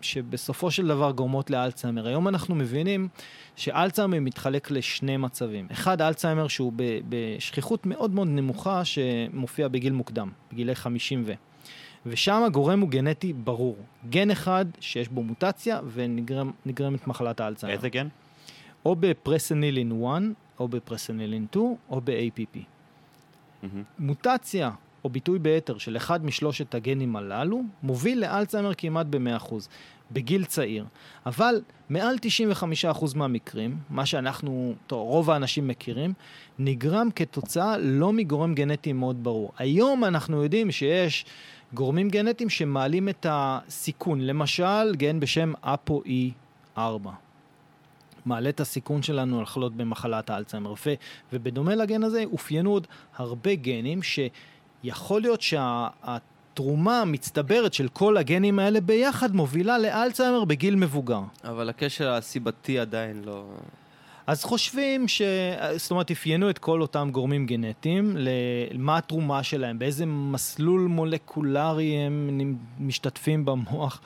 שבסופו 0.00 0.70
של 0.70 0.86
דבר 0.88 1.10
גורמות 1.10 1.50
לאלצהיימר. 1.50 2.06
היום 2.06 2.28
אנחנו 2.28 2.54
מבינים 2.54 3.08
שאלצהיימר 3.56 4.20
מתחלק 4.20 4.70
לשני 4.70 5.16
מצבים. 5.16 5.66
אחד, 5.72 6.02
אלצהיימר 6.02 6.48
שהוא 6.48 6.72
בשכיחות 7.08 7.86
מאוד 7.86 8.10
מאוד 8.10 8.28
נמוכה 8.28 8.84
שמופיע 8.84 9.68
בגיל 9.68 9.92
מוקדם, 9.92 10.30
בגילי 10.52 10.74
50 10.74 11.22
ו... 11.26 11.32
ושם 12.06 12.42
הגורם 12.46 12.80
הוא 12.80 12.88
גנטי 12.88 13.32
ברור. 13.32 13.76
גן 14.10 14.30
אחד 14.30 14.64
שיש 14.80 15.08
בו 15.08 15.22
מוטציה 15.22 15.80
ונגרמת 15.92 17.06
מחלת 17.06 17.40
האלצהיימר. 17.40 17.76
איזה 17.76 17.88
גן? 17.88 18.08
או 18.84 18.96
בפרסנילין 18.96 20.04
1, 20.04 20.22
או 20.60 20.68
בפרסנילין 20.68 21.46
2, 21.50 21.74
או 21.90 22.00
ב-APP. 22.04 22.58
מהמם. 23.62 23.82
מוטציה 23.98 24.70
או 25.08 25.12
ביטוי 25.12 25.38
ביתר 25.38 25.78
של 25.78 25.96
אחד 25.96 26.24
משלושת 26.24 26.74
הגנים 26.74 27.16
הללו 27.16 27.62
מוביל 27.82 28.20
לאלצהיימר 28.20 28.74
כמעט 28.74 29.06
ב-100%, 29.10 29.54
בגיל 30.12 30.44
צעיר. 30.44 30.84
אבל 31.26 31.60
מעל 31.88 32.16
95% 32.94 33.16
מהמקרים, 33.16 33.78
מה 33.90 34.06
שאנחנו, 34.06 34.74
טוב, 34.86 35.08
רוב 35.08 35.30
האנשים 35.30 35.68
מכירים, 35.68 36.12
נגרם 36.58 37.08
כתוצאה 37.16 37.78
לא 37.78 38.12
מגורם 38.12 38.54
גנטי 38.54 38.92
מאוד 38.92 39.24
ברור. 39.24 39.52
היום 39.58 40.04
אנחנו 40.04 40.42
יודעים 40.42 40.70
שיש 40.70 41.24
גורמים 41.74 42.08
גנטיים 42.08 42.50
שמעלים 42.50 43.08
את 43.08 43.26
הסיכון, 43.30 44.20
למשל 44.20 44.94
גן 44.94 45.20
בשם 45.20 45.52
APOE4. 45.64 47.08
מעלה 48.26 48.48
את 48.48 48.60
הסיכון 48.60 49.02
שלנו 49.02 49.42
לחלות 49.42 49.76
במחלת 49.76 50.30
האלצהיימר. 50.30 50.74
ובדומה 51.32 51.74
לגן 51.74 52.02
הזה, 52.02 52.24
אופיינו 52.32 52.70
עוד 52.70 52.86
הרבה 53.16 53.54
גנים 53.54 54.02
שיכול 54.82 55.20
להיות 55.20 55.40
שהתרומה 55.42 57.00
המצטברת 57.00 57.74
של 57.74 57.88
כל 57.88 58.16
הגנים 58.16 58.58
האלה 58.58 58.80
ביחד 58.80 59.34
מובילה 59.34 59.78
לאלצהיימר 59.78 60.44
בגיל 60.44 60.74
מבוגר. 60.74 61.20
אבל 61.44 61.68
הקשר 61.68 62.10
הסיבתי 62.10 62.78
עדיין 62.78 63.22
לא... 63.24 63.44
אז 64.26 64.44
חושבים 64.44 65.08
ש... 65.08 65.22
זאת 65.76 65.90
אומרת, 65.90 66.10
אפיינו 66.10 66.50
את 66.50 66.58
כל 66.58 66.82
אותם 66.82 67.08
גורמים 67.12 67.46
גנטיים, 67.46 68.16
למה 68.16 68.98
התרומה 68.98 69.42
שלהם, 69.42 69.78
באיזה 69.78 70.06
מסלול 70.06 70.80
מולקולרי 70.80 71.96
הם 71.96 72.40
משתתפים 72.80 73.44
במוח, 73.44 74.00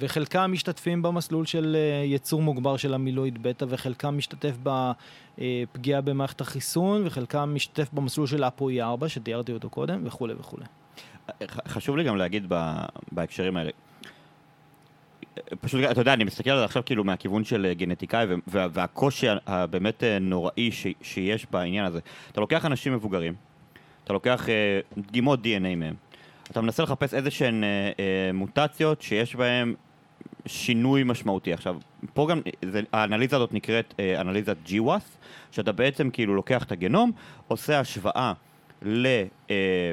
וחלקם 0.00 0.50
משתתפים 0.52 1.02
במסלול 1.02 1.46
של 1.46 1.76
אה, 1.78 2.04
יצור 2.04 2.42
מוגבר 2.42 2.76
של 2.76 2.94
המילואיד 2.94 3.42
בטא, 3.42 3.64
וחלקם 3.68 4.18
משתתף 4.18 4.56
בפגיעה 4.62 6.00
במערכת 6.00 6.40
החיסון, 6.40 7.02
וחלקם 7.06 7.50
משתתף 7.54 7.88
במסלול 7.92 8.26
של 8.26 8.44
אפוי 8.44 8.82
4, 8.82 9.08
שתיארתי 9.08 9.52
אותו 9.52 9.70
קודם, 9.70 10.00
וכולי 10.04 10.34
וכולי. 10.40 10.64
ח- 11.46 11.68
חשוב 11.68 11.96
לי 11.96 12.04
גם 12.04 12.16
להגיד 12.16 12.52
בהקשרים 13.12 13.56
האלה. 13.56 13.70
פשוט, 15.60 15.80
אתה 15.90 16.00
יודע, 16.00 16.12
אני 16.12 16.24
מסתכל 16.24 16.50
על 16.50 16.58
זה 16.58 16.64
עכשיו 16.64 16.82
כאילו 16.86 17.04
מהכיוון 17.04 17.44
של 17.44 17.66
אה, 17.66 17.74
גנטיקאי 17.74 18.26
וה- 18.46 18.66
והקושי 18.72 19.26
הבאמת 19.46 20.04
אה, 20.04 20.18
נוראי 20.18 20.72
ש- 20.72 20.86
שיש 21.02 21.46
בעניין 21.50 21.84
הזה. 21.84 22.00
אתה 22.32 22.40
לוקח 22.40 22.64
אנשים 22.66 22.92
מבוגרים, 22.94 23.34
אתה 24.04 24.12
לוקח 24.12 24.48
אה, 24.48 24.80
דגימות 24.98 25.40
DNA 25.40 25.76
מהם, 25.76 25.94
אתה 26.50 26.60
מנסה 26.60 26.82
לחפש 26.82 27.14
איזה 27.14 27.30
שהן 27.30 27.64
אה, 27.64 27.68
אה, 27.98 28.32
מוטציות 28.34 29.02
שיש 29.02 29.36
בהן 29.36 29.74
שינוי 30.46 31.02
משמעותי. 31.04 31.52
עכשיו, 31.52 31.76
פה 32.14 32.26
גם, 32.30 32.40
זה, 32.70 32.80
האנליזה 32.92 33.36
הזאת 33.36 33.54
נקראת 33.54 33.94
אה, 34.00 34.20
אנליזת 34.20 34.56
GWAS, 34.66 35.02
שאתה 35.50 35.72
בעצם 35.72 36.10
כאילו 36.10 36.34
לוקח 36.34 36.62
את 36.62 36.72
הגנום, 36.72 37.12
עושה 37.48 37.80
השוואה 37.80 38.32
ל... 38.82 39.06
אה, 39.50 39.92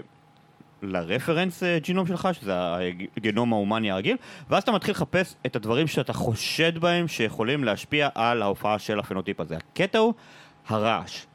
לרפרנס 0.82 1.64
אה, 1.64 1.80
ג'ינום 1.80 2.08
שלך, 2.08 2.30
שזה 2.34 2.54
הגנום 3.18 3.54
ההומני 3.54 3.92
הרגיל, 3.92 4.18
ואז 4.50 4.64
אתה 4.64 4.72
מתחיל 4.72 4.92
לחפש 4.92 5.36
את 5.46 5.56
הדברים 5.56 5.88
שאתה 5.88 6.14
חושד 6.14 6.78
בהם 6.78 7.08
שיכולים 7.08 7.64
להשפיע 7.64 8.10
על 8.16 8.42
ההופעה 8.42 8.80
של 8.80 9.00
הפנוטיפ 9.00 9.40
הזה. 9.40 9.58
הקטע 9.58 9.98
הוא 9.98 10.14
הרעש. 10.68 11.26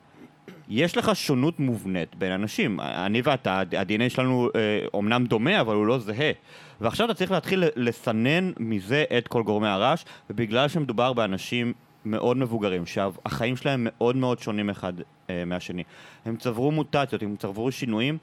יש 0.75 0.97
לך 0.97 1.17
שונות 1.17 1.61
מובנית 1.61 2.15
בין 2.15 2.33
אנשים. 2.33 2.81
אני 2.81 3.21
ואתה, 3.25 3.59
ה-DNA 3.59 4.09
שלנו 4.09 4.49
אה, 4.55 4.61
אומנם 4.95 5.27
דומה, 5.27 5.61
אבל 5.61 5.75
הוא 5.75 5.87
לא 5.87 5.99
זהה. 5.99 6.33
ועכשיו 6.81 7.07
אתה 7.07 7.15
צריך 7.15 7.31
להתחיל 7.31 7.65
לסנן 7.77 8.53
מזה 8.59 9.05
את 9.19 9.29
כל 9.29 9.43
גורמי 9.43 9.69
הרעש, 9.69 10.05
ובגלל 10.31 10.69
שמדובר 10.69 11.13
באנשים 11.13 11.73
מאוד 12.05 12.37
מבוגרים, 12.37 12.87
שהחיים 12.87 13.57
שלהם 13.57 13.87
מאוד 13.91 14.17
מאוד 14.17 14.39
שונים 14.39 14.71
אחד 14.71 14.93
אה, 15.31 15.45
מהשני. 15.45 15.83
הם 16.25 16.37
צברו 16.37 16.73
מוטציות, 16.73 17.23
הם 17.23 17.37
צברו 17.37 17.73
שינויים. 17.73 18.19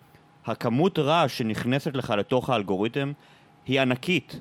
הכמות 0.45 0.99
רעש 0.99 1.37
שנכנסת 1.37 1.95
לך 1.95 2.13
לתוך 2.17 2.49
האלגוריתם 2.49 3.11
היא 3.67 3.81
ענקית. 3.81 4.39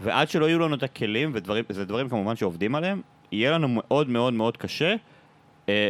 ועד 0.00 0.28
שלא 0.28 0.46
יהיו 0.46 0.58
לנו 0.58 0.74
את 0.74 0.82
הכלים, 0.82 1.32
וזה 1.68 1.84
דברים 1.84 2.08
כמובן 2.08 2.36
שעובדים 2.36 2.74
עליהם, 2.74 3.00
יהיה 3.32 3.50
לנו 3.50 3.68
מאוד 3.68 4.08
מאוד 4.08 4.34
מאוד 4.34 4.56
קשה 4.56 4.90
אה, 4.90 4.96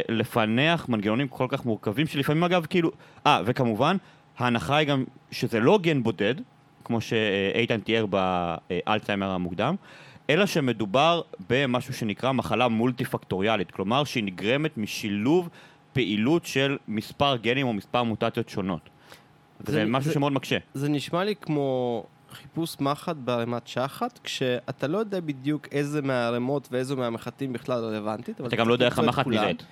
לפענח 0.09 0.89
מנגנונים 0.89 1.27
כל 1.27 1.45
כך 1.49 1.65
מורכבים, 1.65 2.07
שלפעמים 2.07 2.43
אגב 2.43 2.65
כאילו... 2.69 2.91
אה, 3.27 3.41
וכמובן, 3.45 3.97
ההנחה 4.37 4.75
היא 4.77 4.87
גם 4.87 5.03
שזה 5.31 5.59
לא 5.59 5.79
גן 5.81 6.03
בודד, 6.03 6.35
כמו 6.83 7.01
שאיתן 7.01 7.79
תיאר 7.79 8.05
באלצהיימר 8.05 9.29
המוקדם, 9.29 9.75
אלא 10.29 10.45
שמדובר 10.45 11.21
במשהו 11.49 11.93
שנקרא 11.93 12.31
מחלה 12.31 12.67
מולטי 12.67 13.05
פקטוריאלית, 13.05 13.71
כלומר 13.71 14.03
שהיא 14.03 14.23
נגרמת 14.23 14.77
משילוב 14.77 15.49
פעילות 15.93 16.45
של 16.45 16.77
מספר 16.87 17.35
גנים 17.35 17.67
או 17.67 17.73
מספר 17.73 18.03
מוטציות 18.03 18.49
שונות. 18.49 18.89
זה- 19.59 19.71
זה 19.73 19.85
משהו 19.85 20.07
זה- 20.07 20.13
שמאוד 20.13 20.33
מקשה. 20.33 20.57
זה 20.73 20.89
נשמע 20.89 21.23
לי 21.23 21.35
כמו 21.41 22.03
חיפוש 22.33 22.75
מחט 22.79 23.15
בערימת 23.15 23.67
שחת, 23.67 24.19
כשאתה 24.23 24.87
לא 24.87 24.97
יודע 24.97 25.19
בדיוק 25.19 25.67
איזה 25.71 26.01
מהערימות 26.01 26.67
ואיזה 26.71 26.95
מהמחטים 26.95 27.53
בכלל 27.53 27.83
רלוונטית. 27.83 28.41
אתה 28.41 28.55
גם 28.55 28.67
לא 28.67 28.73
יודע 28.73 28.85
איך 28.85 28.99
המחט. 28.99 29.27
נראית. 29.27 29.63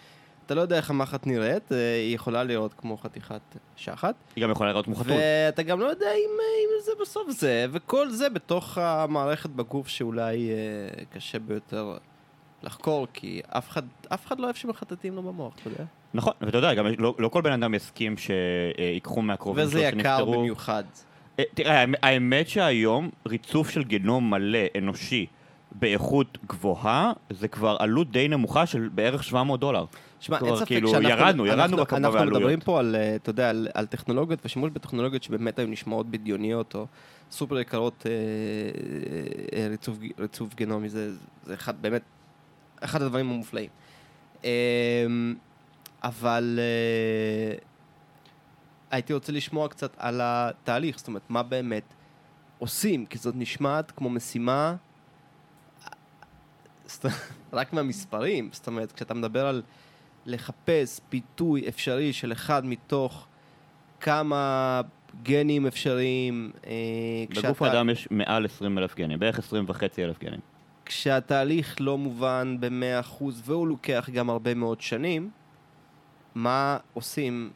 אתה 0.45 0.55
לא 0.55 0.61
יודע 0.61 0.77
איך 0.77 0.89
המחט 0.89 1.27
נראית, 1.27 1.71
אה, 1.71 1.95
היא 1.95 2.15
יכולה 2.15 2.43
לראות 2.43 2.73
כמו 2.73 2.97
חתיכת 2.97 3.41
שחת. 3.75 4.15
היא 4.35 4.43
גם 4.43 4.51
יכולה 4.51 4.69
לראות 4.69 4.85
כמו 4.85 4.95
חתול. 4.95 5.11
ואתה 5.17 5.63
גם 5.63 5.79
לא 5.79 5.85
יודע 5.85 6.11
אם, 6.11 6.29
אם 6.39 6.69
זה 6.85 6.91
בסוף 7.01 7.29
זה, 7.31 7.65
וכל 7.71 8.09
זה 8.09 8.29
בתוך 8.29 8.77
המערכת 8.77 9.49
בגוף 9.49 9.87
שאולי 9.87 10.49
אה, 10.49 11.05
קשה 11.13 11.39
ביותר 11.39 11.97
לחקור, 12.63 13.07
כי 13.13 13.41
אף 13.49 13.69
אחד, 13.69 13.81
אף 14.13 14.25
אחד 14.27 14.39
לא 14.39 14.43
אוהב 14.45 14.55
שמחטטים 14.55 15.15
לו 15.15 15.23
במוח, 15.23 15.53
אתה 15.61 15.69
יודע? 15.69 15.83
נכון, 16.13 16.33
ואתה 16.41 16.57
יודע, 16.57 16.73
גם 16.73 16.87
לא, 16.97 17.15
לא 17.19 17.27
כל 17.27 17.41
בן 17.41 17.51
אדם 17.51 17.73
יסכים 17.73 18.15
שיקחו 18.17 19.21
מהקרובים 19.21 19.63
וזה 19.63 19.71
שלו 19.71 19.99
יקר 19.99 20.17
שנפטרו. 20.17 20.33
במיוחד. 20.33 20.83
אה, 21.39 21.43
תראה, 21.53 21.85
האמת- 22.03 22.49
שהיום 22.49 23.09
ריצוף 23.27 23.69
של 23.69 23.83
גנום 23.83 24.29
מלא, 24.29 24.59
אנושי, 24.77 25.25
באיכות 25.71 26.37
גבוהה, 26.47 27.11
זה 27.29 27.47
כבר 27.47 27.77
עלות 27.79 28.11
די 28.11 28.27
נמוכה 28.27 28.65
של 28.65 28.89
בערך 28.93 29.23
700 29.23 29.59
דולר. 29.59 29.85
שמע, 30.19 30.37
אין 30.45 30.55
ספק 30.55 30.65
כאילו, 30.67 30.89
שאנחנו 30.89 31.09
ירדנו, 31.09 31.45
ירדנו 31.45 31.63
אנחנו, 31.63 31.77
בכמה 31.77 31.97
אנחנו 31.97 32.13
בעלויות. 32.19 32.37
מדברים 32.37 32.59
פה 32.59 32.79
על, 32.79 32.95
אה, 32.95 33.15
אתה 33.15 33.29
יודע, 33.29 33.49
על, 33.49 33.67
על 33.73 33.85
טכנולוגיות 33.85 34.39
ושימוש 34.45 34.71
בטכנולוגיות 34.73 35.23
שבאמת 35.23 35.59
היו 35.59 35.67
נשמעות 35.67 36.11
בדיוניות 36.11 36.75
או 36.75 36.85
סופר 37.31 37.59
יקרות 37.59 38.05
אה, 38.05 38.11
אה, 39.59 39.67
ריצוף, 39.67 39.97
ריצוף 40.19 40.55
גנומי, 40.55 40.89
זה, 40.89 41.11
זה 41.43 41.53
אחד, 41.53 41.81
באמת, 41.81 42.01
אחד 42.81 43.01
הדברים 43.01 43.29
המופלאים. 43.29 43.69
אה, 44.45 44.49
אבל 46.03 46.59
אה, 46.61 47.57
הייתי 48.91 49.13
רוצה 49.13 49.31
לשמוע 49.31 49.67
קצת 49.67 49.93
על 49.97 50.21
התהליך, 50.23 50.97
זאת 50.97 51.07
אומרת, 51.07 51.21
מה 51.29 51.43
באמת 51.43 51.83
עושים, 52.59 53.05
כי 53.05 53.17
זאת 53.17 53.33
נשמעת 53.37 53.91
כמו 53.91 54.09
משימה 54.09 54.75
רק 57.53 57.73
מהמספרים, 57.73 58.49
זאת 58.53 58.67
אומרת, 58.67 58.91
כשאתה 58.91 59.13
מדבר 59.13 59.47
על 59.47 59.61
לחפש 60.25 60.99
פיתוי 61.09 61.67
אפשרי 61.69 62.13
של 62.13 62.31
אחד 62.31 62.65
מתוך 62.65 63.27
כמה 63.99 64.81
גנים 65.23 65.67
אפשריים, 65.67 66.51
אה, 66.67 66.71
בגוף 67.29 67.39
כשאתה- 67.57 67.65
האדם 67.65 67.89
יש 67.89 68.07
מעל 68.11 68.45
20 68.45 68.77
אלף 68.77 68.95
גנים, 68.95 69.19
בערך 69.19 69.39
20 69.39 69.65
וחצי 69.67 70.03
אלף 70.03 70.19
גנים. 70.19 70.39
כשהתהליך 70.85 71.75
לא 71.79 71.97
מובן 71.97 72.57
ב-100% 72.59 73.23
והוא 73.45 73.67
לוקח 73.67 74.09
גם 74.13 74.29
הרבה 74.29 74.53
מאוד 74.53 74.81
שנים, 74.81 75.29
מה 76.35 76.77
עושים 76.93 77.51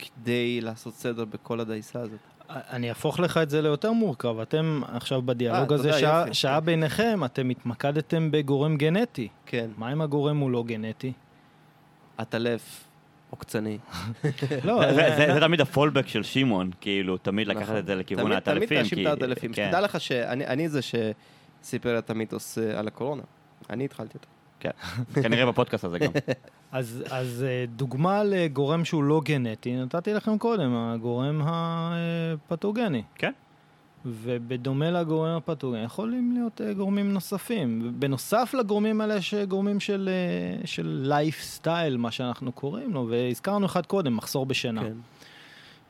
כדי 0.00 0.60
לעשות 0.60 0.94
סדר 0.94 1.24
בכל 1.24 1.60
הדייסה 1.60 2.00
הזאת? 2.00 2.18
אני 2.50 2.88
אהפוך 2.88 3.20
לך 3.20 3.36
את 3.36 3.50
זה 3.50 3.62
ליותר 3.62 3.92
מורכב. 3.92 4.38
אתם 4.40 4.80
עכשיו 4.92 5.22
בדיאלוג 5.22 5.72
אה, 5.72 5.78
הזה, 5.78 5.88
תודה, 5.88 6.00
שעה- 6.00 6.20
יופי. 6.20 6.34
שעה 6.34 6.60
ביניכם, 6.60 7.20
אתם 7.24 7.48
התמקדתם 7.50 8.30
בגורם 8.30 8.76
גנטי. 8.76 9.28
כן, 9.46 9.70
מה 9.76 9.92
אם 9.92 10.00
הגורם 10.00 10.38
הוא 10.38 10.50
לא 10.50 10.62
גנטי? 10.66 11.12
עטלף, 12.18 12.84
עוקצני. 13.30 13.78
לא, 14.64 14.94
זה- 14.94 15.36
תמיד 15.40 15.60
הפולבק 15.60 16.06
של 16.08 16.22
שמעון, 16.22 16.70
כאילו, 16.80 17.16
תמיד 17.16 17.46
לקחת 17.46 17.62
נכון. 17.62 17.76
את 17.76 17.86
זה 17.86 17.94
לכיוון 17.94 18.32
העטלפים. 18.32 18.68
תמיד 18.68 18.82
תאשים 18.82 19.00
את 19.00 19.06
העטלפים. 19.06 19.52
כן. 19.52 19.66
שתדע 19.66 19.80
לך 19.80 20.00
שאני 20.00 20.46
אני 20.46 20.68
זה 20.68 20.80
שסיפר 20.82 21.98
את 21.98 22.10
המיתוס 22.10 22.58
אה, 22.58 22.78
על 22.78 22.88
הקורונה. 22.88 23.22
אני 23.70 23.84
התחלתי 23.84 24.18
אותו. 24.18 24.28
כנראה 25.22 25.46
בפודקאסט 25.46 25.84
הזה 25.84 25.98
גם. 25.98 26.10
אז, 26.72 27.04
אז 27.10 27.44
אה, 27.48 27.64
דוגמה 27.76 28.24
לגורם 28.24 28.84
שהוא 28.84 29.04
לא 29.04 29.20
גנטי, 29.24 29.76
נתתי 29.76 30.14
לכם 30.14 30.38
קודם, 30.38 30.74
הגורם 30.74 31.42
הפתוגני. 31.44 33.02
כן. 33.14 33.32
ובדומה 34.06 34.90
לגורם 34.90 35.36
הפתוגני, 35.36 35.84
יכולים 35.84 36.32
להיות 36.32 36.60
אה, 36.60 36.72
גורמים 36.74 37.12
נוספים. 37.12 37.92
בנוסף 37.98 38.54
לגורמים 38.58 39.00
האלה 39.00 39.16
יש 39.16 39.34
אה, 39.34 39.44
גורמים 39.44 39.80
של, 39.80 40.10
של 40.64 41.02
לייפסטייל, 41.04 41.96
מה 41.96 42.10
שאנחנו 42.10 42.52
קוראים 42.52 42.94
לו, 42.94 43.06
והזכרנו 43.10 43.66
אחד 43.66 43.86
קודם, 43.86 44.16
מחסור 44.16 44.46
בשינה. 44.46 44.80
כן. 44.80 44.96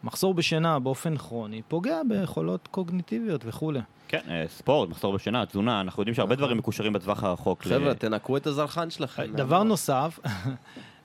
מחסור 0.04 0.34
בשינה 0.34 0.78
באופן 0.78 1.16
כרוני 1.16 1.62
פוגע 1.68 2.00
ביכולות 2.08 2.68
קוגניטיביות 2.70 3.40
וכולי. 3.44 3.80
כן, 4.08 4.20
אה, 4.28 4.44
ספורט, 4.48 4.88
מחסור 4.88 5.12
בשינה, 5.14 5.46
תזונה, 5.46 5.80
אנחנו 5.80 6.00
יודעים 6.00 6.14
שהרבה 6.14 6.34
נכון. 6.34 6.44
דברים 6.44 6.58
מקושרים 6.58 6.92
בטווח 6.92 7.24
הרחוק. 7.24 7.62
חבר'ה, 7.62 7.94
תנקו 7.94 8.36
את 8.36 8.46
הזרחן 8.46 8.90
שלכם. 8.90 9.32
דבר 9.32 9.58
מהמוח. 9.58 9.68
נוסף, 9.68 10.18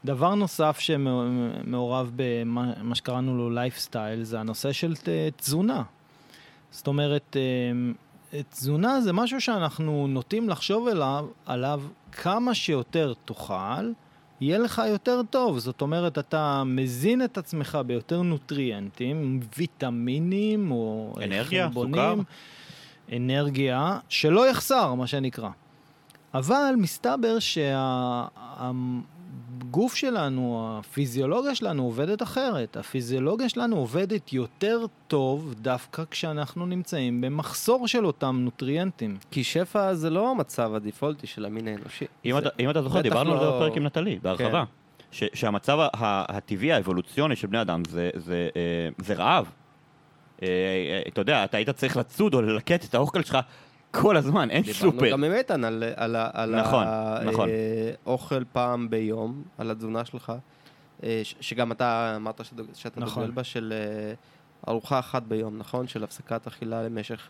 דבר 0.06 0.36
נוסף 0.36 0.80
שמעורב 0.86 2.12
במה 2.16 2.74
מה 2.82 2.96
שקראנו 2.96 3.38
לו 3.38 3.50
לייפסטייל, 3.50 4.24
זה 4.24 4.40
הנושא 4.40 4.72
של 4.72 4.94
תזונה. 5.36 5.84
זאת 6.72 6.88
אומרת, 6.88 7.38
אה, 8.34 8.42
תזונה 8.50 9.02
זה 9.02 9.14
משהו 9.14 9.42
שאנחנו 9.42 10.08
נוטים 10.08 10.50
לחשוב 10.50 10.88
אליו, 10.88 11.26
עליו 11.46 11.82
כמה 12.12 12.54
שיותר 12.54 13.14
תאכל, 13.26 13.92
יהיה 14.42 14.58
לך 14.58 14.82
יותר 14.88 15.22
טוב. 15.30 15.60
זאת 15.60 15.82
אומרת, 15.82 16.18
אתה 16.18 16.64
מזין 16.66 17.24
את 17.24 17.38
עצמך 17.38 17.78
ביותר 17.88 18.22
נוטריאנטים, 18.22 19.40
ויטמינים 19.58 20.72
או 20.72 21.14
אנרגיה, 21.24 21.68
חלבונים, 21.68 21.96
סוכר. 21.96 23.16
אנרגיה, 23.16 24.00
שלא 24.10 24.50
יחסר, 24.50 24.94
מה 24.94 25.08
שנקרא. 25.08 25.50
אבל 26.34 26.74
מסתבר 26.78 27.38
שהגוף 29.76 29.96
שלנו, 29.96 30.68
הפיזיולוגיה 30.80 31.56
שלנו 31.56 31.84
עובדת 31.84 32.22
אחרת. 32.22 32.78
הפיזיולוגיה 32.78 33.50
שלנו 33.50 33.76
עובדת 33.76 34.34
יותר 34.34 34.80
טוב 35.08 35.54
דווקא 35.62 36.04
כשאנחנו 36.12 36.66
נמצאים 36.66 37.22
במחסור 37.22 37.88
של 37.88 38.06
אותם 38.06 38.36
נוטריאנטים. 38.40 39.18
כי 39.32 39.44
שפע 39.44 39.94
זה 39.94 40.10
לא 40.10 40.32
המצב 40.32 40.74
הדיפולטי 40.76 41.28
של 41.28 41.46
המין 41.46 41.68
האנושי. 41.68 42.06
אם 42.26 42.32
זה- 42.34 42.40
אתה- 42.40 42.50
אם 42.60 42.70
אתה 42.70 42.82
זוכר, 42.82 43.02
דיברנו 43.02 43.32
על 43.34 43.40
זה 43.40 43.46
לא- 43.46 43.52
כן. 43.52 43.58
בפרק 43.58 43.78
עם 43.78 43.84
נטלי, 43.86 44.20
בהרחבה. 44.22 44.64
ש- 45.12 45.24
שהמצב 45.34 45.80
ה- 45.80 45.88
ה- 45.94 46.38
הטבעי, 46.38 46.74
האבולוציוני 46.74 47.36
של 47.36 47.48
בני 47.48 47.62
אדם 47.62 47.84
זה- 47.90 48.10
זה 48.16 48.50
אה, 48.56 48.62
זה 49.06 49.14
רעב. 49.14 49.46
אה, 50.44 50.48
אה, 50.48 51.02
אתה 51.08 51.22
יודע, 51.22 51.44
אתה 51.44 51.58
היית 51.58 51.70
צריך 51.70 51.98
לצוד 51.98 52.34
או 52.34 52.42
ללקט 52.42 52.86
את 52.86 52.96
האוכל 52.96 53.24
שלך 53.24 53.38
כל 54.02 54.18
הזמן, 54.18 54.50
אין 54.52 54.64
דיברנו 54.64 54.92
סופר. 54.92 55.12
גם 55.12 55.24
עם 55.24 55.32
איתן 55.34 55.64
על, 55.64 55.84
על, 55.96 56.16
על 56.34 56.62
נכון, 56.62 56.84
ה- 56.88 57.20
נכון. 57.26 57.50
אה, 57.50 57.54
אוכל 58.06 58.44
פעם 58.52 58.90
ביום, 58.90 59.44
על 59.58 59.72
התזונה 59.72 60.06
שלך, 60.06 60.34
אה, 61.04 61.22
ש- 61.24 61.36
שגם 61.42 61.72
אתה 61.72 62.14
אמרת 62.16 62.42
שאתה 62.74 63.00
נכון. 63.00 63.24
דוגל 63.24 63.36
בה 63.36 63.44
של 63.44 63.74
אה, 63.76 64.14
ארוחה 64.68 65.00
אחת 65.00 65.24
ביום, 65.24 65.58
נכון? 65.58 65.88
של 65.88 66.04
הפסקת 66.04 66.48
אכילה 66.48 66.84
למשך 66.84 67.28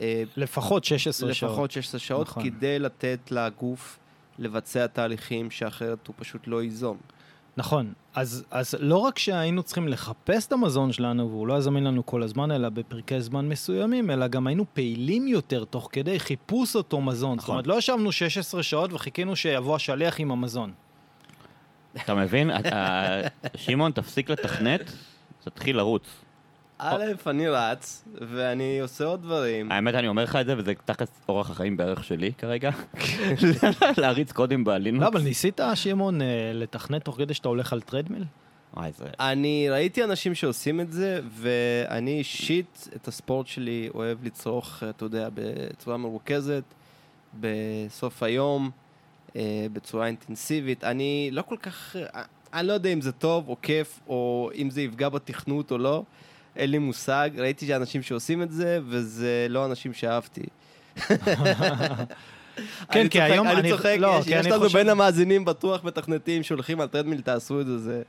אה, 0.00 0.22
לפחות 0.36 0.84
16 0.84 1.34
שעות. 1.34 1.50
לפחות 1.52 1.70
16 1.70 1.98
שעות, 2.00 2.26
נכון. 2.28 2.44
כדי 2.44 2.78
לתת 2.78 3.18
לגוף 3.30 3.98
לבצע 4.38 4.86
תהליכים 4.86 5.50
שאחרת 5.50 6.06
הוא 6.06 6.14
פשוט 6.18 6.46
לא 6.46 6.62
ייזום. 6.62 6.96
נכון. 7.56 7.92
אז, 8.14 8.44
אז 8.50 8.74
לא 8.80 8.96
רק 8.96 9.18
שהיינו 9.18 9.62
צריכים 9.62 9.88
לחפש 9.88 10.46
את 10.46 10.52
המזון 10.52 10.92
שלנו, 10.92 11.28
והוא 11.30 11.46
לא 11.46 11.52
היה 11.52 11.60
זמין 11.60 11.84
לנו 11.84 12.06
כל 12.06 12.22
הזמן, 12.22 12.50
אלא 12.50 12.68
בפרקי 12.68 13.20
זמן 13.20 13.48
מסוימים, 13.48 14.10
אלא 14.10 14.26
גם 14.28 14.46
היינו 14.46 14.64
פעילים 14.72 15.28
יותר 15.28 15.64
תוך 15.64 15.88
כדי 15.92 16.20
חיפוש 16.20 16.76
אותו 16.76 17.00
מזון. 17.00 17.38
זאת 17.38 17.42
נכון. 17.44 17.52
אומרת, 17.52 17.66
לא 17.66 17.78
ישבנו 17.78 18.12
16 18.12 18.62
שעות 18.62 18.92
וחיכינו 18.92 19.36
שיבוא 19.36 19.76
השליח 19.76 20.20
עם 20.20 20.30
המזון. 20.30 20.72
אתה 22.04 22.14
מבין? 22.14 22.50
אתה- 22.58 23.20
שמעון, 23.56 23.92
תפסיק 23.92 24.30
לתכנת, 24.30 24.92
תתחיל 25.44 25.76
לרוץ. 25.76 26.04
א', 26.84 27.12
אני 27.26 27.48
רץ, 27.48 28.04
ואני 28.14 28.80
עושה 28.80 29.04
עוד 29.04 29.22
דברים. 29.22 29.72
האמת, 29.72 29.94
אני 29.94 30.08
אומר 30.08 30.24
לך 30.24 30.36
את 30.36 30.46
זה, 30.46 30.54
וזה 30.58 30.72
תכלס 30.84 31.08
אורח 31.28 31.50
החיים 31.50 31.76
בערך 31.76 32.04
שלי 32.04 32.32
כרגע. 32.38 32.70
להריץ 34.02 34.32
קודים 34.32 34.64
בלינוקס. 34.64 35.02
לא, 35.02 35.08
אבל 35.08 35.22
ניסית, 35.22 35.60
שמעון, 35.74 36.22
אה, 36.22 36.26
לתכנת 36.54 37.04
תוך 37.04 37.16
כדי 37.16 37.34
שאתה 37.34 37.48
הולך 37.48 37.72
על 37.72 37.80
טרדמיל? 37.80 38.24
וואי, 38.74 38.92
זה... 38.92 39.04
אני 39.20 39.66
ראיתי 39.70 40.04
אנשים 40.04 40.34
שעושים 40.34 40.80
את 40.80 40.92
זה, 40.92 41.20
ואני 41.28 42.18
אישית 42.18 42.88
את 42.96 43.08
הספורט 43.08 43.46
שלי 43.46 43.88
אוהב 43.94 44.24
לצרוך, 44.24 44.82
אתה 44.90 45.04
יודע, 45.04 45.28
בצורה 45.34 45.96
מרוכזת, 45.96 46.64
בסוף 47.40 48.22
היום, 48.22 48.70
אה, 49.36 49.66
בצורה 49.72 50.06
אינטנסיבית. 50.06 50.84
אני 50.84 51.28
לא 51.32 51.42
כל 51.42 51.56
כך, 51.56 51.96
אה, 51.96 52.22
אני 52.54 52.66
לא 52.66 52.72
יודע 52.72 52.90
אם 52.92 53.00
זה 53.00 53.12
טוב 53.12 53.48
או 53.48 53.56
כיף, 53.62 54.00
או 54.08 54.50
אם 54.54 54.70
זה 54.70 54.82
יפגע 54.82 55.08
בתכנות 55.08 55.70
או 55.70 55.78
לא, 55.78 56.02
אין 56.56 56.70
לי 56.70 56.78
מושג. 56.78 57.30
ראיתי 57.38 57.66
שאנשים 57.66 58.02
שעושים 58.02 58.42
את 58.42 58.50
זה, 58.52 58.78
וזה 58.88 59.46
לא 59.50 59.64
אנשים 59.66 59.92
שאהבתי. 59.94 60.42
כן, 62.90 63.08
כי 63.08 63.20
היום 63.20 63.46
אני 63.46 63.60
אני- 63.60 63.70
צוחק, 63.70 63.96
לא, 63.98 64.16
יש, 64.18 64.24
כי 64.24 64.30
יש 64.34 64.46
אני 64.46 64.50
לנו 64.54 64.68
בין 64.68 64.88
המאזינים 64.88 65.44
בטוח 65.44 65.84
מתכנתים 65.84 66.42
שהולכים 66.42 66.80
על 66.80 66.88
טרדמיל, 66.88 67.20
תעשו 67.20 67.60
את 67.60 67.66
זה, 67.66 68.02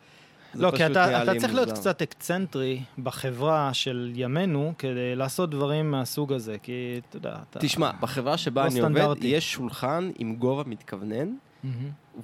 לא, 0.56 0.72
כי 0.76 0.86
אתה, 0.86 1.24
אתה 1.24 1.40
צריך 1.40 1.54
להיות. 1.54 1.72
קצת 1.72 2.02
אקצנטרי 2.02 2.82
בחברה 3.04 3.74
של 3.74 4.12
ימינו 4.16 4.74
כדי 4.78 5.16
לעשות 5.16 5.50
דברים 5.50 5.92
מהסוג 5.92 6.34
הזה, 6.34 6.56
כי 6.64 6.72
אתה 7.10 7.18
יודע, 7.18 7.36
אתה... 7.50 7.60
תשמע, 7.60 7.92
בחברה 8.00 8.38
שבה 8.38 8.64
לא 8.64 8.88
אני 8.88 9.02
עובד. 9.02 9.18
יש 9.24 9.52
שולחן 9.54 10.12
עם 10.20 10.36
גובה 10.36 10.64
מתכוונן, 10.66 11.30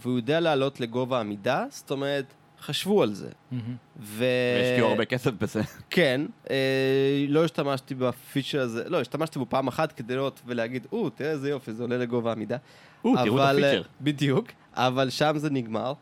והוא 0.02 0.16
יודע 0.18 0.40
לעלות 0.40 0.80
לגובה 0.80 1.20
עמידה, 1.20 1.66
זאת 1.70 1.92
אומרת, 1.92 2.26
חשבו 2.62 3.04
על 3.04 3.14
זה. 3.14 3.30
ו... 3.52 3.58
והשקיעו 4.00 4.88
הרבה 4.88 5.06
כסף 5.06 5.32
בזה. 5.32 5.62
כן, 5.90 6.22
אה, 6.50 7.26
לא 7.28 7.46
השתמשתי 7.46 7.96
בפיצ'ר 7.96 8.62
הזה, 8.62 8.90
לא, 8.90 9.02
השתמשתי 9.02 9.40
בו 9.40 9.46
פעם 9.50 9.68
אחת 9.68 9.92
כדי 9.92 10.16
לראות 10.16 10.42
ולהגיד, 10.46 10.88
או, 10.92 11.10
תראה 11.10 11.32
איזה 11.32 11.50
יופי, 11.50 11.74
זה 11.74 11.84
עולה 11.84 11.98
לגובה 11.98 12.32
עמידה. 12.32 12.58
או, 13.04 13.16
תראו 13.24 13.38
את 13.38 13.42
אה, 13.42 13.52
הפיצ'ר. 13.52 13.82
בדיוק, 14.02 14.48
אבל 14.74 15.10
שם 15.10 15.34
זה 15.38 15.50
נגמר. 15.50 15.94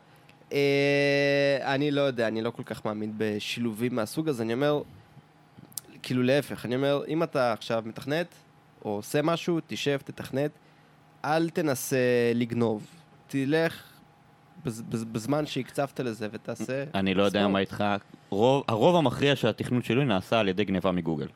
אה, 0.52 1.58
אני 1.74 1.90
לא 1.90 2.00
יודע, 2.00 2.28
אני 2.28 2.42
לא 2.42 2.50
כל 2.50 2.62
כך 2.62 2.84
מאמין 2.84 3.12
בשילובים 3.16 3.94
מהסוג 3.94 4.28
הזה, 4.28 4.42
אני 4.42 4.52
אומר, 4.52 4.82
כאילו 6.02 6.22
להפך, 6.22 6.64
אני 6.64 6.76
אומר, 6.76 7.02
אם 7.08 7.22
אתה 7.22 7.52
עכשיו 7.52 7.82
מתכנת, 7.86 8.34
או 8.84 8.90
עושה 8.90 9.22
משהו, 9.22 9.58
תשב, 9.66 9.98
תתכנת, 10.04 10.50
אל 11.24 11.50
תנסה 11.50 11.96
לגנוב. 12.34 12.86
תלך 13.26 13.82
בזמן 15.12 15.46
שהקצבת 15.46 16.00
לזה 16.00 16.28
ותעשה... 16.32 16.84
אני 16.94 17.14
לא 17.14 17.22
יודע. 17.22 17.48
מה 17.48 17.58
איתך, 17.58 17.84
רוב- 18.30 18.64
הרוב 18.68 18.96
המכריע 18.96 19.36
של 19.36 19.48
התכנון 19.48 19.82
שלי 19.82 20.04
נעשה 20.04 20.40
על 20.40 20.48
ידי 20.48 20.64
גניבה 20.64 20.92
מגוגל. 20.92 21.26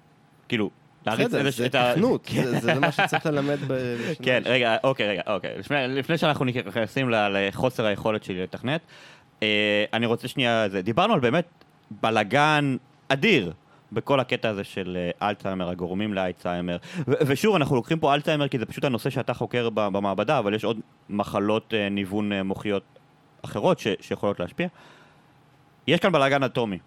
כאילו, 0.49 0.70
להריץ 1.07 1.27
בסדר, 1.27 1.39
איזה- 1.47 1.51
זה 1.51 1.66
את 1.66 1.75
ה- 1.75 1.93
תכנות, 1.95 2.29
זה 2.45 2.61
זה 2.61 2.75
מה 2.75 2.93
שצריך 2.93 3.27
ללמד 3.27 3.59
ב- 3.66 3.97
כן. 4.23 4.43
רגע, 4.45 4.77
אוקיי, 4.85 5.09
רגע, 5.09 5.23
אוקיי. 5.27 5.59
לפני, 5.89 6.18
שאנחנו 6.18 6.45
נכנסים 6.45 7.11
לחוסר 7.11 7.85
היכולת 7.87 8.25
שלי 8.25 8.43
לתכנת, 8.43 8.81
אה, 9.43 9.85
אני 9.93 10.07
רוצה 10.07 10.29
שנייה, 10.29 10.68
זה, 10.68 10.83
דיברנו 10.83 11.14
על 11.14 11.20
באמת 11.20 11.45
בלגן 12.03 12.77
אדיר 13.09 13.53
בכל 13.93 14.20
הקטע 14.20 14.49
הזה 14.49 14.64
של 14.64 14.99
אה, 15.20 15.29
אלצהיימר, 15.29 15.68
הגורמים 15.68 16.14
לאלצהיימר. 16.14 16.77
ושוב, 17.09 17.55
אנחנו 17.57 17.77
לוקחים 17.77 17.99
פה 17.99 18.14
אלצהיימר 18.14 18.49
כי 18.49 18.59
זה 18.59 18.66
פשוט 18.66 18.85
הנושא 18.85 19.11
שאתה 19.11 19.35
חוקר 19.35 19.68
במעבדה, 19.75 20.39
אבל 20.39 20.55
יש 20.55 20.64
עוד 20.64 20.81
מחלות 21.11 21.75
אה, 21.75 21.89
ניוון 21.89 22.33
מוחיות 22.43 22.83
אחרות 23.43 23.78
ש- 23.78 23.88
שיכולות 24.01 24.40
להשפיע. 24.40 24.68
יש 25.86 26.01
כאן 26.01 26.12
בלגן 26.12 26.43
אטומי. 26.43 26.78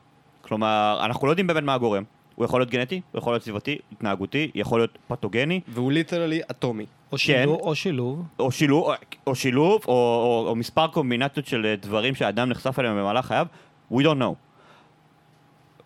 כלומר, 0.41 0.99
אנחנו 1.05 1.27
לא 1.27 1.31
יודעים 1.31 1.47
באמת 1.47 1.63
מה 1.63 1.73
הגורם. 1.73 2.03
הוא 2.35 2.45
יכול 2.45 2.59
להיות 2.61 2.69
גנטי, 2.69 3.01
הוא 3.11 3.19
יכול 3.19 3.33
להיות 3.33 3.43
סביבתי, 3.43 3.77
התנהגותי, 3.91 4.51
יכול 4.55 4.79
להיות 4.79 4.97
פתוגני. 5.07 5.61
והוא 5.67 5.91
ליטרלי 5.91 6.41
אטומי. 6.51 6.83
או 6.83 7.11
כן. 7.11 7.17
שילוב, 7.17 7.59
או 7.59 7.75
שילוב. 7.75 8.23
או 8.39 8.51
שילוב, 8.51 8.89
או, 9.27 9.35
שילוב 9.35 9.81
או, 9.87 9.91
או, 9.93 10.45
או 10.49 10.55
מספר 10.55 10.87
קומבינציות 10.87 11.45
של 11.45 11.65
אה, 11.65 11.75
דברים 11.75 12.15
שהאדם 12.15 12.49
נחשף 12.49 12.79
אליהם 12.79 12.97
במהלך 12.97 13.25
חייו, 13.25 13.47
we 13.91 13.95
don't 13.95 14.19
know. 14.19 14.33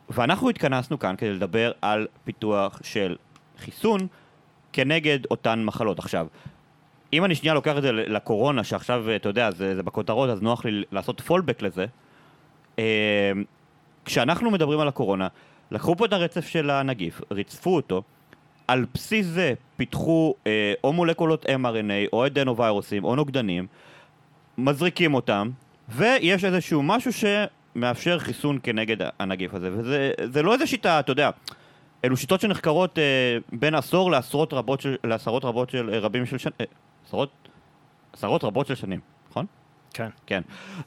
ואנחנו 0.10 0.50
התכנסנו 0.50 1.00
כאן 1.00 1.16
כדי 1.18 1.34
לדבר 1.34 1.72
על 1.82 2.08
פיתוח 2.24 2.80
של 2.84 3.16
חיסון 3.58 4.08
כנגד 4.74 5.20
אותן 5.32 5.64
מחלות. 5.64 6.00
עכשיו, 6.00 6.28
אם 7.14 7.26
אני 7.26 7.36
שנייה 7.36 7.54
לוקח 7.54 7.78
את 7.78 7.82
זה 7.82 7.92
לקורונה, 7.92 8.64
שעכשיו, 8.64 9.16
אתה 9.16 9.30
יודע, 9.30 9.52
זה, 9.52 9.76
זה 9.76 9.84
בכותרות, 9.84 10.30
אז 10.30 10.42
נוח 10.42 10.66
לי 10.66 10.84
לעשות 10.92 11.22
פולבק 11.22 11.62
לזה. 11.62 11.86
אה, 12.80 13.32
כשאנחנו 14.06 14.52
מדברים 14.52 14.80
על 14.80 14.88
הקורונה, 14.88 15.28
לקחו 15.72 15.96
פה 15.96 16.06
את 16.06 16.14
הרצף 16.14 16.48
של 16.48 16.70
הנגיף, 16.70 17.22
ריצפו 17.32 17.76
אותו, 17.76 18.04
על 18.68 18.86
בסיס 18.94 19.28
זה 19.28 19.54
פיתחו 19.78 20.36
אה, 20.48 20.74
או 20.84 20.94
מולקולות 20.94 21.46
mRNA 21.46 22.10
או 22.14 22.26
אדנווירוסים 22.26 23.04
או 23.04 23.16
נוגדנים, 23.16 23.68
מזריקים 24.58 25.14
אותם, 25.14 25.50
ויש 25.90 26.46
איזשהו 26.46 26.84
משהו 26.84 27.12
שמאפשר 27.14 28.20
חיסון 28.20 28.60
כנגד 28.64 28.98
הנגיף 29.20 29.54
הזה. 29.54 29.70
וזה 29.74 30.12
זה 30.24 30.44
לא 30.44 30.54
איזה 30.54 30.68
שיטה, 30.68 31.00
אתה 31.00 31.12
יודע, 31.12 31.30
אלו 32.06 32.18
שיטות 32.18 32.42
שנחקרות 32.42 33.00
אה, 33.00 33.38
בין 33.52 33.76
עשור 33.76 34.12
לעשרות 34.12 34.54
רבות 34.54 34.82
של, 34.82 34.96
לעשרות 35.04 35.46
רבות 35.46 35.70
של, 35.70 35.90
אה, 35.94 36.00
רבים 36.00 36.26
של 36.26 36.38
שנים, 36.38 36.68
עשרות, 37.10 37.50
עשרות 38.14 38.44
רבות 38.44 38.68
של 38.68 38.76
שנים, 38.76 39.00
נכון? 39.30 39.46
כן. 39.94 40.10
כן. 40.26 40.42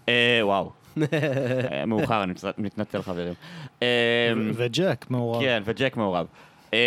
אה, 0.09 0.41
וואו. 0.43 0.71
אה, 1.13 1.87
מאוחר, 1.87 2.23
אני 2.23 2.33
מתנצל 2.59 3.03
חברים. 3.03 3.35
אה, 3.83 4.33
וג'ק 4.55 5.07
מעורב. 5.11 5.43
כן, 5.43 5.63
וג'ק 5.65 5.97
מעורב. 5.97 6.27
אמ, 6.73 6.79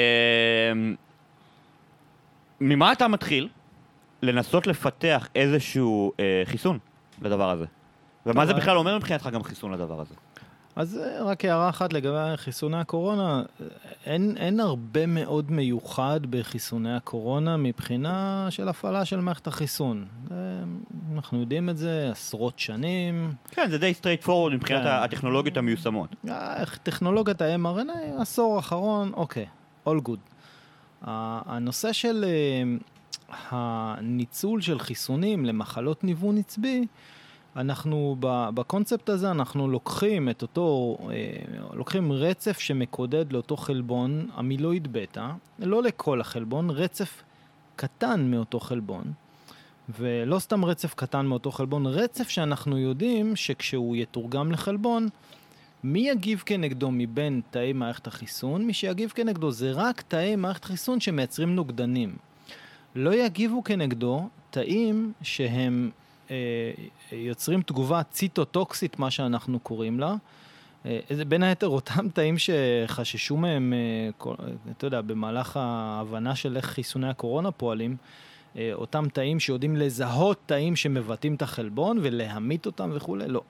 ממה 2.61 2.91
אתה 2.91 3.07
מתחיל 3.07 3.49
לנסות 4.21 4.67
לפתח 4.67 5.27
איזשהו 5.35 6.11
אה, 6.19 6.41
חיסון 6.45 6.79
לדבר 7.21 7.49
הזה? 7.49 7.65
ומה 8.25 8.45
זה 8.45 8.51
טוב, 8.51 8.61
בכלל 8.61 8.77
אומר 8.77 8.97
מבחינתך 8.97 9.29
גם 9.33 9.43
חיסון 9.43 9.71
לדבר 9.71 10.01
הזה? 10.01 10.15
אז 10.75 10.97
אה, 10.97 11.23
רק 11.23 11.45
הערה 11.45 11.69
אחת 11.69 11.93
לגבי 11.93 12.37
חיסוני 12.37 12.77
הקורונה, 12.77 13.43
אין, 14.05 14.37
אין 14.37 14.59
הרבה 14.59 15.05
מאוד 15.05 15.51
מיוחד 15.51 16.19
בחיסוני 16.29 16.95
הקורונה 16.95 17.57
מבחינה 17.57 18.47
של 18.49 18.69
הפעלה 18.69 19.05
של 19.05 19.19
מערכת 19.19 19.47
החיסון. 19.47 20.05
אה, 20.31 20.37
אנחנו 21.15 21.39
יודעים 21.39 21.69
את 21.69 21.77
זה 21.77 22.09
עשרות 22.11 22.59
שנים. 22.59 23.33
כן, 23.51 23.69
זה 23.69 23.77
די 23.77 23.93
straight 24.01 24.25
forward 24.25 24.53
מבחינת 24.53 24.83
כן. 24.83 24.89
הטכנולוגיות 24.89 25.57
המיושמות. 25.57 26.15
אה, 26.29 26.63
טכנולוגיית 26.83 27.41
ה-mRNA, 27.41 28.21
עשור 28.21 28.55
האחרון, 28.55 29.11
אוקיי, 29.13 29.45
all 29.89 30.07
good. 30.07 30.19
הנושא 31.01 31.93
של 31.93 32.25
הניצול 33.49 34.61
של 34.61 34.79
חיסונים 34.79 35.45
למחלות 35.45 36.03
ניוון 36.03 36.37
עצבי, 36.37 36.85
אנחנו, 37.55 38.15
בקונספט 38.53 39.09
הזה 39.09 39.31
אנחנו 39.31 39.67
לוקחים 39.67 40.29
את 40.29 40.41
אותו, 40.41 40.97
אה, 41.11 41.15
לוקחים 41.73 42.11
רצף 42.11 42.59
שמקודד 42.59 43.33
לאותו 43.33 43.57
חלבון, 43.57 44.29
המילואיד 44.33 44.93
בטא, 44.93 45.27
לא 45.59 45.83
לכל 45.83 46.21
החלבון, 46.21 46.69
רצף 46.69 47.23
קטן 47.75 48.31
מאותו 48.31 48.59
חלבון, 48.59 49.03
ולא 49.99 50.39
סתם 50.39 50.65
רצף 50.65 50.93
קטן 50.93 51.25
מאותו 51.25 51.51
חלבון, 51.51 51.85
רצף 51.85 52.29
שאנחנו 52.29 52.77
יודעים 52.77 53.35
שכשהוא 53.35 53.95
יתורגם 53.95 54.51
לחלבון, 54.51 55.07
מי 55.83 56.09
יגיב 56.09 56.43
כנגדו 56.45 56.91
מבין 56.91 57.41
תאי 57.49 57.73
מערכת 57.73 58.07
החיסון? 58.07 58.65
מי 58.65 58.73
שיגיב 58.73 59.09
כנגדו 59.09 59.51
זה 59.51 59.71
רק 59.71 60.01
תאי 60.01 60.35
מערכת 60.35 60.65
חיסון 60.65 60.99
שמייצרים 60.99 61.55
נוגדנים. 61.55 62.15
לא 62.95 63.15
יגיבו 63.15 63.63
כנגדו 63.63 64.29
תאים 64.49 65.13
שהם 65.21 65.91
יוצרים 67.11 67.61
תגובה 67.61 68.03
ציטוטוקסית, 68.03 68.99
מה 68.99 69.11
שאנחנו 69.11 69.59
קוראים 69.59 69.99
לה. 69.99 70.15
אה, 70.85 70.99
בין 71.27 71.43
היתר 71.43 71.67
אותם 71.67 72.09
תאים 72.13 72.35
שחששו 72.37 73.37
מהם, 73.37 73.73
אה, 73.73 74.31
אתה 74.77 74.87
יודע, 74.87 75.01
במהלך 75.01 75.57
ההבנה 75.57 76.35
של 76.35 76.57
איך 76.57 76.65
חיסוני 76.65 77.09
הקורונה 77.09 77.51
פועלים, 77.51 77.97
אה, 78.57 78.71
אותם 78.73 79.05
תאים 79.13 79.39
שיודעים 79.39 79.75
לזהות 79.75 80.37
תאים 80.45 80.75
שמבטאים 80.75 81.35
את 81.35 81.41
החלבון 81.41 81.97
ולהמית 82.01 82.65
אותם 82.65 82.89
וכולי, 82.93 83.27
לא. 83.27 83.41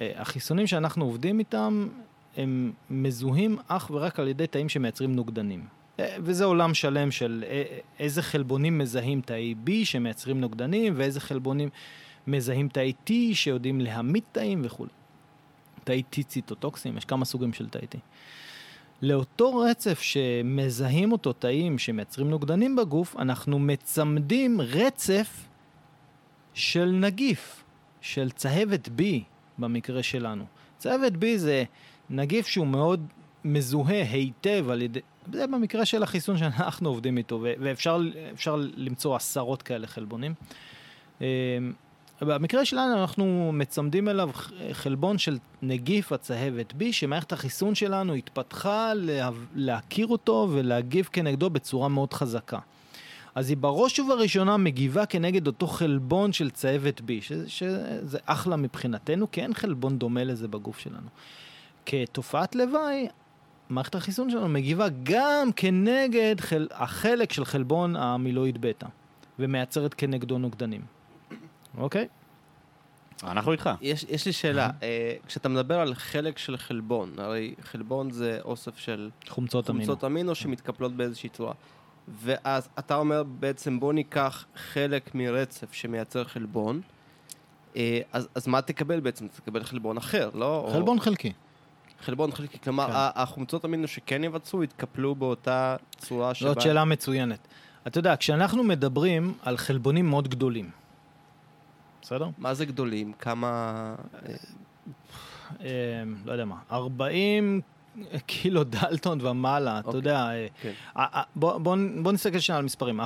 אה, 0.00 0.12
החיסונים 0.16 0.66
שאנחנו 0.66 1.04
עובדים 1.04 1.38
איתם, 1.38 1.88
הם 2.36 2.72
מזוהים 2.90 3.58
אך 3.68 3.90
ורק 3.94 4.20
על 4.20 4.28
ידי 4.28 4.46
תאים 4.46 4.68
שמייצרים 4.68 5.14
נוגדנים. 5.16 5.79
אה, 6.00 6.16
וזה 6.18 6.44
עולם 6.44 6.74
שלם 6.74 7.10
של 7.10 7.44
אה, 7.46 7.62
איזה 7.98 8.22
חלבונים 8.22 8.78
מזהים 8.78 9.20
תאי 9.20 9.54
B 9.66 9.70
שמייצרים 9.84 10.40
נוגדנים, 10.40 10.92
ואיזה 10.96 11.20
חלבונים 11.20 11.68
מזהים 12.26 12.68
תאי 12.68 12.92
T 13.06 13.12
שיודעים 13.32 13.80
להמית 13.80 14.24
תאים 14.32 14.60
וכולי. 14.64 14.90
תאי 15.84 16.02
T 16.12 16.22
ציטוטוקסים, 16.22 16.96
יש 16.96 17.04
כמה 17.04 17.24
סוגים 17.24 17.52
של 17.52 17.68
תאי 17.68 17.86
T. 17.94 17.98
לאותו 19.02 19.56
רצף 19.56 20.00
שמזהים 20.00 21.12
אותו 21.12 21.32
תאים 21.32 21.78
שמייצרים 21.78 22.30
נוגדנים 22.30 22.76
בגוף, 22.76 23.16
אנחנו 23.16 23.58
מצמדים 23.58 24.60
רצף 24.60 25.46
של 26.54 26.84
נגיף, 26.84 27.64
של 28.00 28.30
צהבת 28.30 28.88
B 28.88 29.02
במקרה 29.58 30.02
שלנו. 30.02 30.44
צהבת 30.78 31.12
B 31.12 31.24
זה 31.36 31.64
נגיף 32.10 32.46
שהוא 32.46 32.66
מאוד 32.66 33.06
מזוהה 33.44 34.02
היטב 34.02 34.70
על 34.70 34.82
ידי, 34.82 35.00
זה 35.32 35.46
במקרה 35.46 35.84
של 35.84 36.02
החיסון 36.02 36.38
שאנחנו 36.38 36.88
עובדים 36.88 37.18
איתו, 37.18 37.44
ואפשר 37.60 38.00
אפשר 38.32 38.56
למצוא 38.76 39.16
עשרות 39.16 39.62
כאלה 39.62 39.86
חלבונים. 39.86 40.34
אמ, 41.20 41.26
במקרה 42.20 42.64
שלנו 42.64 43.00
אנחנו 43.00 43.50
מצמדים 43.54 44.08
אליו 44.08 44.30
חלבון 44.72 45.18
של 45.18 45.38
נגיף 45.62 46.12
הצהבת 46.12 46.72
B, 46.72 46.84
שמערכת 46.92 47.32
החיסון 47.32 47.74
שלנו 47.74 48.14
התפתחה 48.14 48.94
לה, 48.94 49.30
להכיר 49.54 50.06
אותו 50.06 50.48
ולהגיב 50.52 51.08
כנגדו 51.12 51.50
בצורה 51.50 51.88
מאוד 51.88 52.12
חזקה. 52.14 52.58
אז 53.34 53.50
היא 53.50 53.56
בראש 53.56 53.98
ובראשונה 53.98 54.56
מגיבה 54.56 55.06
כנגד 55.06 55.46
אותו 55.46 55.66
חלבון 55.66 56.32
של 56.32 56.50
צהבת 56.50 57.00
B, 57.00 57.04
שזה, 57.20 57.48
שזה 57.48 58.18
אחלה 58.24 58.56
מבחינתנו, 58.56 59.30
כי 59.30 59.40
אין 59.42 59.54
חלבון 59.54 59.98
דומה 59.98 60.24
לזה 60.24 60.48
בגוף 60.48 60.78
שלנו. 60.78 61.08
כתופעת 61.86 62.54
לוואי, 62.54 63.08
מערכת 63.70 63.94
החיסון 63.94 64.30
שלנו 64.30 64.48
מגיבה 64.48 64.86
גם 65.02 65.50
כנגד 65.56 66.40
חל... 66.40 66.68
החלק 66.70 67.32
של 67.32 67.44
חלבון 67.44 67.96
המילואיד 67.96 68.60
בטא, 68.60 68.86
ומייצרת 69.38 69.94
כנגדו 69.94 70.38
נוגדנים. 70.38 70.80
אוקיי? 71.78 72.08
אנחנו 73.24 73.52
איתך. 73.52 73.70
יש, 73.80 74.06
יש 74.08 74.26
לי 74.26 74.32
שאלה, 74.32 74.70
אה, 74.82 75.14
כשאתה 75.26 75.48
מדבר 75.48 75.80
על 75.80 75.94
חלק 75.94 76.38
של 76.38 76.56
חלבון, 76.56 77.12
הרי 77.18 77.54
חלבון 77.62 78.10
זה 78.10 78.38
אוסף 78.44 78.78
של 78.78 79.10
חומצות 79.28 79.70
אמינו. 79.70 79.84
חומצות 79.84 80.04
אמינו 80.04 80.34
שמתקפלות 80.34 80.92
באיזושהי 80.92 81.28
צורה. 81.28 81.52
ואז 82.08 82.68
אתה 82.78 82.96
אומר 82.96 83.22
בעצם 83.22 83.80
בוא 83.80 83.92
ניקח 83.92 84.44
חלק 84.56 85.14
מרצף 85.14 85.72
שמייצר 85.72 86.24
חלבון, 86.24 86.80
אה, 87.76 88.00
אז, 88.12 88.28
אז 88.34 88.46
מה 88.46 88.62
תקבל 88.62 89.00
בעצם? 89.00 89.28
תקבל 89.28 89.64
חלבון 89.64 89.96
אחר, 89.96 90.30
לא? 90.34 90.64
או- 90.66 90.72
חלבון 90.72 91.00
חלקי. 91.00 91.32
חלבון 92.02 92.32
חלקי, 92.32 92.58
כלומר 92.58 92.86
כן. 92.86 92.92
החומצות 92.94 93.64
אמינו 93.64 93.88
שכן 93.88 94.24
יבצעו 94.24 94.64
יתקפלו 94.64 95.14
באותה 95.14 95.76
צורה 95.98 96.34
שבה... 96.34 96.48
זאת 96.48 96.60
שאלה 96.60 96.84
מצוינת. 96.84 97.48
אתה 97.86 97.98
יודע, 97.98 98.16
כשאנחנו 98.16 98.64
מדברים 98.64 99.34
על 99.42 99.56
חלבונים 99.56 100.10
מאוד 100.10 100.28
גדולים, 100.28 100.70
בסדר? 102.02 102.28
מה 102.38 102.54
זה 102.54 102.64
גדולים? 102.64 103.12
כמה... 103.12 103.94
אה, 104.14 104.34
אה, 105.60 106.02
לא 106.24 106.32
יודע 106.32 106.44
מה, 106.44 106.56
40 106.72 107.60
קילו 108.26 108.64
דלטון 108.64 109.26
ומעלה, 109.26 109.78
אתה 109.78 109.86
אוקיי. 109.86 109.98
יודע, 109.98 110.30
אה, 110.30 110.46
כן. 110.62 110.72
אה, 110.96 111.06
אה, 111.14 111.22
בוא, 111.36 111.58
בוא, 112.02 112.12
נסתכל 112.12 112.38
שנייה 112.38 112.58
על 112.58 112.64
מספרים. 112.64 113.00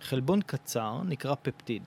חלבון 0.00 0.40
קצר 0.40 1.00
נקרא 1.04 1.34
פפטיד. 1.42 1.82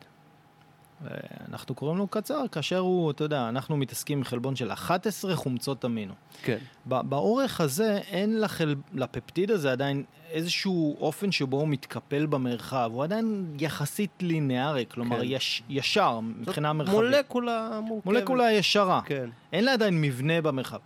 אנחנו 1.50 1.76
קוראים 1.76 1.98
לו 1.98 2.08
קצר 2.08 2.48
כאשר 2.52 2.78
הוא, 2.78 3.12
אתה 3.12 3.24
יודע, 3.24 3.50
אנחנו 3.50 3.78
מתעסקים 3.78 4.18
עם 4.18 4.24
חלבון 4.24 4.56
של 4.56 4.72
11 4.72 5.36
חומצות 5.36 5.86
אמינו. 5.86 6.14
כן. 6.44 6.58
באורך 6.86 7.62
הזה 7.62 7.98
אין 7.98 8.42
לחל... 8.42 8.76
לפפטיד 8.94 9.52
הזה 9.52 9.72
עדיין 9.72 10.04
איזשהו 10.30 10.98
אופן 11.00 11.32
שבו 11.32 11.58
הוא 11.58 11.68
מתקפל 11.68 12.26
במרחב, 12.26 12.90
הוא 12.94 13.04
עדיין 13.04 13.56
יחסית 13.60 14.12
לינארי, 14.22 14.86
כלומר 14.90 15.18
כן. 15.18 15.24
יש... 15.26 15.64
ישר 15.70 16.20
מבחינה 16.20 16.74
מרחבית. 16.74 16.96
מולקולה 16.96 17.80
מורכבת. 17.84 18.06
מולקולה 18.06 18.52
ישרה. 18.52 19.02
כן. 19.06 19.30
אין 19.54 19.64
לה 19.64 19.74
עדיין 19.74 20.02
מבנה 20.02 20.42
במרחב. 20.42 20.80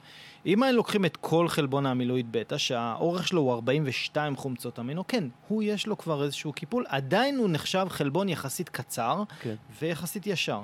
אם 0.46 0.64
היינו 0.64 0.78
לוקחים 0.78 1.06
את 1.06 1.18
כל 1.18 1.48
חלבון 1.48 1.86
האמילואיד 1.86 2.28
בטא, 2.32 2.58
שהאורך 2.58 3.28
שלו 3.28 3.42
הוא 3.42 3.54
42 3.54 4.36
חומצות 4.36 4.80
אמינו, 4.80 5.08
כן, 5.08 5.24
הוא 5.48 5.64
יש 5.64 5.88
לו 5.88 5.98
כבר 5.98 6.24
איזשהו 6.24 6.54
קיפול, 6.54 6.86
עדיין 6.88 7.38
הוא 7.38 7.50
נחשב 7.50 7.86
חלבון 7.90 8.30
יחסית 8.30 8.70
קצר 8.70 9.24
כן. 9.42 9.56
ויחסית 9.82 10.28
ישר. 10.28 10.62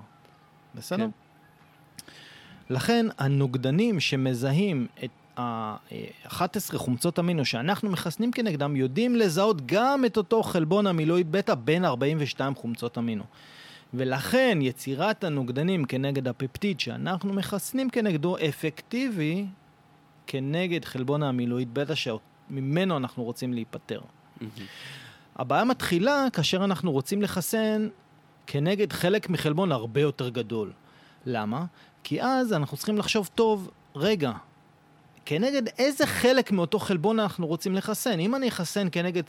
בסדר? 0.75 1.05
כן. 1.05 1.09
לכן 2.69 3.05
הנוגדנים 3.17 3.99
שמזהים 3.99 4.87
את 5.03 5.09
ה-11 5.39 6.77
חומצות 6.77 7.19
אמינו 7.19 7.45
שאנחנו 7.45 7.89
מחסנים 7.89 8.31
כנגדם, 8.31 8.75
יודעים 8.75 9.15
לזהות 9.15 9.65
גם 9.65 10.05
את 10.05 10.17
אותו 10.17 10.43
חלבון 10.43 10.87
אמילואיד 10.87 11.31
בטא 11.31 11.55
בין 11.55 11.85
42 11.85 12.55
חומצות 12.55 12.97
אמינו. 12.97 13.23
ולכן 13.93 14.59
יצירת 14.61 15.23
הנוגדנים 15.23 15.85
כנגד 15.85 16.27
הפפטיד 16.27 16.79
שאנחנו 16.79 17.33
מחסנים 17.33 17.89
כנגדו 17.89 18.37
אפקטיבי 18.49 19.45
כנגד 20.27 20.85
חלבון 20.85 21.23
האמילואיד 21.23 21.73
בטא 21.73 21.93
שממנו 21.95 22.97
אנחנו 22.97 23.23
רוצים 23.23 23.53
להיפטר. 23.53 24.01
הבעיה 25.35 25.63
מתחילה 25.63 26.27
כאשר 26.33 26.63
אנחנו 26.63 26.91
רוצים 26.91 27.21
לחסן 27.21 27.87
כנגד 28.47 28.93
חלק 28.93 29.29
מחלבון 29.29 29.71
הרבה 29.71 30.01
יותר 30.01 30.29
גדול. 30.29 30.71
למה? 31.25 31.65
כי 32.03 32.21
אז 32.21 32.53
אנחנו 32.53 32.77
צריכים 32.77 32.97
לחשוב 32.97 33.29
טוב, 33.35 33.69
רגע, 33.95 34.31
כנגד 35.25 35.61
איזה 35.77 36.07
חלק 36.07 36.51
מאותו 36.51 36.79
חלבון 36.79 37.19
אנחנו 37.19 37.47
רוצים 37.47 37.75
לחסן? 37.75 38.19
אם 38.19 38.35
אני 38.35 38.47
אחסן 38.47 38.87
כנגד 38.91 39.23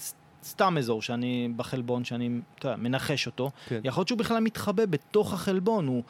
סתם 0.44 0.78
אזור 0.78 1.03
שאני 1.03 1.49
בחלבון, 1.57 2.05
שאני 2.05 2.30
אתה 2.59 2.68
יודע, 2.68 2.76
מנחש 2.76 3.26
אותו, 3.26 3.51
כן. 3.68 3.80
יכול 3.84 4.01
להיות 4.01 4.09
שהוא 4.09 4.18
בכלל 4.18 4.40
מתחבא 4.40 4.86
בתוך 4.86 5.32
החלבון, 5.32 5.86
הוא... 5.86 6.03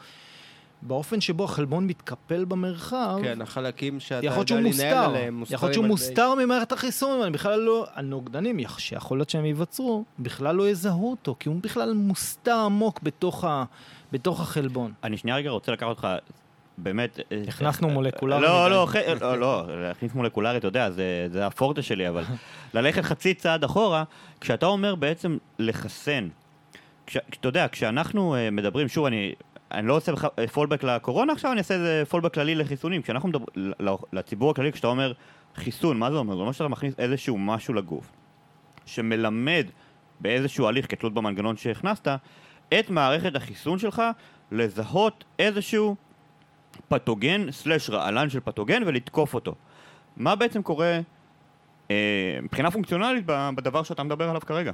באופן 0.81 1.21
שבו 1.21 1.43
החלבון 1.43 1.87
מתקפל 1.87 2.45
במרחב, 2.45 3.17
כן, 3.23 3.41
החלקים 3.41 3.99
שאתה 3.99 4.25
יכול 4.25 4.37
להיות 4.39 4.49
יודע 4.49 4.71
שהוא 4.71 4.83
לנהל 4.83 4.95
מוסתר, 4.95 5.09
עליהם, 5.17 5.43
יכול 5.49 5.67
להיות 5.67 5.73
שהוא 5.73 5.85
מוסתר 5.85 6.33
ממערכת 6.35 6.71
החיסון, 6.71 7.19
ואני 7.19 7.31
בכלל 7.31 7.59
לא, 7.59 7.87
הנוגדנים, 7.95 8.59
יכ- 8.59 8.79
שיכול 8.79 9.17
להיות 9.17 9.29
שהם 9.29 9.45
ייווצרו, 9.45 10.03
בכלל 10.19 10.55
לא 10.55 10.69
יזהו 10.69 11.11
אותו, 11.11 11.35
כי 11.39 11.49
הוא 11.49 11.57
בכלל 11.61 11.93
מוסתר 11.93 12.55
עמוק 12.65 12.99
בתוך, 13.03 13.43
ה, 13.43 13.63
בתוך 14.11 14.41
החלבון. 14.41 14.91
אני 15.03 15.17
שנייה 15.17 15.37
רגע 15.37 15.49
רוצה 15.49 15.71
לקחת 15.71 15.87
אותך, 15.89 16.07
באמת... 16.77 17.19
אה, 17.31 17.41
הכנסנו 17.47 17.89
מולקולרי 17.89 18.41
לא, 18.41 18.61
מדי. 18.65 18.69
לא, 18.69 18.85
ח- 18.89 19.21
לא, 19.21 19.37
לא, 19.39 19.81
להכניס 19.87 20.13
מולקולרי, 20.13 20.57
אתה 20.57 20.67
יודע, 20.67 20.91
זה- 20.91 21.27
זה 21.31 21.45
הפורטה 21.45 21.81
שלי, 21.81 22.09
אבל 22.09 22.23
ללכת 22.73 23.03
חצי 23.03 23.33
צעד 23.33 23.63
אחורה, 23.63 24.03
כשאתה 24.41 24.65
אומר 24.65 24.95
בעצם 24.95 25.37
לחסן, 25.59 26.27
כש- 27.07 27.17
אתה 27.39 27.47
יודע, 27.47 27.67
כשאנחנו 27.71 28.35
אה, 28.35 28.51
מדברים, 28.51 28.87
שוב, 28.87 29.05
אני... 29.05 29.33
אני 29.71 29.87
לא 29.87 29.95
עושה 29.95 30.11
בכלל 30.11 30.47
פולבק 30.53 30.83
לקורונה 30.83 31.33
עכשיו, 31.33 31.51
אני 31.51 31.59
אעשה 31.59 31.73
איזה 31.73 32.03
פולבק 32.09 32.33
כללי 32.33 32.55
לחיסונים. 32.55 33.01
כשאנחנו 33.01 33.29
מדברים, 33.29 33.73
לציבור 34.13 34.51
הכללי, 34.51 34.71
כשאתה 34.71 34.87
אומר 34.87 35.13
חיסון, 35.55 35.97
מה 35.97 36.11
זה 36.11 36.17
אומר? 36.17 36.35
זה 36.35 36.41
אומר 36.41 36.51
שאתה 36.51 36.67
מכניס 36.67 36.93
איזשהו 36.97 37.37
משהו 37.37 37.73
לגוף, 37.73 38.11
שמלמד 38.85 39.67
באיזשהו 40.19 40.67
הליך, 40.67 40.91
כתלות 40.91 41.13
במנגנון 41.13 41.57
שהכנסת, 41.57 42.07
את 42.79 42.89
מערכת 42.89 43.35
החיסון 43.35 43.79
שלך 43.79 44.01
לזהות 44.51 45.23
איזשהו 45.39 45.95
פתוגן 46.87 47.51
סלש 47.51 47.89
רעלן 47.89 48.29
של 48.29 48.39
פתוגן 48.39 48.83
ולתקוף 48.85 49.33
אותו. 49.33 49.55
מה 50.17 50.35
בעצם 50.35 50.61
קורה 50.61 50.99
אה, 51.91 52.39
מבחינה 52.41 52.71
פונקציונלית 52.71 53.25
בדבר 53.25 53.83
שאתה 53.83 54.03
מדבר 54.03 54.29
עליו 54.29 54.41
כרגע? 54.41 54.71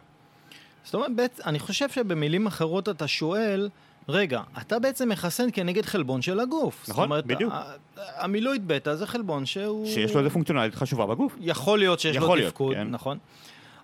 זאת 0.84 0.94
אומרת, 0.94 1.16
בעצם, 1.16 1.44
אני 1.46 1.60
חושב 1.60 1.90
שבמילים 1.90 2.48
אחרות 2.48 2.90
אתה 2.90 3.08
שואל, 3.08 3.70
רגע, 4.10 4.42
אתה 4.62 4.80
בעצם 4.80 5.10
מחסן 5.10 5.50
כנגד 5.54 5.86
חלבון 5.86 6.22
של 6.22 6.40
הגוף. 6.40 6.90
נכון, 6.90 7.04
אומרת, 7.04 7.26
בדיוק. 7.26 7.54
המילואיד 7.98 8.68
בטא 8.68 8.96
זה 8.96 9.08
חלבון 9.08 9.46
שהוא... 9.46 9.86
שיש 9.88 10.14
לו 10.14 10.20
איזה 10.20 10.30
פונקציונלית 10.30 10.76
חשובה 10.76 11.06
בגוף. 11.06 11.36
יכול 11.40 11.80
להיות 11.80 12.00
שיש 12.00 12.16
יכול 12.16 12.40
לו 12.40 12.48
תפקוד, 12.48 12.74
כן. 12.74 12.88
נכון. 12.90 13.18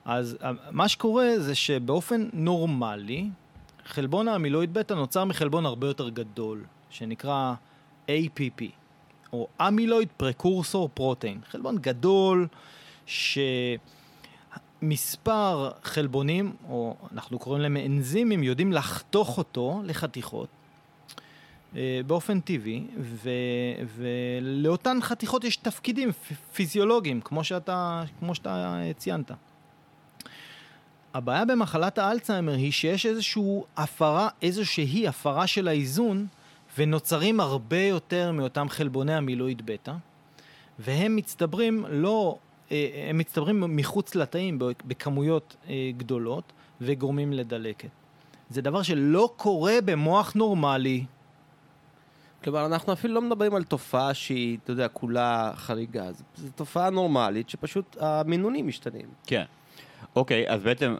אז 0.06 0.38
אה, 0.44 0.52
מה 0.72 0.88
שקורה 0.88 1.40
זה 1.40 1.56
שבאופן 1.56 2.30
נורמלי, 2.34 3.30
חלבון 3.86 4.28
האמילואיד 4.28 4.74
בטא 4.74 4.94
נוצר 4.94 5.26
מחלבון 5.26 5.66
הרבה 5.66 5.88
יותר 5.88 6.10
גדול, 6.10 6.64
שנקרא 6.90 7.54
APP, 8.08 8.64
או 9.34 9.48
אמילואיד 9.62 10.08
פרקורסור 10.18 10.90
פרוטאין. 10.94 11.40
חלבון 11.52 11.78
גדול, 11.78 12.48
שמספר 14.82 15.72
חלבונים, 15.84 16.56
או 16.70 16.96
אנחנו 17.14 17.40
קוראים 17.40 17.62
להם 17.62 17.78
אנזימים, 17.78 18.44
יודעים 18.44 18.74
לחתוך 18.74 19.38
אותו 19.38 19.82
לחתיכות. 19.86 20.48
אה, 21.76 22.02
באופן 22.08 22.40
טבעי, 22.40 22.84
ו, 23.00 23.30
ולאותן 23.96 24.98
חתיכות 25.02 25.44
יש 25.44 25.58
תפקידים 25.58 26.12
פיזיולוגיים, 26.54 27.22
כמו 27.22 27.44
שאתה, 27.44 28.04
כמו 28.20 28.36
שאתה 28.36 28.82
אה, 28.84 28.94
ציינת. 28.94 29.32
הבעיה 31.14 31.46
במחלת 31.46 31.98
האלצהיימר 31.98 32.54
היא 32.54 32.72
שיש 32.72 33.06
איזושהי 33.06 33.62
הפרה, 33.78 34.30
איזושהי 34.42 35.08
הפרה 35.08 35.48
של 35.48 35.68
האיזון, 35.68 36.28
ונוצרים 36.78 37.40
הרבה 37.40 37.82
יותר 37.82 38.32
מאותם 38.32 38.70
חלבוני 38.70 39.16
המילואיד 39.16 39.66
בטא, 39.66 39.94
והם 40.80 41.16
מצטברים 41.16 41.86
לא, 41.90 42.38
הם 43.10 43.18
מצטברים 43.18 43.76
מחוץ 43.76 44.16
לתאים 44.16 44.60
בכמויות 44.86 45.56
אה, 45.70 45.74
גדולות, 45.98 46.44
וגורמים 46.82 47.34
לדלקת. 47.34 47.90
זה 48.50 48.62
דבר 48.62 48.82
שלא 48.82 49.34
קורה 49.38 49.74
במוח 49.86 50.34
נורמלי. 50.36 51.06
כלומר, 52.44 52.66
אנחנו 52.66 52.94
אפילו 52.94 53.14
לא 53.14 53.22
מדברים 53.22 53.56
על 53.56 53.64
תופעה 53.64 54.14
שהיא, 54.14 54.58
אתה 54.64 54.72
יודע, 54.72 54.88
כולה 54.88 55.52
חריגה. 55.56 56.12
זו- 56.12 56.24
זו 56.36 56.48
תופעה 56.56 56.90
נורמלית 56.90 57.50
שפשוט 57.50 57.98
המינונים 58.00 58.68
משתנים. 58.68 59.08
כן. 59.28 59.44
אוקיי, 60.16 60.50
אז 60.50 60.64
בעצם, 60.64 60.96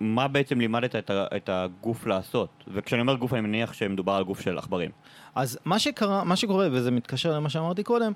מה 0.00 0.28
בעצם 0.28 0.60
לימדת 0.60 0.96
את, 0.96 1.10
ה- 1.10 1.26
את 1.36 1.48
הגוף 1.52 2.06
לעשות? 2.06 2.48
וכשאני 2.68 3.00
אומר 3.02 3.14
גוף, 3.14 3.32
אני 3.32 3.40
מניח 3.40 3.72
שמדובר 3.72 4.12
על 4.12 4.24
גוף 4.24 4.40
של 4.40 4.58
עכברים. 4.58 4.90
אז 5.34 5.58
מה 5.64 5.78
שקרה, 5.78 6.24
מה 6.24 6.36
שקורה, 6.36 6.68
וזה 6.72 6.90
מתקשר 6.90 7.32
למה 7.32 7.48
שאמרתי 7.50 7.82
קודם, 7.82 8.12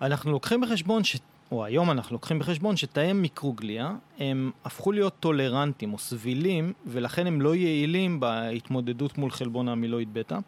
אנחנו 0.00 0.32
לוקחים 0.32 0.60
בחשבון, 0.60 1.04
ש... 1.04 1.16
או 1.52 1.64
היום 1.64 1.90
אנחנו 1.90 2.14
לוקחים 2.14 2.38
בחשבון 2.38 2.76
שתאי 2.76 3.12
מיקרוגליה 3.12 3.92
הם 4.18 4.50
הפכו 4.64 4.92
להיות 4.92 5.14
טולרנטים 5.20 5.92
או 5.92 5.98
סבילים, 5.98 6.72
ולכן 6.86 7.26
הם 7.26 7.40
לא 7.40 7.54
יעילים 7.54 8.20
בהתמודדות 8.20 9.18
מול 9.18 9.30
חלבון 9.30 9.68
האמילואיד 9.68 10.14
בטא. 10.14 10.38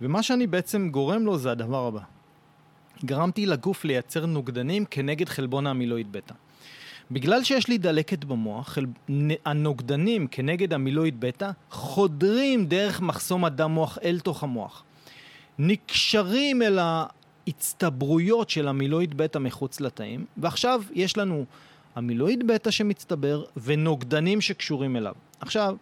ומה 0.00 0.22
שאני 0.22 0.46
בעצם 0.46 0.88
גורם 0.90 1.22
לו 1.22 1.38
זה 1.38 1.50
הדבר 1.50 1.86
הבא. 1.86 2.00
גרמתי 3.04 3.46
לגוף 3.46 3.84
לייצר 3.84 4.26
נוגדנים 4.26 4.84
כנגד 4.84 5.28
חלבון 5.28 5.66
האמילואיד 5.66 6.12
בטא. 6.12 6.34
בגלל 7.10 7.44
שיש 7.44 7.68
לי 7.68 7.78
דלקת 7.78 8.24
במוח, 8.24 8.68
חל... 8.68 8.86
הנוגדנים 9.44 10.26
כנגד 10.26 10.72
המילואיד 10.72 11.20
בטא 11.20 11.50
חודרים 11.70 12.66
דרך 12.66 13.00
מחסום 13.00 13.44
הדם 13.44 13.70
מוח 13.70 13.98
אל 14.04 14.20
תוך 14.20 14.42
המוח. 14.42 14.84
נקשרים 15.58 16.62
אל 16.62 16.78
ההצטברויות 17.46 18.50
של 18.50 18.68
המילואיד 18.68 19.16
בטא 19.16 19.38
מחוץ 19.38 19.80
לתאים, 19.80 20.24
ועכשיו 20.36 20.82
יש 20.94 21.16
לנו 21.16 21.44
המילואיד 21.94 22.46
בטא 22.46 22.70
שמצטבר 22.70 23.44
ונוגדנים 23.56 24.40
שקשורים 24.40 24.96
אליו. 24.96 25.14
עכשיו, 25.40 25.76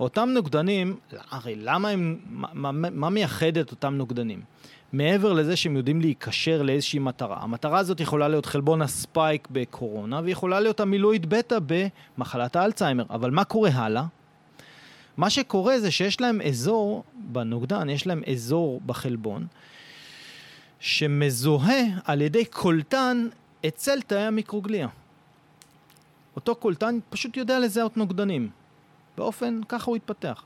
אותם 0.00 0.28
נוגדנים, 0.34 0.96
הרי 1.30 1.56
למה 1.56 1.88
הם, 1.88 2.18
מה, 2.30 2.48
מה, 2.52 2.90
מה 2.90 3.10
מייחד 3.10 3.56
את 3.56 3.70
אותם 3.70 3.94
נוגדנים? 3.94 4.40
מעבר 4.92 5.32
לזה 5.32 5.56
שהם 5.56 5.76
יודעים 5.76 6.00
להיקשר 6.00 6.62
לאיזושהי 6.62 6.98
מטרה. 6.98 7.38
המטרה 7.42 7.78
הזאת 7.78 8.00
יכולה 8.00 8.28
להיות 8.28 8.46
חלבון 8.46 8.82
הספייק 8.82 9.48
בקורונה, 9.50 10.20
ויכולה 10.24 10.60
להיות 10.60 10.80
המילואיד 10.80 11.26
בטא 11.28 11.58
במחלת 11.66 12.56
האלצהיימר. 12.56 13.04
אבל 13.10 13.30
מה 13.30 13.44
קורה 13.44 13.70
הלאה? 13.70 14.04
מה 15.16 15.30
שקורה 15.30 15.80
זה 15.80 15.90
שיש 15.90 16.20
להם 16.20 16.40
אזור 16.40 17.04
בנוגדן, 17.14 17.88
יש 17.88 18.06
להם 18.06 18.22
אזור 18.32 18.80
בחלבון, 18.86 19.46
שמזוהה 20.80 21.82
על 22.04 22.22
ידי 22.22 22.44
קולטן 22.44 23.28
אצל 23.66 24.00
תאי 24.00 24.22
המיקרוגליה. 24.22 24.88
אותו 26.36 26.54
קולטן 26.54 26.98
פשוט 27.10 27.36
יודע 27.36 27.58
לזהות 27.58 27.96
נוגדנים. 27.96 28.50
באופן, 29.16 29.60
ככה 29.68 29.84
הוא 29.86 29.96
התפתח. 29.96 30.44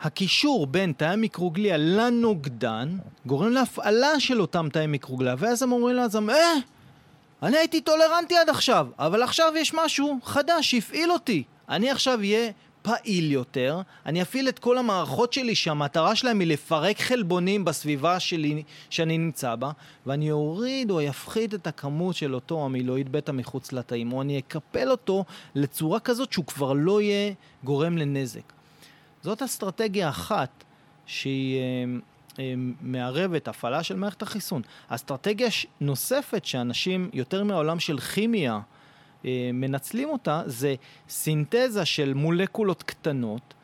הקישור 0.00 0.66
בין 0.66 0.92
תאי 0.92 1.08
המיקרוגליה 1.08 1.76
לנוגדן 1.76 2.98
גורם 3.26 3.52
להפעלה 3.52 4.20
של 4.20 4.40
אותם 4.40 4.68
תאי 4.72 4.86
מיקרוגליה, 4.86 5.34
ואז 5.38 5.62
הם 5.62 5.72
אומרים 5.72 5.96
לעצמם, 5.96 6.30
אה, 6.30 6.54
אני 7.42 7.56
הייתי 7.56 7.80
טולרנטי 7.80 8.36
עד 8.36 8.48
עכשיו, 8.48 8.88
אבל 8.98 9.22
עכשיו 9.22 9.52
יש 9.56 9.74
משהו 9.74 10.18
חדש 10.24 10.70
שהפעיל 10.70 11.12
אותי. 11.12 11.42
אני 11.68 11.90
עכשיו 11.90 12.18
אהיה 12.18 12.50
פעיל 12.86 13.32
יותר, 13.32 13.80
אני 14.06 14.22
אפעיל 14.22 14.48
את 14.48 14.58
כל 14.58 14.78
המערכות 14.78 15.32
שלי 15.32 15.54
שהמטרה 15.54 16.16
שלהם 16.16 16.40
היא 16.40 16.48
לפרק 16.48 17.00
חלבונים 17.00 17.64
בסביבה 17.64 18.20
שלי, 18.20 18.62
שאני 18.90 19.18
נמצא 19.18 19.54
בה, 19.54 19.70
ואני 20.06 20.30
אוריד 20.30 20.90
או 20.90 21.08
אפחית 21.08 21.54
את 21.54 21.66
הכמות 21.66 22.16
של 22.16 22.34
אותו 22.34 22.64
המילואיד 22.64 23.12
בטא 23.12 23.32
מחוץ 23.32 23.72
לתאים, 23.72 24.12
או 24.12 24.22
אני 24.22 24.38
אקפל 24.38 24.90
אותו 24.90 25.24
לצורה 25.54 26.00
כזאת 26.00 26.32
שהוא 26.32 26.44
כבר 26.44 26.72
לא 26.72 27.00
יהיה 27.00 27.32
גורם 27.64 27.98
לנזק. 27.98 28.52
זאת 29.22 29.42
אסטרטגיה 29.42 30.08
אחת 30.08 30.64
שהיא 31.06 31.60
אה, 31.60 31.84
אה, 32.38 32.54
מערבת 32.80 33.48
הפעלה 33.48 33.82
של 33.82 33.96
מערכת 33.96 34.22
החיסון. 34.22 34.62
אסטרטגיה 34.88 35.48
נוספת 35.80 36.44
שאנשים 36.44 37.10
יותר 37.12 37.44
מהעולם 37.44 37.80
של 37.80 37.98
כימיה 37.98 38.60
מנצלים 39.52 40.08
אותה 40.08 40.42
זה 40.46 40.74
סינתזה 41.08 41.84
של 41.84 42.14
מולקולות 42.14 42.82
קטנות 42.82 43.54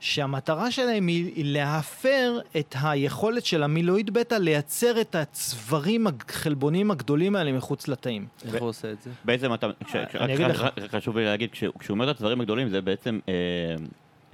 שהמטרה 0.00 0.70
שלהם 0.70 1.06
היא, 1.06 1.44
להפר 1.44 2.38
את 2.58 2.74
היכולת 2.82 3.44
של 3.46 3.62
המילואיד 3.62 4.10
בטא 4.10 4.34
לייצר 4.34 5.00
את 5.00 5.14
הצברים 5.14 6.06
החלבונים 6.06 6.90
הגדולים 6.90 7.36
האלה 7.36 7.52
מחוץ 7.52 7.88
לתאים. 7.88 8.26
איך 8.44 8.60
הוא 8.60 8.68
עושה 8.68 8.92
את 8.92 9.02
זה? 9.02 9.10
בעצם 9.24 9.54
אתה, 9.54 9.68
כש- 9.86 9.96
אני 10.16 10.34
אגיד 10.34 10.46
רק- 10.46 10.78
לך. 10.78 10.94
חשוב 10.94 11.18
לי 11.18 11.24
להגיד, 11.24 11.50
כש- 11.50 11.64
כשהוא 11.78 11.94
אומר 11.94 12.10
את 12.10 12.16
הדברים 12.16 12.40
הגדולים 12.40 12.68
זה 12.68 12.80
בעצם 12.80 13.18
אה, 13.28 13.34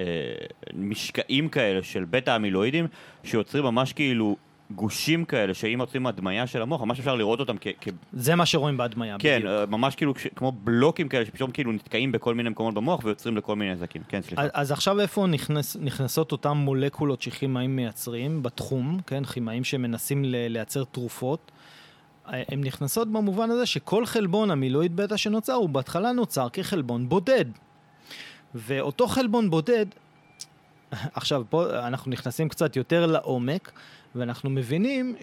אה, 0.01 0.05
משקעים 0.75 1.49
כאלה 1.49 1.83
של 1.83 2.05
בטא 2.11 2.37
אמילואידים 2.37 2.87
שיוצרים 3.25 3.65
ממש 3.65 3.93
כאילו 3.93 4.37
גושים 4.71 5.25
כאלה 5.25 5.55
שאם 5.55 5.81
עושים 5.81 6.07
הדמיה 6.07 6.47
של 6.47 6.63
המוח, 6.63 6.81
ממש 6.83 6.99
אפשר 6.99 7.15
לראות 7.15 7.41
אותם 7.41 7.57
כ... 7.61 7.67
כ- 7.81 7.89
זה 8.13 8.35
מה 8.35 8.47
שרואים 8.47 8.77
בהדמיה, 8.77 9.17
כן, 9.19 9.37
בדיוק. 9.39 9.51
אה, 9.53 9.67
ממש 9.67 9.95
כאילו 9.95 10.15
כש- 10.15 10.27
כמו 10.37 10.53
בלוקים 10.53 11.09
כאלה 11.09 11.27
שפתאום 11.27 11.51
כאילו 11.51 11.73
נתקעים 11.73 12.13
בכל 12.13 12.35
מיני 12.35 12.49
מקומות 12.49 12.75
במוח 12.75 13.01
ויוצרים 13.05 13.37
לכל 13.37 13.57
מיני 13.57 13.73
נזקים. 13.73 14.03
כן, 14.09 14.23
סליחה. 14.23 14.43
אז- 14.43 14.51
אז 14.55 14.73
עכשיו 14.73 15.01
איפה 15.01 15.27
נכנס, 15.27 15.77
נכנסות 15.81 16.33
אותן 16.33 16.51
מולקולות 16.51 17.23
שכימאים 17.23 17.77
מייצרים 17.77 18.43
בתחום, 18.43 19.01
כן, 19.07 19.25
כימאים 19.25 19.65
שמנסים 19.65 20.25
ל- 20.25 20.47
לייצר 20.49 20.85
תרופות? 20.85 21.51
אה, 22.33 22.43
הן 22.49 22.61
נכנסות 22.65 23.13
במובן 23.13 23.51
הזה 23.51 23.67
שכל 23.67 24.07
חלבון 24.07 24.51
המילואיד 24.51 24.97
בטא 24.97 25.17
שנוצר 25.17 25.53
הוא 25.53 25.69
בהתחלה 25.69 26.13
נוצר 26.13 26.49
כחלבון 26.49 27.09
בודד. 27.09 27.45
ואותו 28.55 29.07
חלבון 29.07 29.51
בודד, 29.51 29.87
עכשיו 31.15 31.43
פה 31.51 31.87
אנחנו 31.87 32.11
נכנסים 32.11 32.49
קצת 32.49 32.77
יותר 32.77 33.07
לעומק, 33.07 33.73
ואנחנו 34.15 34.51
מבינים 34.51 35.17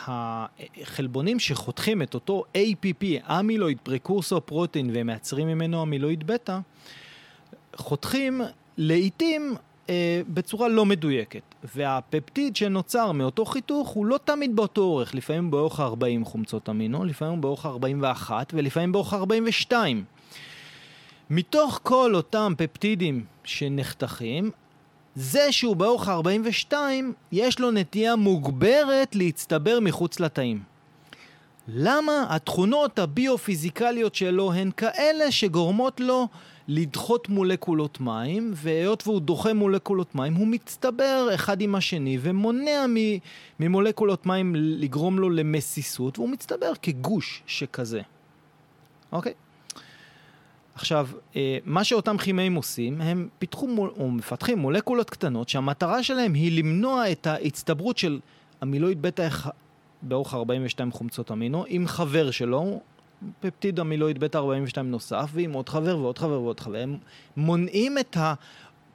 שהחלבונים 0.00 1.38
שחותכים 1.38 2.02
את 2.02 2.14
אותו 2.14 2.44
APP, 2.56 3.30
אמילואיד 3.30 3.78
פרקורסור 3.82 4.40
פרוטין, 4.40 4.90
והם 4.94 5.06
מייצרים 5.06 5.46
ממנו 5.46 5.82
אמילואיד 5.82 6.26
בטא, 6.26 6.58
חותכים 7.76 8.40
לעיתים 8.78 9.54
אה, 9.90 10.20
בצורה 10.28 10.68
לא 10.68 10.86
מדויקת. 10.86 11.42
והפפטיד 11.74 12.56
שנוצר 12.56 13.12
מאותו 13.12 13.44
חיתוך 13.44 13.88
הוא 13.88 14.06
לא 14.06 14.18
תמיד 14.24 14.56
באותו 14.56 14.80
אורך, 14.80 15.14
לפעמים 15.14 15.50
באורך 15.50 15.80
40 15.80 16.24
חומצות 16.24 16.68
אמינו, 16.68 17.04
לפעמים 17.04 17.40
באורך 17.40 17.66
41 17.66 18.52
ולפעמים 18.56 18.92
באורך 18.92 19.14
42. 19.14 20.04
מתוך 21.30 21.80
כל 21.82 22.12
אותם 22.14 22.52
פפטידים 22.58 23.24
שנחתכים, 23.44 24.50
זה 25.14 25.52
שהוא 25.52 25.76
באורך 25.76 26.08
42, 26.08 27.12
יש 27.32 27.60
לו 27.60 27.70
נטייה 27.70 28.16
מוגברת 28.16 29.14
להצטבר 29.14 29.78
מחוץ 29.80 30.20
לתאים. 30.20 30.62
למה? 31.68 32.26
התכונות 32.28 32.98
הביו-פיזיקליות 32.98 34.14
שלו 34.14 34.52
הן 34.52 34.70
כאלה 34.76 35.32
שגורמות 35.32 36.00
לו 36.00 36.28
לדחות 36.68 37.28
מולקולות 37.28 38.00
מים, 38.00 38.52
והיות 38.54 39.02
והוא 39.06 39.20
דוחה 39.20 39.52
מולקולות 39.52 40.14
מים, 40.14 40.34
הוא 40.34 40.46
מצטבר 40.46 41.28
אחד 41.34 41.60
עם 41.60 41.74
השני 41.74 42.18
ומונע 42.20 42.86
ממולקולות 43.60 44.26
מים 44.26 44.54
לגרום 44.56 45.18
לו 45.18 45.30
למסיסות, 45.30 46.18
והוא 46.18 46.28
מצטבר 46.28 46.72
כגוש 46.82 47.42
שכזה. 47.46 48.00
אוקיי? 49.12 49.32
עכשיו, 50.74 51.08
אה, 51.36 51.58
מה 51.64 51.84
שאותם 51.84 52.18
כימאים 52.18 52.54
עושים, 52.54 53.00
הם 53.00 53.28
פיתחו 53.38 53.68
מול, 53.68 53.90
או 53.98 54.10
מפתחים 54.10 54.58
מולקולות 54.58 55.10
קטנות 55.10 55.48
שהמטרה 55.48 56.02
שלהם 56.02 56.34
היא 56.34 56.58
למנוע 56.58 57.12
את 57.12 57.26
ההצטברות 57.26 57.98
של 57.98 58.20
המילואיד 58.60 59.02
בטא 59.02 59.28
באורך 60.02 60.34
42 60.34 60.92
חומצות 60.92 61.32
אמינו 61.32 61.64
עם 61.68 61.86
חבר 61.86 62.30
שלו, 62.30 62.80
פפטיד 63.40 63.80
המילואיד 63.80 64.18
בטא 64.18 64.38
42 64.38 64.90
נוסף, 64.90 65.30
ועם 65.32 65.52
עוד 65.52 65.68
חבר 65.68 65.98
ועוד 65.98 66.18
חבר 66.18 66.40
ועוד 66.40 66.60
חבר. 66.60 66.78
הם 66.78 66.96
מונעים 67.36 67.98
את 67.98 68.16
ה... 68.16 68.34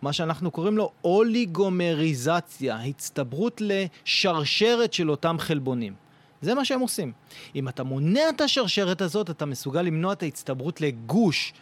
מה 0.01 0.13
שאנחנו 0.13 0.51
קוראים 0.51 0.77
לו 0.77 0.91
אוליגומריזציה, 1.03 2.75
הצטברות 2.75 3.61
לשרשרת 3.61 4.93
של 4.93 5.11
אותם 5.11 5.35
חלבונים. 5.39 5.93
זה 6.41 6.53
מה 6.53 6.65
שהם 6.65 6.79
עושים. 6.79 7.11
אם 7.55 7.69
אתה 7.69 7.83
מונע 7.83 8.29
את 8.29 8.41
השרשרת 8.41 9.01
הזאת, 9.01 9.29
אתה 9.29 9.45
מסוגל 9.45 9.81
למנוע 9.81 10.13
את 10.13 10.23
ההצטברות 10.23 10.81
לגוש 10.81 11.53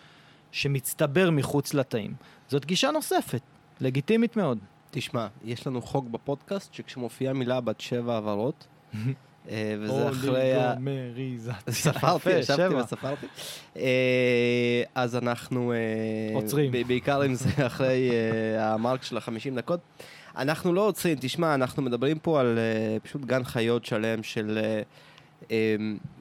שמצטבר 0.55 1.29
מחוץ 1.31 1.73
לתאים. 1.73 2.13
זאת 2.47 2.65
גישה 2.65 2.91
נוספת, 2.91 3.41
לגיטימית 3.81 4.37
מאוד. 4.37 4.57
תשמע, 4.91 5.27
יש 5.43 5.67
לנו 5.67 5.81
חוק 5.81 6.05
בפודקאסט 6.07 6.73
שכשמופיעה 6.73 7.33
מילה 7.33 7.61
בת 7.61 7.81
שבע 7.81 8.17
הברות, 8.17 8.67
אה, 9.49 9.75
וזה 9.79 10.09
אחרי 10.09 10.53
ה... 10.53 10.73
אוליגומריזציה. 10.73 11.73
ספרתי, 11.73 12.29
ישבתי. 12.31 12.75
וספרתי. 12.75 13.25
אה, 13.77 14.83
אז 14.95 15.15
אנחנו... 15.15 15.71
אה, 15.71 16.35
עוצרים. 16.35 16.71
בעיקר 16.71 17.25
אם 17.25 17.33
זה 17.33 17.49
אחרי 17.67 18.11
המרק 18.59 19.03
של 19.03 19.17
החמישים 19.17 19.55
דקות. 19.55 19.79
אנחנו 20.37 20.73
לא 20.73 20.87
עוצרים, 20.87 21.17
תשמע, 21.21 21.53
אנחנו 21.53 21.83
מדברים 21.83 22.19
פה 22.19 22.39
על 22.39 22.59
פשוט 23.03 23.25
גן 23.25 23.43
חיות 23.43 23.85
שלם 23.85 24.23
של... 24.23 24.59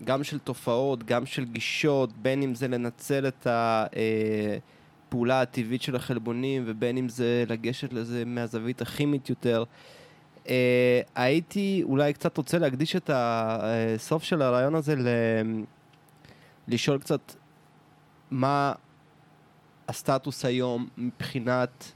גם 0.04 0.24
של 0.24 0.38
תופעות, 0.38 1.04
גם 1.04 1.26
של 1.26 1.44
גישות, 1.44 2.10
בין 2.22 2.42
אם 2.42 2.54
זה 2.54 2.68
לנצל 2.68 3.28
את 3.28 3.46
הפעולה 3.50 5.40
הטבעית 5.40 5.82
של 5.82 5.96
החלבונים 5.96 6.62
ובין 6.66 6.96
אם 6.96 7.08
זה 7.08 7.44
לגשת 7.48 7.92
לזה 7.92 8.24
מהזווית 8.24 8.82
הכימית 8.82 9.30
יותר. 9.30 9.64
Uh, 10.44 10.46
הייתי 11.14 11.82
אולי 11.84 12.12
קצת 12.12 12.36
רוצה 12.36 12.58
להקדיש 12.58 12.96
את 12.96 13.10
הסוף 13.12 14.22
של 14.22 14.42
הרעיון 14.42 14.74
הזה 14.74 14.96
ל... 14.96 15.08
לשאול 16.68 16.98
קצת 16.98 17.34
מה 18.30 18.72
הסטטוס 19.88 20.44
היום 20.44 20.88
מבחינת 20.98 21.92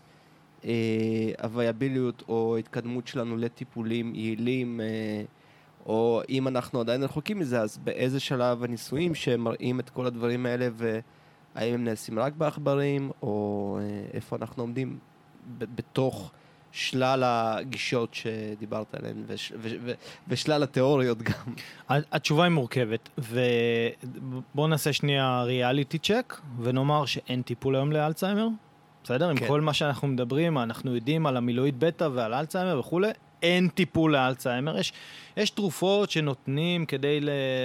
uh, 0.62 0.66
הוויאביליות 1.42 2.22
או 2.28 2.56
התקדמות 2.56 3.06
שלנו 3.06 3.36
לטיפולים 3.36 4.14
יעילים, 4.14 4.80
uh, 4.80 5.37
או 5.88 6.22
אם 6.28 6.48
אנחנו 6.48 6.80
עדיין 6.80 7.02
רחוקים 7.02 7.38
מזה, 7.38 7.60
אז 7.60 7.78
באיזה 7.84 8.20
שלב 8.20 8.64
הניסויים 8.64 9.14
שמראים 9.14 9.80
את 9.80 9.90
כל 9.90 10.06
הדברים 10.06 10.46
האלה 10.46 10.68
והאם 10.74 11.74
הם 11.74 11.84
נעשים 11.84 12.18
רק 12.18 12.32
בעכברים, 12.32 13.10
או 13.22 13.78
uh, 13.80 14.14
איפה 14.14 14.36
אנחנו 14.36 14.62
עומדים 14.62 14.98
בתוך... 15.58 16.32
שלל 16.72 17.22
הגישות 17.26 18.14
שדיברת 18.14 18.94
עליהן 18.94 19.24
וש, 19.26 19.52
ו, 19.56 19.68
ו, 19.82 19.92
ושלל 20.28 20.62
התיאוריות 20.62 21.22
גם. 21.22 21.54
התשובה 21.88 22.44
היא 22.44 22.52
מורכבת, 22.52 23.08
ובואו 23.18 24.66
נעשה 24.66 24.92
שנייה 24.92 25.42
ריאליטי 25.42 25.98
צ'ק, 25.98 26.40
ונאמר 26.62 27.06
שאין 27.06 27.42
טיפול 27.42 27.76
היום 27.76 27.92
לאלצהיימר, 27.92 28.48
בסדר? 29.04 29.30
עם 29.30 29.36
כן. 29.36 29.48
כל 29.48 29.60
מה 29.60 29.72
שאנחנו 29.72 30.08
מדברים, 30.08 30.58
אנחנו 30.58 30.94
יודעים 30.94 31.26
על 31.26 31.36
המילואיד 31.36 31.80
בטא 31.80 32.08
ועל 32.12 32.34
אלצהיימר 32.34 32.78
וכולי, 32.78 33.10
אין 33.42 33.68
טיפול 33.68 34.12
לאלצהיימר. 34.12 34.78
יש, 34.78 34.92
יש 35.36 35.50
תרופות 35.50 36.10
שנותנים 36.10 36.86
כדי 36.86 37.18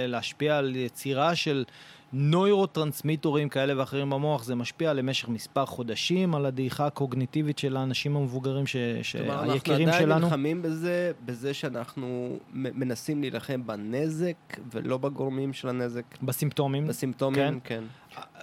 להשפיע 0.06 0.58
על 0.58 0.76
יצירה 0.76 1.34
של 1.34 1.64
נוירוטרנסמיטורים 2.12 3.48
כאלה 3.48 3.78
ואחרים 3.78 4.10
במוח. 4.10 4.44
זה 4.44 4.54
משפיע 4.54 4.92
למשך 4.92 5.28
מספר 5.28 5.66
חודשים 5.66 6.34
על 6.34 6.46
הדעיכה 6.46 6.86
הקוגניטיבית 6.86 7.58
של 7.58 7.76
האנשים 7.76 8.16
המבוגרים, 8.16 8.66
ש- 8.66 8.76
כלומר, 9.16 9.34
אנחנו 9.34 9.50
שהיקירים 9.50 9.88
עדיין 9.88 10.02
שלנו. 10.02 10.24
נלחמים 10.26 10.62
בזה, 10.62 11.12
בזה 11.24 11.54
שאנחנו 11.54 12.38
מנסים 12.52 13.20
להילחם 13.20 13.66
בנזק 13.66 14.36
ולא 14.72 14.98
בגורמים 14.98 15.52
של 15.52 15.68
הנזק, 15.68 16.02
בסימפטומים. 16.22 16.86
בסימפטומים, 16.86 17.60
כן. 17.64 17.84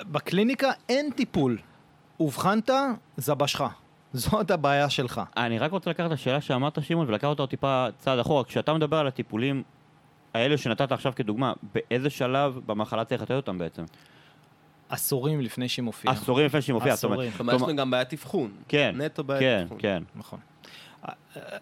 בקליניקה 0.01 0.71
אין 0.89 1.11
טיפול. 1.15 1.57
אובחנת, 2.19 2.69
זבה 3.17 3.47
שלך. 3.47 3.63
זאת 4.13 4.51
הבעיה 4.51 4.89
שלך. 4.89 5.21
אני 5.37 5.59
רק 5.59 5.71
רוצה 5.71 5.89
לקחת 5.89 6.07
את 6.07 6.11
השאלה 6.11 6.41
שאמרת, 6.41 6.83
שמעון, 6.83 7.09
ולקחת 7.09 7.29
אותה 7.29 7.47
טיפה 7.47 7.87
צעד 7.99 8.19
אחורה. 8.19 8.43
כשאתה 8.43 8.73
מדבר 8.73 8.97
על 8.97 9.07
הטיפולים 9.07 9.63
האלה 10.33 10.57
שנתת 10.57 10.91
עכשיו 10.91 11.13
כדוגמה, 11.15 11.53
באיזה 11.73 12.09
שלב 12.09 12.59
במחלה 12.65 13.05
צריך 13.05 13.21
לתת 13.21 13.31
אותם 13.31 13.57
בעצם? 13.57 13.83
עשורים 14.89 15.41
לפני 15.41 15.69
שהיא 15.69 15.83
מופיעה. 15.83 16.13
עשורים 16.13 16.45
לפני 16.45 16.61
שהיא 16.61 16.73
מופיעה. 16.73 16.95
זאת 16.95 17.03
אומרת, 17.03 17.19
עשורים. 17.19 17.37
כלומר, 17.37 17.55
יש 17.55 17.61
לנו 17.61 17.75
גם 17.75 17.91
בעיית 17.91 18.13
אבחון. 18.13 18.51
כן, 18.67 18.95
נטו 18.97 19.23
בעיית 19.23 19.41
כן, 19.41 19.61
אבחון. 19.63 19.77
כן. 19.81 20.03
נכון. 20.15 20.39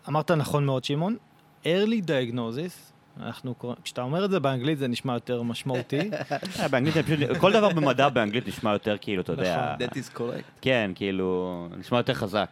אמרת 0.09 0.31
נכון 0.31 0.65
מאוד, 0.65 0.83
שמעון. 0.83 1.17
early 1.63 2.01
diagnosis, 2.07 2.93
אנחנו 3.19 3.55
קוראים, 3.55 3.77
כשאתה 3.83 4.01
אומר 4.01 4.25
את 4.25 4.31
זה 4.31 4.39
באנגלית 4.39 4.77
זה 4.77 4.87
נשמע 4.87 5.13
יותר 5.13 5.41
משמעותי. 5.41 5.99
אה, 6.59 6.67
באנגלית 6.67 6.93
זה 6.93 7.03
פשוט, 7.03 7.37
כל 7.37 7.53
דבר 7.53 7.69
במדע 7.69 8.09
באנגלית 8.09 8.47
נשמע 8.47 8.73
יותר 8.73 8.97
כאילו, 9.01 9.21
אתה 9.21 9.31
יודע, 9.31 9.75
That 9.79 9.91
is 9.93 10.17
correct. 10.17 10.51
כן, 10.61 10.91
כאילו, 10.95 11.67
נשמע 11.77 11.97
יותר 11.97 12.13
חזק. 12.13 12.49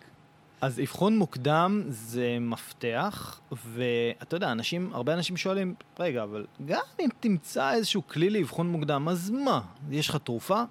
אז 0.61 0.79
אבחון 0.79 1.17
מוקדם 1.17 1.83
זה 1.87 2.37
מפתח, 2.41 3.39
ואתה 3.51 4.35
יודע, 4.35 4.51
אנשים, 4.51 4.89
הרבה 4.93 5.13
אנשים 5.13 5.37
שואלים, 5.37 5.75
רגע, 5.99 6.23
אבל 6.23 6.45
גם 6.65 6.81
אם 6.99 7.09
תמצא 7.19 7.73
איזשהו 7.73 8.07
כלי 8.07 8.29
לאבחון 8.29 8.67
מוקדם, 8.67 9.07
אז 9.09 9.29
מה? 9.29 9.61
יש 9.91 10.09
לך 10.09 10.15
תרופה? 10.15 10.63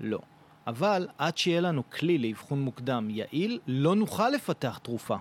לא. 0.00 0.18
אבל 0.66 1.08
עד 1.18 1.38
שיהיה 1.38 1.60
לנו 1.60 1.82
כלי 1.90 2.18
לאבחון 2.18 2.60
מוקדם 2.60 3.08
יעיל, 3.10 3.58
לא 3.66 3.94
נוכל 3.94 4.28
לפתח 4.28 4.78
תרופה. 4.82 5.16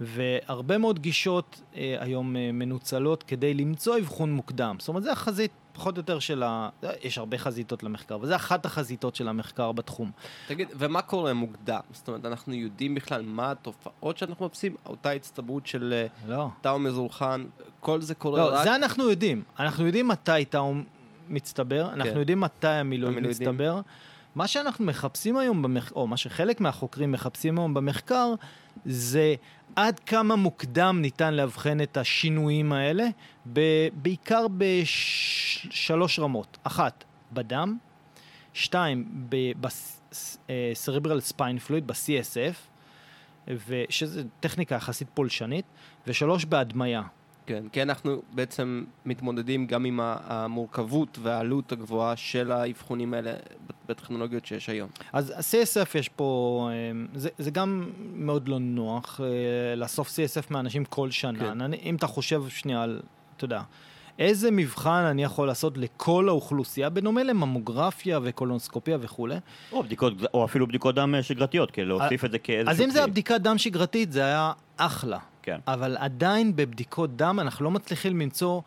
והרבה 0.00 0.78
מאוד 0.78 0.98
גישות 0.98 1.60
אה, 1.76 1.96
היום 2.00 2.36
אה, 2.36 2.50
מנוצלות 2.52 3.22
כדי 3.22 3.54
למצוא 3.54 3.98
אבחון 3.98 4.32
מוקדם. 4.32 4.76
זאת 4.78 4.88
אומרת, 4.88 5.02
זה 5.02 5.12
החזית 5.12 5.50
פחות 5.72 5.96
או 5.96 6.00
יותר 6.00 6.18
של 6.18 6.42
ה... 6.42 6.68
יש 7.02 7.18
הרבה 7.18 7.38
חזיתות 7.38 7.82
למחקר, 7.82 8.18
וזה 8.20 8.36
אחת 8.36 8.66
החזיתות 8.66 9.16
של 9.16 9.28
המחקר 9.28 9.72
בתחום. 9.72 10.10
תגיד, 10.48 10.68
ומה 10.76 11.02
קורה 11.02 11.34
מוקדם? 11.34 11.80
זאת 11.92 12.08
אומרת, 12.08 12.24
אנחנו 12.24 12.54
יודעים 12.54 12.94
בכלל 12.94 13.22
מה 13.22 13.50
התופעות 13.50 14.18
שאנחנו 14.18 14.46
מחפשים? 14.46 14.74
אותה 14.86 15.10
הצטברות 15.10 15.66
של 15.66 15.92
אה, 15.92 16.34
לא. 16.34 16.48
תאו 16.60 16.78
מזורחן, 16.78 17.44
כל 17.80 18.00
זה 18.00 18.14
קורה 18.14 18.40
לא, 18.40 18.54
רק... 18.54 18.64
זה 18.64 18.74
אנחנו 18.74 19.10
יודעים. 19.10 19.42
אנחנו 19.58 19.86
יודעים 19.86 20.08
מתי 20.08 20.44
תאו 20.44 20.74
מצטבר, 21.28 21.88
אנחנו 21.92 22.12
כן. 22.12 22.18
יודעים 22.18 22.40
מתי 22.40 22.68
המילואידים. 22.68 23.30
מצטבר. 23.30 23.80
מה 24.34 24.46
שאנחנו 24.46 24.84
מחפשים 24.84 25.36
היום 25.36 25.62
במחקר, 25.62 25.94
או 25.94 26.06
מה 26.06 26.16
שחלק 26.16 26.60
מהחוקרים 26.60 27.12
מחפשים 27.12 27.58
היום 27.58 27.74
במחקר, 27.74 28.34
זה 28.84 29.34
עד 29.76 30.00
כמה 30.00 30.36
מוקדם 30.36 30.98
ניתן 31.02 31.34
לאבחן 31.34 31.80
את 31.80 31.96
השינויים 31.96 32.72
האלה, 32.72 33.04
ב- 33.52 33.88
בעיקר 33.92 34.46
בשלוש 34.58 36.18
רמות. 36.18 36.58
אחת, 36.62 37.04
בדם, 37.32 37.78
שתיים, 38.52 39.28
בסריברל 39.60 41.20
ספיין 41.20 41.58
פלואיד, 41.58 41.86
ב-CSF, 41.86 42.56
ושזו 43.68 44.20
טכניקה 44.40 44.74
יחסית 44.74 45.08
פולשנית, 45.14 45.64
ושלוש, 46.06 46.44
בהדמיה. 46.44 47.02
כן, 47.46 47.64
כי 47.72 47.82
אנחנו 47.82 48.22
בעצם 48.32 48.84
מתמודדים 49.06 49.66
גם 49.66 49.84
עם 49.84 50.00
המורכבות 50.02 51.18
והעלות 51.22 51.72
הגבוהה 51.72 52.16
של 52.16 52.52
האבחונים 52.52 53.14
האלה 53.14 53.32
בטכנולוגיות 53.88 54.46
שיש 54.46 54.68
היום. 54.68 54.88
אז 55.12 55.32
CSF 55.52 55.98
יש 55.98 56.08
פה, 56.08 56.68
אה, 56.72 57.04
זה, 57.14 57.28
זה 57.38 57.50
גם 57.50 57.90
מאוד 58.14 58.48
לא 58.48 58.58
נוח 58.58 59.20
אה, 59.20 59.76
לאסוף 59.76 60.08
CSF 60.08 60.46
מאנשים 60.50 60.84
כל 60.84 61.10
שנה. 61.10 61.38
כן. 61.38 61.60
אני, 61.60 61.76
אם 61.76 61.94
אתה 61.94 62.06
חושב 62.06 62.48
שנייה 62.48 62.82
על, 62.82 63.00
אתה 63.36 63.44
יודע, 63.44 63.62
איזה 64.18 64.50
מבחן 64.50 65.04
אני 65.10 65.24
יכול 65.24 65.46
לעשות 65.46 65.78
לכל 65.78 66.28
האוכלוסייה, 66.28 66.90
בדומה 66.90 67.22
לממוגרפיה 67.22 68.20
וקולונוסקופיה 68.22 68.98
וכולי. 69.00 69.36
או 69.72 69.82
בדיקות, 69.82 70.12
או 70.34 70.44
אפילו 70.44 70.66
בדיקות 70.66 70.94
דם 70.94 71.14
אה, 71.14 71.22
שגרתיות, 71.22 71.70
כאילו 71.70 71.98
להוסיף 71.98 72.24
את 72.24 72.30
זה 72.30 72.38
כאיזשהו... 72.38 72.70
אז 72.70 72.80
אם 72.80 72.90
זה. 72.90 73.04
הבדיקת 73.04 73.40
דם 73.40 73.58
שגרתית, 73.58 74.12
זה 74.12 74.24
היה 74.24 74.52
אחלה. 74.76 75.18
כן. 75.44 75.58
אבל 75.66 75.96
עדיין 75.96 76.56
בבדיקות 76.56 77.16
דם 77.16 77.38
אנחנו 77.40 77.64
לא 77.64 77.70
מצליחים 77.70 78.20
למצוא 78.20 78.60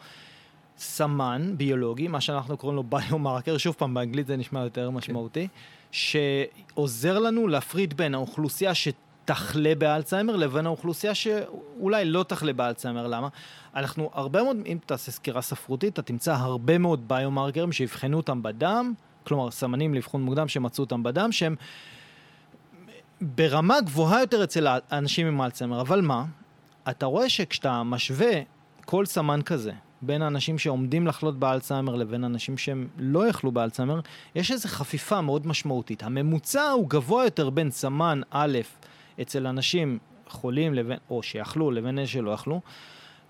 סמן 0.78 1.54
ביולוגי, 1.58 2.08
מה 2.08 2.22
שאנחנו 2.22 2.58
קוראים 2.58 2.76
לו 2.76 2.84
ביומרקר, 2.84 3.58
שוב 3.58 3.76
פעם, 3.78 3.94
באנגלית 3.94 4.28
זה 4.28 4.38
נשמע 4.38 4.60
יותר 4.60 4.90
משמעותי, 4.90 5.48
שעוזר 5.92 7.20
לנו 7.20 7.48
להפריד 7.48 7.98
בין 7.98 8.16
האוכלוסייה 8.16 8.72
שתחלה 8.74 9.76
באלצהיימר 9.78 10.36
לבין 10.36 10.66
האוכלוסייה 10.66 11.16
שאולי 11.16 12.06
לא 12.06 12.24
תחלה 12.24 12.54
באלצהיימר. 12.54 13.08
למה? 13.08 13.28
אנחנו 13.76 14.10
הרבה 14.14 14.44
מאוד, 14.44 14.58
אם 14.66 14.78
תעשה 14.86 15.12
סקירה 15.12 15.42
ספרותית, 15.42 15.94
אתה 15.94 16.02
תמצא 16.02 16.34
הרבה 16.34 16.78
מאוד 16.78 17.08
ביומרקרים 17.08 17.72
שיבחנו 17.72 18.18
אותם 18.18 18.44
בדם, 18.44 18.94
כלומר 19.24 19.52
סמנים 19.52 19.94
לאבחון 19.94 20.22
מוקדם 20.22 20.48
שמצאו 20.48 20.84
אותם 20.84 21.04
בדם, 21.04 21.32
שהם 21.32 21.56
ברמה 23.22 23.82
גבוהה 23.82 24.20
יותר 24.20 24.44
אצל 24.44 24.68
האנשים 24.90 25.28
עם 25.28 25.42
אלצהיימר, 25.42 25.82
אבל 25.82 26.02
מה? 26.02 26.26
אתה 26.90 27.06
רואה 27.06 27.30
שכשאתה 27.30 27.84
משווה 27.84 28.42
כל 28.86 29.06
סמן 29.06 29.42
כזה 29.42 29.72
בין 30.02 30.22
האנשים 30.22 30.58
שעומדים 30.58 31.08
לחלות 31.08 31.40
באלצהיימר 31.40 31.96
לבין 31.96 32.24
אנשים 32.24 32.58
שהם 32.58 32.88
לא 32.98 33.28
יחלו 33.28 33.52
באלצהיימר, 33.52 34.00
יש 34.36 34.52
איזו 34.52 34.68
חפיפה 34.70 35.22
מאוד 35.22 35.48
משמעותית. 35.48 36.04
הממוצע 36.04 36.70
הוא 36.70 36.90
גבוה 36.90 37.24
יותר 37.24 37.50
בין 37.50 37.72
סמן 37.72 38.22
א' 38.32 38.58
אצל 39.22 39.48
אנשים 39.48 40.00
חולים 40.30 40.74
לבין, 40.74 40.98
או 41.10 41.24
שיכלו 41.24 41.72
לבין 41.72 42.00
אלה 42.00 42.08
שלא 42.08 42.32
יכלו, 42.32 42.62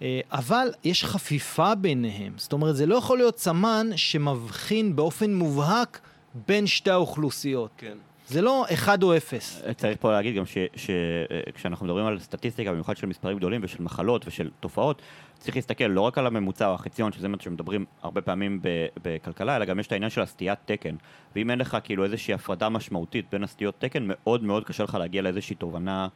אה, 0.01 0.19
אבל 0.31 0.67
יש 0.83 1.05
חפיפה 1.05 1.75
ביניהם. 1.75 2.33
זאת 2.37 2.53
אומרת, 2.53 2.75
זה 2.75 2.85
לא 2.85 2.95
יכול 2.95 3.17
להיות 3.17 3.39
סמן 3.39 3.87
שמבחין 3.95 4.95
באופן 4.95 5.33
מובהק 5.33 5.99
בין 6.47 6.67
שתי 6.67 6.91
האוכלוסיות. 6.91 7.71
כן. 7.77 7.97
זה 8.27 8.41
לא 8.41 8.65
אחד 8.73 9.03
או 9.03 9.17
אפס. 9.17 9.63
צריך 9.77 9.97
פה 9.99 10.11
להגיד 10.11 10.35
גם 10.35 10.43
שכשאנחנו 10.75 11.85
מדברים 11.85 12.05
על 12.05 12.19
סטטיסטיקה, 12.19 12.71
במיוחד 12.71 12.97
של 12.97 13.07
מספרים 13.07 13.37
גדולים 13.37 13.61
ושל 13.63 13.83
מחלות 13.83 14.27
ושל 14.27 14.49
תופעות, 14.59 15.01
צריך 15.39 15.55
להסתכל 15.55 15.83
לא 15.83 16.01
רק 16.01 16.17
על 16.17 16.27
הממוצע 16.27 16.67
או 16.67 16.73
החציון, 16.73 17.11
שזה 17.11 17.27
מה 17.27 17.37
שמדברים 17.39 17.85
הרבה 18.01 18.21
פעמים 18.21 18.59
בכלכלה, 19.03 19.55
אלא 19.55 19.65
גם 19.65 19.79
יש 19.79 19.87
את 19.87 19.91
העניין 19.91 20.09
של 20.09 20.21
הסטיית 20.21 20.59
תקן. 20.65 20.95
ואם 21.35 21.51
אין 21.51 21.59
לך 21.59 21.77
כאילו 21.83 22.03
איזושהי 22.03 22.33
הפרדה 22.33 22.69
משמעותית 22.69 23.25
בין 23.31 23.43
הסטיות 23.43 23.75
תקן, 23.79 24.03
מאוד 24.07 24.43
מאוד 24.43 24.65
קשה 24.65 24.83
לך 24.83 24.95
להגיע 24.95 25.21
לאיזושהי 25.21 25.55
תובנה 25.55 26.07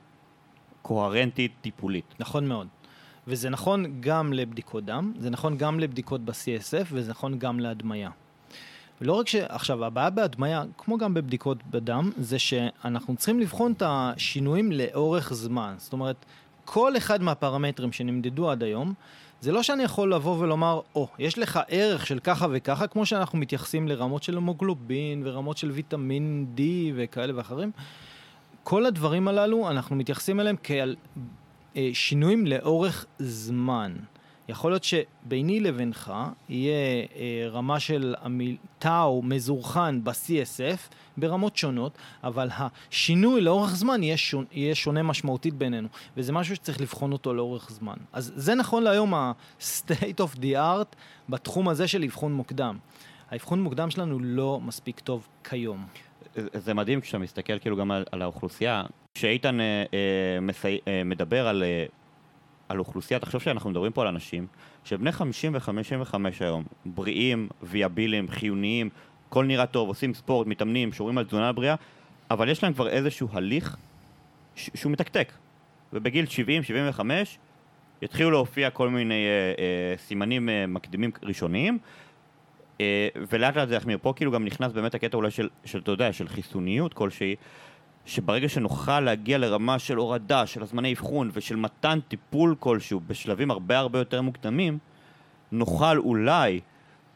קוהרנטית 0.82 1.52
טיפולית. 1.62 2.16
נכון 2.20 2.48
מאוד. 2.48 2.68
וזה 3.28 3.50
נכון 3.50 3.86
גם 4.00 4.34
לבדיקות 4.34 4.86
דם, 4.86 5.14
זה 5.20 5.30
נכון 5.30 5.58
גם 5.58 5.80
לבדיקות 5.80 6.22
ב-CSF, 6.26 6.88
וזה 6.92 7.12
נכון 7.12 7.40
גם 7.40 7.60
להדמיה. 7.60 8.10
ולא 9.02 9.14
רק 9.14 9.28
ש... 9.28 9.36
עכשיו, 9.36 9.86
הבעיה 9.86 10.10
בהדמיה, 10.10 10.64
כמו 10.78 10.98
גם 10.98 11.14
בבדיקות 11.14 11.58
בדם, 11.70 12.12
זה 12.18 12.40
שאנחנו 12.40 13.16
צריכים 13.16 13.40
לבחון 13.40 13.72
את 13.72 13.84
השינויים 13.86 14.72
לאורך 14.72 15.34
זמן. 15.34 15.76
זאת 15.78 15.94
אומרת, 15.94 16.26
כל 16.66 16.98
אחד 16.98 17.22
מהפרמטרים 17.22 17.92
שנמדדו 17.92 18.52
עד 18.52 18.64
היום, 18.64 18.94
זה 19.42 19.52
לא 19.52 19.64
שאני 19.64 19.84
יכול 19.84 20.14
לבוא 20.14 20.38
ולומר, 20.38 20.80
או, 20.96 21.08
oh, 21.12 21.16
יש 21.20 21.38
לך 21.38 21.60
ערך 21.68 22.08
של 22.08 22.20
ככה 22.20 22.48
וככה, 22.52 22.88
כמו 22.88 23.06
שאנחנו 23.06 23.38
מתייחסים 23.38 23.88
לרמות 23.88 24.24
של 24.24 24.38
המוגלובין 24.38 25.22
ורמות 25.26 25.58
של 25.58 25.72
ויטמין 25.72 26.46
D 26.58 26.62
וכאלה 26.96 27.34
ואחרים. 27.36 27.72
כל 28.64 28.86
הדברים 28.86 29.28
הללו, 29.28 29.70
אנחנו 29.70 29.96
מתייחסים 29.96 30.40
אליהם 30.40 30.56
כאל 30.64 30.96
אה, 31.76 31.90
שינויים 31.94 32.48
לאורך 32.48 33.06
זמן. 33.20 33.96
יכול 34.52 34.72
להיות 34.72 34.84
שביני 34.84 35.60
לבינך 35.60 36.14
יהיה 36.50 37.06
אה, 37.16 37.48
רמה 37.50 37.80
של 37.80 38.16
המיל... 38.22 38.58
טאו 38.80 39.22
מזורחן 39.22 40.00
ב-CSF 40.04 40.94
ברמות 41.18 41.58
שונות, 41.58 41.98
אבל 42.24 42.50
השינוי 42.52 43.42
לאורך 43.42 43.76
זמן 43.76 44.04
יהיה, 44.04 44.18
שונה, 44.18 44.46
יהיה 44.52 44.76
שונה 44.76 45.04
משמעותית 45.04 45.54
בינינו, 45.54 45.88
וזה 46.18 46.34
משהו 46.34 46.56
שצריך 46.56 46.82
לבחון 46.82 47.12
אותו 47.12 47.34
לאורך 47.34 47.72
זמן. 47.72 47.96
אז 48.14 48.34
זה 48.36 48.56
נכון 48.56 48.84
להיום 48.84 49.14
ה-state 49.14 50.20
of 50.20 50.38
the 50.38 50.56
art 50.56 50.96
בתחום 51.30 51.70
הזה 51.70 51.88
של 51.88 52.04
אבחון 52.04 52.34
מוקדם. 52.34 52.78
האבחון 53.30 53.64
מוקדם 53.64 53.90
שלנו 53.90 54.20
לא 54.20 54.60
מספיק 54.64 55.00
טוב 55.00 55.28
כיום. 55.44 55.86
זה 56.36 56.74
מדהים 56.74 57.02
כשאתה 57.02 57.18
מסתכל 57.18 57.60
כאילו 57.60 57.78
גם 57.78 57.92
על, 57.92 58.04
על 58.12 58.22
האוכלוסייה. 58.22 58.84
כשאיתן 59.14 59.60
אה, 59.60 59.66
אה, 59.94 60.40
מסי, 60.42 60.80
אה, 60.88 61.04
מדבר 61.06 61.48
על, 61.48 61.64
אה, 61.64 61.86
על 62.72 62.80
אוכלוסייה, 62.80 63.20
תחשוב 63.20 63.42
שאנחנו 63.42 63.70
מדברים 63.70 63.92
פה 63.92 64.02
על 64.02 64.08
אנשים 64.08 64.48
שבני 64.84 65.12
50 65.12 65.56
ו-55 65.56 66.16
היום, 66.40 66.64
בריאים, 66.86 67.48
ויאבילים, 67.64 68.28
חיוניים, 68.28 68.90
הכל 69.28 69.46
נראה 69.46 69.66
טוב, 69.66 69.88
עושים 69.88 70.14
ספורט, 70.14 70.48
מתאמנים, 70.48 70.94
שומרים 70.94 71.18
על 71.18 71.26
תזונה 71.26 71.52
בריאה, 71.52 71.76
אבל 72.32 72.50
יש 72.50 72.64
להם 72.64 72.74
כבר 72.74 72.88
איזשהו 72.90 73.28
הליך 73.32 73.76
ש- 74.56 74.70
שהוא 74.76 74.92
מתקתק. 74.92 75.32
ובגיל 75.94 76.26
70-75 76.98 77.02
יתחילו 78.02 78.32
להופיע 78.32 78.70
כל 78.70 78.90
מיני 78.90 79.14
אה, 79.14 79.30
אה, 79.64 79.98
סימנים 79.98 80.50
אה, 80.50 80.68
מקדימים 80.68 81.12
ראשוניים, 81.24 81.78
אה, 82.82 83.08
ולאט 83.30 83.58
לאט 83.58 83.68
זה 83.68 83.76
יחמיר. 83.76 83.98
פה 84.02 84.14
כאילו 84.16 84.32
גם 84.32 84.46
נכנס 84.46 84.72
באמת 84.72 84.96
הקטע 84.96 85.18
אולי 85.18 85.32
של, 85.32 85.50
של, 85.66 85.80
אתה 85.80 85.92
יודע, 85.92 86.14
של 86.14 86.28
חיסוניות 86.28 86.94
כלשהי, 86.94 87.36
שברגע 88.06 88.50
שנוכל 88.50 89.00
להגיע 89.00 89.38
לרמה 89.38 89.80
של 89.80 89.98
הורדה, 89.98 90.46
של 90.46 90.64
הזמני 90.64 90.94
אבחון 90.94 91.32
ושל 91.34 91.56
מתן 91.56 92.00
טיפול 92.08 92.56
כלשהו 92.60 93.02
בשלבים 93.08 93.52
הרבה 93.52 93.78
הרבה 93.78 94.00
יותר 94.00 94.22
מוקדמים, 94.22 94.78
נוכל 95.52 95.98
אולי 95.98 96.60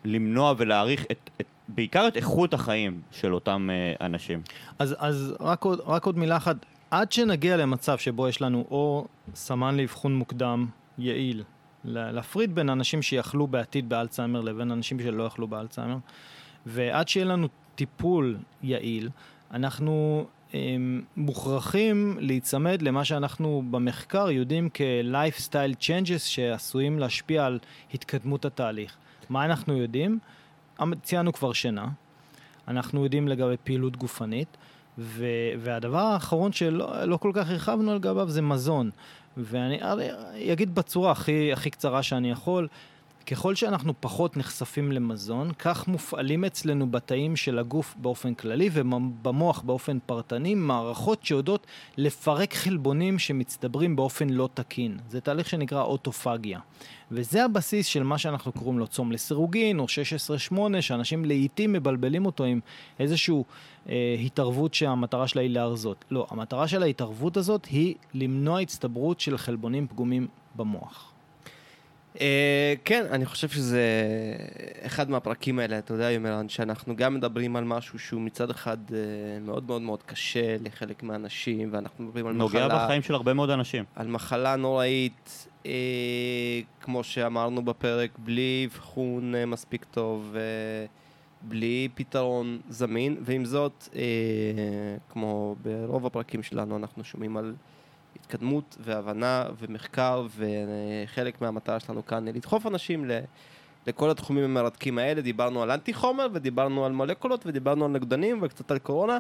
למנוע 0.06 0.54
ולהעריך 0.58 1.06
את, 1.12 1.30
את, 1.42 1.46
בעיקר 1.68 2.08
את 2.08 2.18
איכות 2.18 2.54
החיים 2.54 3.02
של 3.12 3.34
אותם 3.34 3.70
אה, 3.72 4.06
אנשים. 4.06 4.42
אז, 4.80 4.96
אז 5.00 5.36
רק, 5.40 5.64
עוד, 5.64 5.80
רק 5.86 6.06
עוד 6.06 6.18
מילה 6.18 6.38
אחת, 6.38 6.56
עד 6.92 7.12
שנגיע 7.12 7.58
למצב 7.58 7.98
שבו 7.98 8.28
יש 8.28 8.42
לנו 8.42 8.66
או 8.72 9.08
סמן 9.36 9.78
לאבחון 9.78 10.16
מוקדם 10.16 10.66
יעיל, 10.98 11.44
להפריד 11.86 12.56
בין 12.56 12.70
אנשים 12.70 13.02
שיחלו 13.02 13.48
בעתיד 13.48 13.90
באלצהיימר 13.90 14.42
לבין 14.42 14.72
אנשים 14.72 15.00
שלא 15.00 15.24
יחלו 15.24 15.48
באלצהיימר, 15.48 15.98
ועד 16.66 17.08
שיהיה 17.08 17.26
לנו 17.26 17.48
טיפול 17.76 18.38
יעיל, 18.64 19.10
אנחנו 19.52 20.26
מוכרחים 21.18 22.18
להיצמד 22.20 22.82
למה 22.82 23.06
שאנחנו 23.06 23.64
במחקר 23.72 24.30
יודעים 24.30 24.70
כ-lifestyle 24.74 25.76
changes 25.82 26.20
שעשויים 26.20 27.00
להשפיע 27.00 27.46
על 27.46 27.60
התקדמות 27.94 28.46
התהליך. 28.46 28.98
מה 29.30 29.46
אנחנו 29.46 29.78
יודעים? 29.78 30.20
ציינו 31.04 31.34
כבר 31.34 31.54
שינה, 31.54 31.88
אנחנו 32.68 33.04
יודעים 33.04 33.28
לגבי 33.28 33.56
פעילות 33.64 33.98
גופנית, 33.98 34.58
ו- 34.98 35.26
והדבר 35.60 35.98
האחרון 35.98 36.52
שלא 36.52 37.04
לא 37.04 37.18
כל 37.18 37.32
כך 37.34 37.50
הרחבנו 37.50 37.92
על 37.92 38.00
גביו 38.00 38.30
זה 38.30 38.42
מזון. 38.42 38.90
ואני 39.38 39.80
אגיד 40.54 40.76
בצורה 40.76 41.12
הכי, 41.12 41.54
הכי 41.54 41.70
קצרה 41.70 42.04
שאני 42.04 42.32
יכול, 42.32 42.68
ככל 43.28 43.56
שאנחנו 43.56 43.94
פחות 44.00 44.38
נחשפים 44.38 44.92
למזון, 44.92 45.52
כך 45.60 45.88
מופעלים 45.88 46.46
אצלנו 46.46 46.92
בתאים 46.92 47.36
של 47.36 47.60
הגוף 47.60 47.96
באופן 47.98 48.34
כללי 48.34 48.70
ובמוח 48.74 49.62
באופן 49.62 49.98
פרטני 50.06 50.56
מערכות 50.56 51.26
שיודעות 51.26 51.68
לפרק 51.98 52.54
חלבונים 52.54 53.20
שמצטברים 53.20 53.96
באופן 53.96 54.30
לא 54.30 54.50
תקין. 54.54 54.98
זה 55.10 55.22
תהליך 55.22 55.50
שנקרא 55.50 55.82
אוטופגיה. 55.82 56.60
וזה 57.12 57.46
הבסיס 57.46 57.86
של 57.86 58.04
מה 58.04 58.18
שאנחנו 58.18 58.52
קוראים 58.52 58.80
לו 58.80 58.88
צום 58.88 59.12
לסירוגין 59.12 59.80
או 59.80 59.86
16-8, 60.52 60.58
שאנשים 60.82 61.26
לעיתים 61.26 61.74
מבלבלים 61.74 62.26
אותו 62.26 62.44
עם 62.44 62.60
איזושהי 63.00 63.44
אה, 63.90 64.16
התערבות 64.26 64.74
שהמטרה 64.74 65.28
שלה 65.28 65.42
היא 65.42 65.50
להרזות. 65.50 66.06
לא, 66.12 66.28
המטרה 66.30 66.68
של 66.68 66.84
ההתערבות 66.84 67.38
הזאת 67.38 67.66
היא 67.66 67.96
למנוע 68.14 68.60
הצטברות 68.60 69.20
של 69.20 69.38
חלבונים 69.38 69.88
פגומים 69.88 70.28
במוח. 70.56 71.15
Uh, 72.16 72.18
כן, 72.86 73.06
אני 73.12 73.26
חושב 73.26 73.50
שזה 73.50 73.84
אחד 74.82 75.10
מהפרקים 75.10 75.60
האלה, 75.60 75.78
אתה 75.78 75.94
יודע, 75.94 76.12
יומרן, 76.12 76.50
שאנחנו 76.50 76.96
גם 76.96 77.14
מדברים 77.14 77.56
על 77.56 77.64
משהו 77.64 78.00
שהוא 78.00 78.22
מצד 78.22 78.50
אחד 78.50 78.78
uh, 78.88 78.94
מאוד 79.42 79.64
מאוד 79.68 79.82
מאוד 79.82 80.04
קשה 80.04 80.56
לחלק 80.64 81.04
מהאנשים, 81.04 81.70
ואנחנו 81.72 82.04
מדברים 82.06 82.28
על 82.28 82.34
נוגע 82.34 82.66
מחלה... 82.66 82.86
בחיים 82.86 83.02
של 83.02 83.14
הרבה 83.14 83.34
מאוד 83.34 83.50
אנשים. 83.50 83.84
על 83.96 84.08
מחלה 84.08 84.56
נוראית, 84.56 85.48
uh, 85.64 85.68
כמו 86.82 87.04
שאמרנו 87.04 87.66
בפרק, 87.66 88.12
בלי 88.18 88.68
אבחון 88.72 89.34
uh, 89.34 89.46
מספיק 89.46 89.86
טוב, 89.92 90.36
uh, 90.36 90.90
בלי 91.42 91.88
פתרון 91.96 92.60
זמין, 92.70 93.18
ועם 93.22 93.46
זאת, 93.46 93.90
uh, 93.92 93.96
כמו 95.10 95.56
ברוב 95.64 96.06
הפרקים 96.06 96.44
שלנו, 96.44 96.78
אנחנו 96.78 97.04
שומעים 97.04 97.38
על... 97.38 97.54
התקדמות 98.16 98.78
והבנה 98.80 99.46
ומחקר, 99.60 100.28
וחלק 100.38 101.42
מהמטרה 101.42 101.80
שלנו 101.80 102.06
כאן 102.06 102.28
היא 102.28 102.36
לדחוף 102.36 102.68
אנשים 102.68 103.06
ל... 103.06 103.20
לכל 103.88 104.10
התחומים 104.10 104.44
המרתקים 104.44 104.98
האלה, 104.98 105.22
דיברנו 105.22 105.64
על 105.64 105.72
אנטי 105.72 105.94
חומר 105.94 106.28
ודיברנו 106.34 106.86
על 106.86 106.92
מולקולות 106.92 107.46
ודיברנו 107.46 107.86
על 107.86 107.92
נוגדנים 107.92 108.40
וקצת 108.42 108.72
על 108.72 108.80
קורונה. 108.80 109.18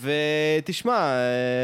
ותשמע, 0.00 1.14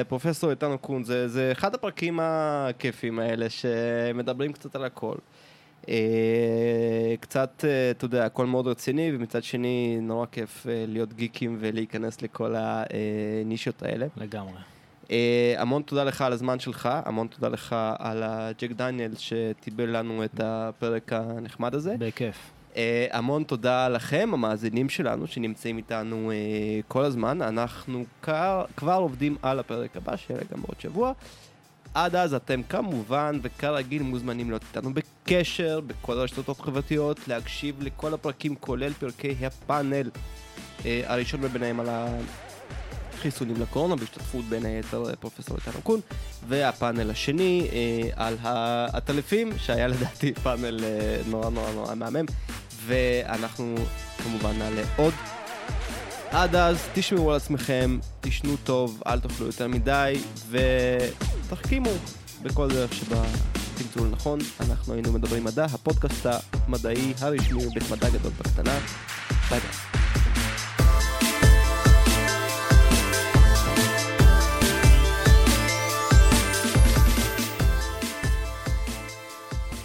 פרופסור 0.09 0.51
איתנו 0.51 0.79
קון, 0.79 1.05
זה, 1.05 1.29
זה 1.29 1.53
אחד 1.53 1.75
הפרקים 1.75 2.19
הכיפים 2.23 3.19
האלה 3.19 3.51
שמדברים 3.51 4.53
קצת 4.53 4.77
על 4.77 4.85
הכל. 4.85 5.15
קצת, 7.21 7.65
אתה 7.91 8.05
יודע, 8.05 8.25
הכל 8.25 8.47
מאוד 8.47 8.67
רציני, 8.67 9.11
ומצד 9.15 9.43
שני 9.43 9.99
נורא 10.03 10.27
כיף 10.33 10.67
להיות 10.69 11.13
גיקים 11.13 11.57
ולהיכנס 11.61 12.23
לכל 12.23 12.55
הנישות 12.57 13.83
האלה. 13.83 14.07
לגמרי. 14.17 14.76
Uh, 15.07 15.11
המון 15.57 15.83
תודה 15.83 16.05
לך 16.05 16.23
על 16.23 16.33
הזמן 16.33 16.59
שלך, 16.59 16.89
המון 17.05 17.27
תודה 17.27 17.49
לך 17.49 17.77
על 17.99 18.23
הג'ק 18.23 18.71
דניאל 18.71 19.13
שטיבל 19.19 19.97
לנו 19.97 20.25
את 20.25 20.41
הפרק 20.45 21.13
הנחמד 21.13 21.75
הזה. 21.75 21.95
בכיף. 21.99 22.37
Uh, 22.73 22.77
המון 23.13 23.45
תודה 23.45 23.89
לכם, 23.89 24.31
המאזינים 24.33 24.89
שלנו, 24.89 25.27
שנמצאים 25.27 25.77
איתנו 25.77 26.31
uh, 26.31 26.35
כל 26.89 27.05
הזמן. 27.05 27.43
אנחנו 27.43 28.05
כבר, 28.23 28.65
כבר 28.77 28.95
עובדים 28.95 29.37
על 29.43 29.59
הפרק 29.59 29.97
הבא, 29.97 30.17
שיהיה 30.17 30.41
גם 30.53 30.63
בעוד 30.63 30.81
שבוע. 30.81 31.13
עד 31.95 32.17
אז 32.17 32.35
אתם 32.35 32.63
כמובן 32.63 33.39
וכרגיל 33.43 34.03
מוזמנים 34.03 34.51
להיות 34.51 34.63
איתנו 34.63 34.91
בקשר 34.95 35.81
בכל 35.81 36.19
הרשתות 36.19 36.49
החברתיות, 36.49 37.29
להקשיב 37.29 37.83
לכל 37.83 38.15
הפרקים 38.15 38.55
כולל 38.55 38.93
פרקי 38.93 39.35
הפאנל 39.47 40.11
uh, 40.79 40.85
הראשון 41.07 41.41
מביניהם 41.41 41.81
על 41.81 41.89
ה... 41.89 42.07
חיסונים 43.17 43.61
לקורונה, 43.61 43.97
בהשתתפות 43.97 44.45
בין 44.45 44.65
היתר 44.67 45.05
פרופסור 45.21 45.57
איתנו 45.57 45.83
קון, 45.83 46.01
והפאנל 46.49 47.11
השני 47.11 47.69
אה, 47.73 48.27
על 48.27 48.37
העטלפים, 48.43 49.53
שהיה 49.59 49.87
לדעתי 49.89 50.35
פאנל 50.35 50.85
אה, 50.85 51.21
נורא 51.27 51.51
נורא 51.51 51.73
נורא 51.73 51.95
מהמם, 51.95 52.27
ואנחנו 52.87 53.75
כמובן 54.23 54.59
נעלה 54.59 54.83
עוד. 54.97 55.15
עד 56.31 56.57
אז 56.57 56.79
תשמעו 56.95 57.31
על 57.31 57.37
עצמכם, 57.37 57.99
תשנו 58.21 58.57
טוב, 58.65 59.03
אל 59.07 59.21
תאכלו 59.21 59.47
יותר 59.47 59.69
מדי, 59.69 60.21
ותחכימו 60.51 61.91
בכל 62.43 62.69
דרך 62.69 62.95
שבה 62.95 63.23
תמצאו 63.79 64.05
לנכון. 64.05 64.39
אנחנו 64.61 64.95
היינו 64.95 65.13
מדברים 65.13 65.45
מדע, 65.45 65.65
הפודקאסט 65.65 66.27
המדעי 66.53 67.15
הרשמי 67.21 67.67
בית 67.75 67.91
מדע 67.91 68.09
גדול 68.11 68.33
בקטנה. 68.39 68.79
ביי 69.51 69.61
ביי. 69.61 69.96